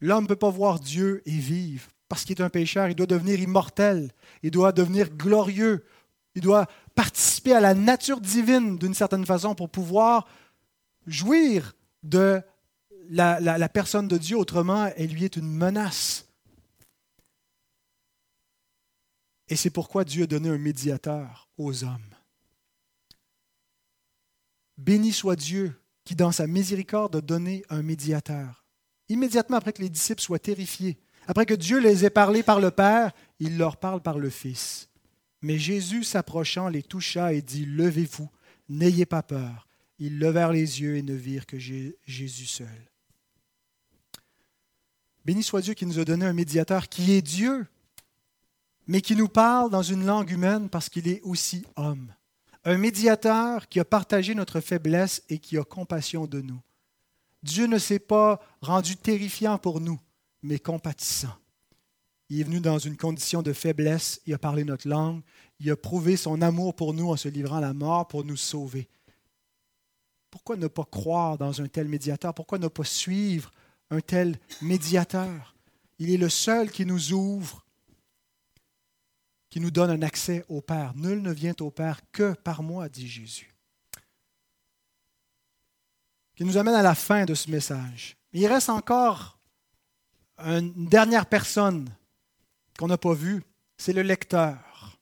L'homme 0.00 0.24
ne 0.24 0.28
peut 0.28 0.36
pas 0.36 0.50
voir 0.50 0.78
Dieu 0.78 1.22
et 1.26 1.38
vivre. 1.38 1.88
Parce 2.08 2.24
qu'il 2.24 2.38
est 2.38 2.42
un 2.44 2.50
pécheur, 2.50 2.88
il 2.88 2.94
doit 2.94 3.06
devenir 3.06 3.40
immortel, 3.40 4.12
il 4.42 4.50
doit 4.50 4.72
devenir 4.72 5.10
glorieux, 5.10 5.84
il 6.34 6.42
doit 6.42 6.66
participer 6.94 7.54
à 7.54 7.60
la 7.60 7.74
nature 7.74 8.20
divine 8.20 8.76
d'une 8.78 8.94
certaine 8.94 9.26
façon 9.26 9.54
pour 9.54 9.70
pouvoir 9.70 10.26
jouir 11.06 11.74
de 12.04 12.40
la, 13.08 13.68
personne 13.68 14.06
de 14.06 14.16
Dieu. 14.16 14.36
Autrement, 14.36 14.90
elle 14.96 15.10
lui 15.10 15.24
est 15.24 15.36
une 15.36 15.50
menace. 15.50 16.26
Et 19.48 19.56
c'est 19.56 19.70
pourquoi 19.70 20.04
Dieu 20.04 20.24
a 20.24 20.26
donné 20.26 20.48
un 20.48 20.58
médiateur 20.58 21.48
aux 21.58 21.84
hommes. 21.84 22.14
Béni 24.78 25.12
soit 25.12 25.36
Dieu 25.36 25.78
qui, 26.04 26.14
dans 26.14 26.32
sa 26.32 26.46
miséricorde, 26.46 27.16
a 27.16 27.20
donné 27.20 27.64
un 27.68 27.82
médiateur. 27.82 28.64
Immédiatement 29.08 29.58
après 29.58 29.72
que 29.72 29.82
les 29.82 29.90
disciples 29.90 30.22
soient 30.22 30.38
terrifiés, 30.38 30.98
après 31.26 31.46
que 31.46 31.54
Dieu 31.54 31.78
les 31.78 32.04
ait 32.04 32.10
parlé 32.10 32.42
par 32.42 32.60
le 32.60 32.70
Père, 32.70 33.12
il 33.38 33.58
leur 33.58 33.76
parle 33.76 34.02
par 34.02 34.18
le 34.18 34.30
Fils. 34.30 34.88
Mais 35.42 35.58
Jésus, 35.58 36.04
s'approchant, 36.04 36.68
les 36.68 36.82
toucha 36.82 37.32
et 37.32 37.42
dit, 37.42 37.66
Levez-vous, 37.66 38.30
n'ayez 38.68 39.06
pas 39.06 39.22
peur. 39.22 39.68
Ils 39.98 40.18
levèrent 40.18 40.52
les 40.52 40.80
yeux 40.80 40.96
et 40.96 41.02
ne 41.02 41.14
virent 41.14 41.46
que 41.46 41.58
Jésus 41.58 42.46
seul. 42.46 42.90
Béni 45.24 45.42
soit 45.42 45.62
Dieu 45.62 45.74
qui 45.74 45.86
nous 45.86 45.98
a 45.98 46.04
donné 46.04 46.26
un 46.26 46.32
médiateur 46.32 46.88
qui 46.88 47.12
est 47.12 47.22
Dieu, 47.22 47.66
mais 48.86 49.00
qui 49.00 49.16
nous 49.16 49.28
parle 49.28 49.70
dans 49.70 49.82
une 49.82 50.04
langue 50.04 50.30
humaine 50.30 50.68
parce 50.68 50.88
qu'il 50.88 51.08
est 51.08 51.22
aussi 51.22 51.64
homme. 51.76 52.12
Un 52.64 52.76
médiateur 52.76 53.68
qui 53.68 53.80
a 53.80 53.84
partagé 53.84 54.34
notre 54.34 54.60
faiblesse 54.60 55.22
et 55.28 55.38
qui 55.38 55.56
a 55.56 55.64
compassion 55.64 56.26
de 56.26 56.40
nous. 56.40 56.60
Dieu 57.42 57.66
ne 57.66 57.78
s'est 57.78 57.98
pas 57.98 58.40
rendu 58.60 58.96
terrifiant 58.96 59.58
pour 59.58 59.80
nous, 59.80 60.00
mais 60.42 60.58
compatissant. 60.58 61.34
Il 62.30 62.40
est 62.40 62.44
venu 62.44 62.60
dans 62.60 62.78
une 62.78 62.96
condition 62.96 63.42
de 63.42 63.52
faiblesse, 63.52 64.20
il 64.26 64.32
a 64.32 64.38
parlé 64.38 64.64
notre 64.64 64.88
langue, 64.88 65.20
il 65.60 65.70
a 65.70 65.76
prouvé 65.76 66.16
son 66.16 66.40
amour 66.40 66.74
pour 66.74 66.94
nous 66.94 67.10
en 67.10 67.16
se 67.16 67.28
livrant 67.28 67.56
à 67.56 67.60
la 67.60 67.74
mort 67.74 68.08
pour 68.08 68.24
nous 68.24 68.36
sauver. 68.36 68.88
Pourquoi 70.34 70.56
ne 70.56 70.66
pas 70.66 70.84
croire 70.84 71.38
dans 71.38 71.62
un 71.62 71.68
tel 71.68 71.86
médiateur? 71.86 72.34
Pourquoi 72.34 72.58
ne 72.58 72.66
pas 72.66 72.82
suivre 72.82 73.52
un 73.90 74.00
tel 74.00 74.36
médiateur? 74.60 75.54
Il 76.00 76.10
est 76.10 76.16
le 76.16 76.28
seul 76.28 76.72
qui 76.72 76.84
nous 76.84 77.12
ouvre 77.12 77.64
qui 79.48 79.60
nous 79.60 79.70
donne 79.70 79.90
un 79.90 80.02
accès 80.02 80.44
au 80.48 80.60
Père. 80.60 80.92
Nul 80.96 81.22
ne 81.22 81.32
vient 81.32 81.54
au 81.60 81.70
Père 81.70 82.00
que 82.10 82.32
par 82.32 82.64
moi, 82.64 82.88
dit 82.88 83.06
Jésus. 83.06 83.54
Qui 86.34 86.44
nous 86.44 86.56
amène 86.56 86.74
à 86.74 86.82
la 86.82 86.96
fin 86.96 87.24
de 87.26 87.34
ce 87.36 87.48
message. 87.48 88.16
Il 88.32 88.44
reste 88.48 88.70
encore 88.70 89.38
une 90.38 90.88
dernière 90.88 91.26
personne 91.26 91.88
qu'on 92.76 92.88
n'a 92.88 92.98
pas 92.98 93.14
vue, 93.14 93.44
c'est 93.76 93.92
le 93.92 94.02
lecteur. 94.02 94.98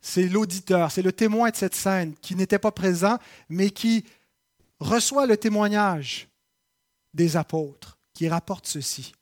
C'est 0.00 0.28
l'auditeur, 0.28 0.92
c'est 0.92 1.02
le 1.02 1.12
témoin 1.12 1.50
de 1.50 1.56
cette 1.56 1.74
scène 1.74 2.14
qui 2.16 2.36
n'était 2.36 2.60
pas 2.60 2.70
présent, 2.70 3.18
mais 3.48 3.70
qui 3.70 4.04
reçoit 4.80 5.26
le 5.26 5.36
témoignage 5.36 6.28
des 7.14 7.36
apôtres, 7.36 7.98
qui 8.12 8.28
rapporte 8.28 8.66
ceci. 8.66 9.12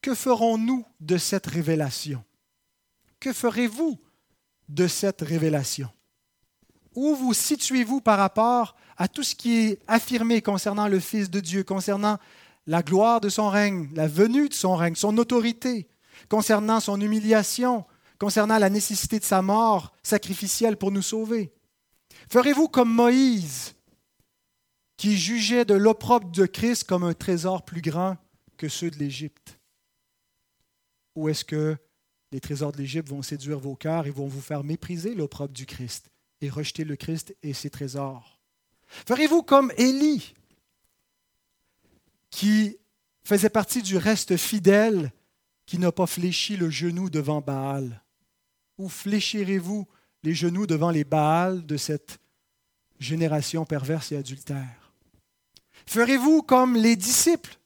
Que 0.00 0.14
ferons-nous 0.14 0.84
de 1.00 1.16
cette 1.16 1.46
révélation? 1.46 2.22
Que 3.20 3.32
ferez-vous 3.32 3.98
de 4.68 4.86
cette 4.86 5.22
révélation? 5.22 5.90
Où 6.94 7.14
vous 7.14 7.34
situez-vous 7.34 8.00
par 8.00 8.18
rapport 8.18 8.76
à 8.96 9.08
tout 9.08 9.22
ce 9.22 9.34
qui 9.34 9.56
est 9.56 9.78
affirmé 9.86 10.42
concernant 10.42 10.88
le 10.88 11.00
Fils 11.00 11.30
de 11.30 11.40
Dieu, 11.40 11.64
concernant 11.64 12.18
la 12.66 12.82
gloire 12.82 13.20
de 13.20 13.28
son 13.28 13.48
règne, 13.48 13.90
la 13.94 14.06
venue 14.06 14.48
de 14.48 14.54
son 14.54 14.76
règne, 14.76 14.94
son 14.94 15.16
autorité, 15.18 15.88
concernant 16.28 16.80
son 16.80 17.00
humiliation, 17.00 17.84
concernant 18.18 18.58
la 18.58 18.70
nécessité 18.70 19.18
de 19.18 19.24
sa 19.24 19.42
mort 19.42 19.92
sacrificielle 20.02 20.76
pour 20.76 20.92
nous 20.92 21.02
sauver? 21.02 21.52
Ferez-vous 22.30 22.68
comme 22.68 22.92
Moïse, 22.92 23.73
qui 24.96 25.16
jugeait 25.16 25.64
de 25.64 25.74
l'opprobre 25.74 26.30
de 26.30 26.46
Christ 26.46 26.84
comme 26.84 27.04
un 27.04 27.14
trésor 27.14 27.64
plus 27.64 27.80
grand 27.80 28.16
que 28.56 28.68
ceux 28.68 28.90
de 28.90 28.98
l'Égypte? 28.98 29.58
Ou 31.14 31.28
est-ce 31.28 31.44
que 31.44 31.76
les 32.32 32.40
trésors 32.40 32.72
de 32.72 32.78
l'Égypte 32.78 33.08
vont 33.08 33.22
séduire 33.22 33.58
vos 33.58 33.76
cœurs 33.76 34.06
et 34.06 34.10
vont 34.10 34.26
vous 34.26 34.40
faire 34.40 34.64
mépriser 34.64 35.14
l'opprobre 35.14 35.52
du 35.52 35.66
Christ 35.66 36.10
et 36.40 36.50
rejeter 36.50 36.84
le 36.84 36.96
Christ 36.96 37.36
et 37.42 37.52
ses 37.52 37.70
trésors? 37.70 38.40
Ferez-vous 39.06 39.42
comme 39.42 39.72
Élie, 39.76 40.34
qui 42.30 42.76
faisait 43.24 43.50
partie 43.50 43.82
du 43.82 43.96
reste 43.96 44.36
fidèle 44.36 45.12
qui 45.66 45.78
n'a 45.78 45.92
pas 45.92 46.06
fléchi 46.06 46.56
le 46.56 46.70
genou 46.70 47.10
devant 47.10 47.40
Baal? 47.40 48.02
Ou 48.78 48.88
fléchirez-vous 48.88 49.86
les 50.24 50.34
genoux 50.34 50.66
devant 50.66 50.90
les 50.90 51.04
Baals 51.04 51.64
de 51.64 51.76
cette 51.76 52.18
génération 52.98 53.64
perverse 53.64 54.12
et 54.12 54.16
adultère? 54.16 54.83
Ferez-vous 55.86 56.42
comme 56.42 56.76
les 56.76 56.96
disciples 56.96 57.58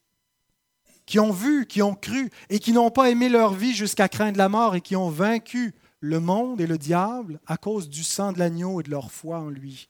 qui 1.07 1.19
ont 1.19 1.33
vu, 1.33 1.67
qui 1.67 1.81
ont 1.81 1.95
cru 1.95 2.31
et 2.51 2.59
qui 2.59 2.73
n'ont 2.73 2.91
pas 2.91 3.11
aimé 3.11 3.29
leur 3.29 3.55
vie 3.55 3.75
jusqu'à 3.75 4.09
craindre 4.09 4.37
la 4.37 4.49
mort 4.49 4.77
et 4.77 4.81
qui 4.81 4.97
ont 4.97 5.09
vaincu 5.09 5.75
le 6.01 6.21
monde 6.21 6.61
et 6.61 6.67
le 6.67 6.79
diable 6.79 7.41
à 7.47 7.57
cause 7.57 7.89
du 7.89 8.05
sang 8.05 8.33
de 8.33 8.39
l'agneau 8.39 8.81
et 8.81 8.83
de 8.83 8.91
leur 8.91 9.11
foi 9.11 9.39
en 9.39 9.49
lui? 9.49 9.89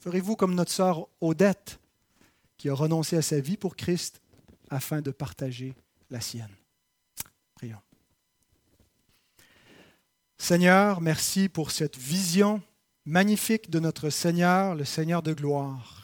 Ferez-vous 0.00 0.34
comme 0.34 0.54
notre 0.54 0.72
sœur 0.72 1.06
Odette, 1.20 1.78
qui 2.56 2.68
a 2.68 2.74
renoncé 2.74 3.16
à 3.16 3.22
sa 3.22 3.38
vie 3.38 3.56
pour 3.56 3.76
Christ 3.76 4.20
afin 4.68 5.00
de 5.00 5.12
partager 5.12 5.76
la 6.10 6.20
sienne? 6.20 6.50
Prions. 7.54 7.78
Seigneur, 10.38 11.00
merci 11.00 11.48
pour 11.48 11.70
cette 11.70 11.96
vision 11.96 12.60
magnifique 13.04 13.70
de 13.70 13.78
notre 13.78 14.10
Seigneur, 14.10 14.74
le 14.74 14.84
Seigneur 14.84 15.22
de 15.22 15.34
gloire. 15.34 16.01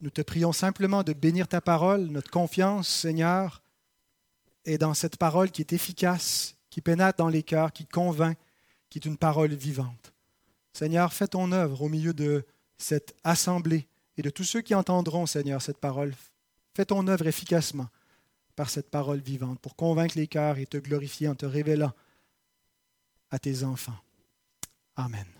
Nous 0.00 0.10
te 0.10 0.20
prions 0.20 0.52
simplement 0.52 1.02
de 1.02 1.12
bénir 1.12 1.48
ta 1.48 1.60
parole. 1.60 2.06
Notre 2.06 2.30
confiance, 2.30 2.88
Seigneur, 2.88 3.62
est 4.64 4.78
dans 4.78 4.94
cette 4.94 5.16
parole 5.16 5.50
qui 5.50 5.62
est 5.62 5.72
efficace, 5.72 6.56
qui 6.70 6.80
pénètre 6.80 7.18
dans 7.18 7.28
les 7.28 7.42
cœurs, 7.42 7.72
qui 7.72 7.86
convainc, 7.86 8.36
qui 8.90 8.98
est 8.98 9.06
une 9.06 9.16
parole 9.16 9.54
vivante. 9.54 10.12
Seigneur, 10.72 11.12
fais 11.12 11.28
ton 11.28 11.52
œuvre 11.52 11.82
au 11.82 11.88
milieu 11.88 12.12
de 12.12 12.44
cette 12.76 13.14
assemblée 13.24 13.88
et 14.18 14.22
de 14.22 14.30
tous 14.30 14.44
ceux 14.44 14.60
qui 14.60 14.74
entendront, 14.74 15.26
Seigneur, 15.26 15.62
cette 15.62 15.78
parole. 15.78 16.14
Fais 16.74 16.84
ton 16.84 17.06
œuvre 17.06 17.26
efficacement 17.26 17.88
par 18.54 18.70
cette 18.70 18.90
parole 18.90 19.20
vivante 19.20 19.60
pour 19.60 19.76
convaincre 19.76 20.18
les 20.18 20.26
cœurs 20.26 20.58
et 20.58 20.66
te 20.66 20.76
glorifier 20.76 21.28
en 21.28 21.34
te 21.34 21.46
révélant 21.46 21.92
à 23.30 23.38
tes 23.38 23.64
enfants. 23.64 23.98
Amen. 24.96 25.35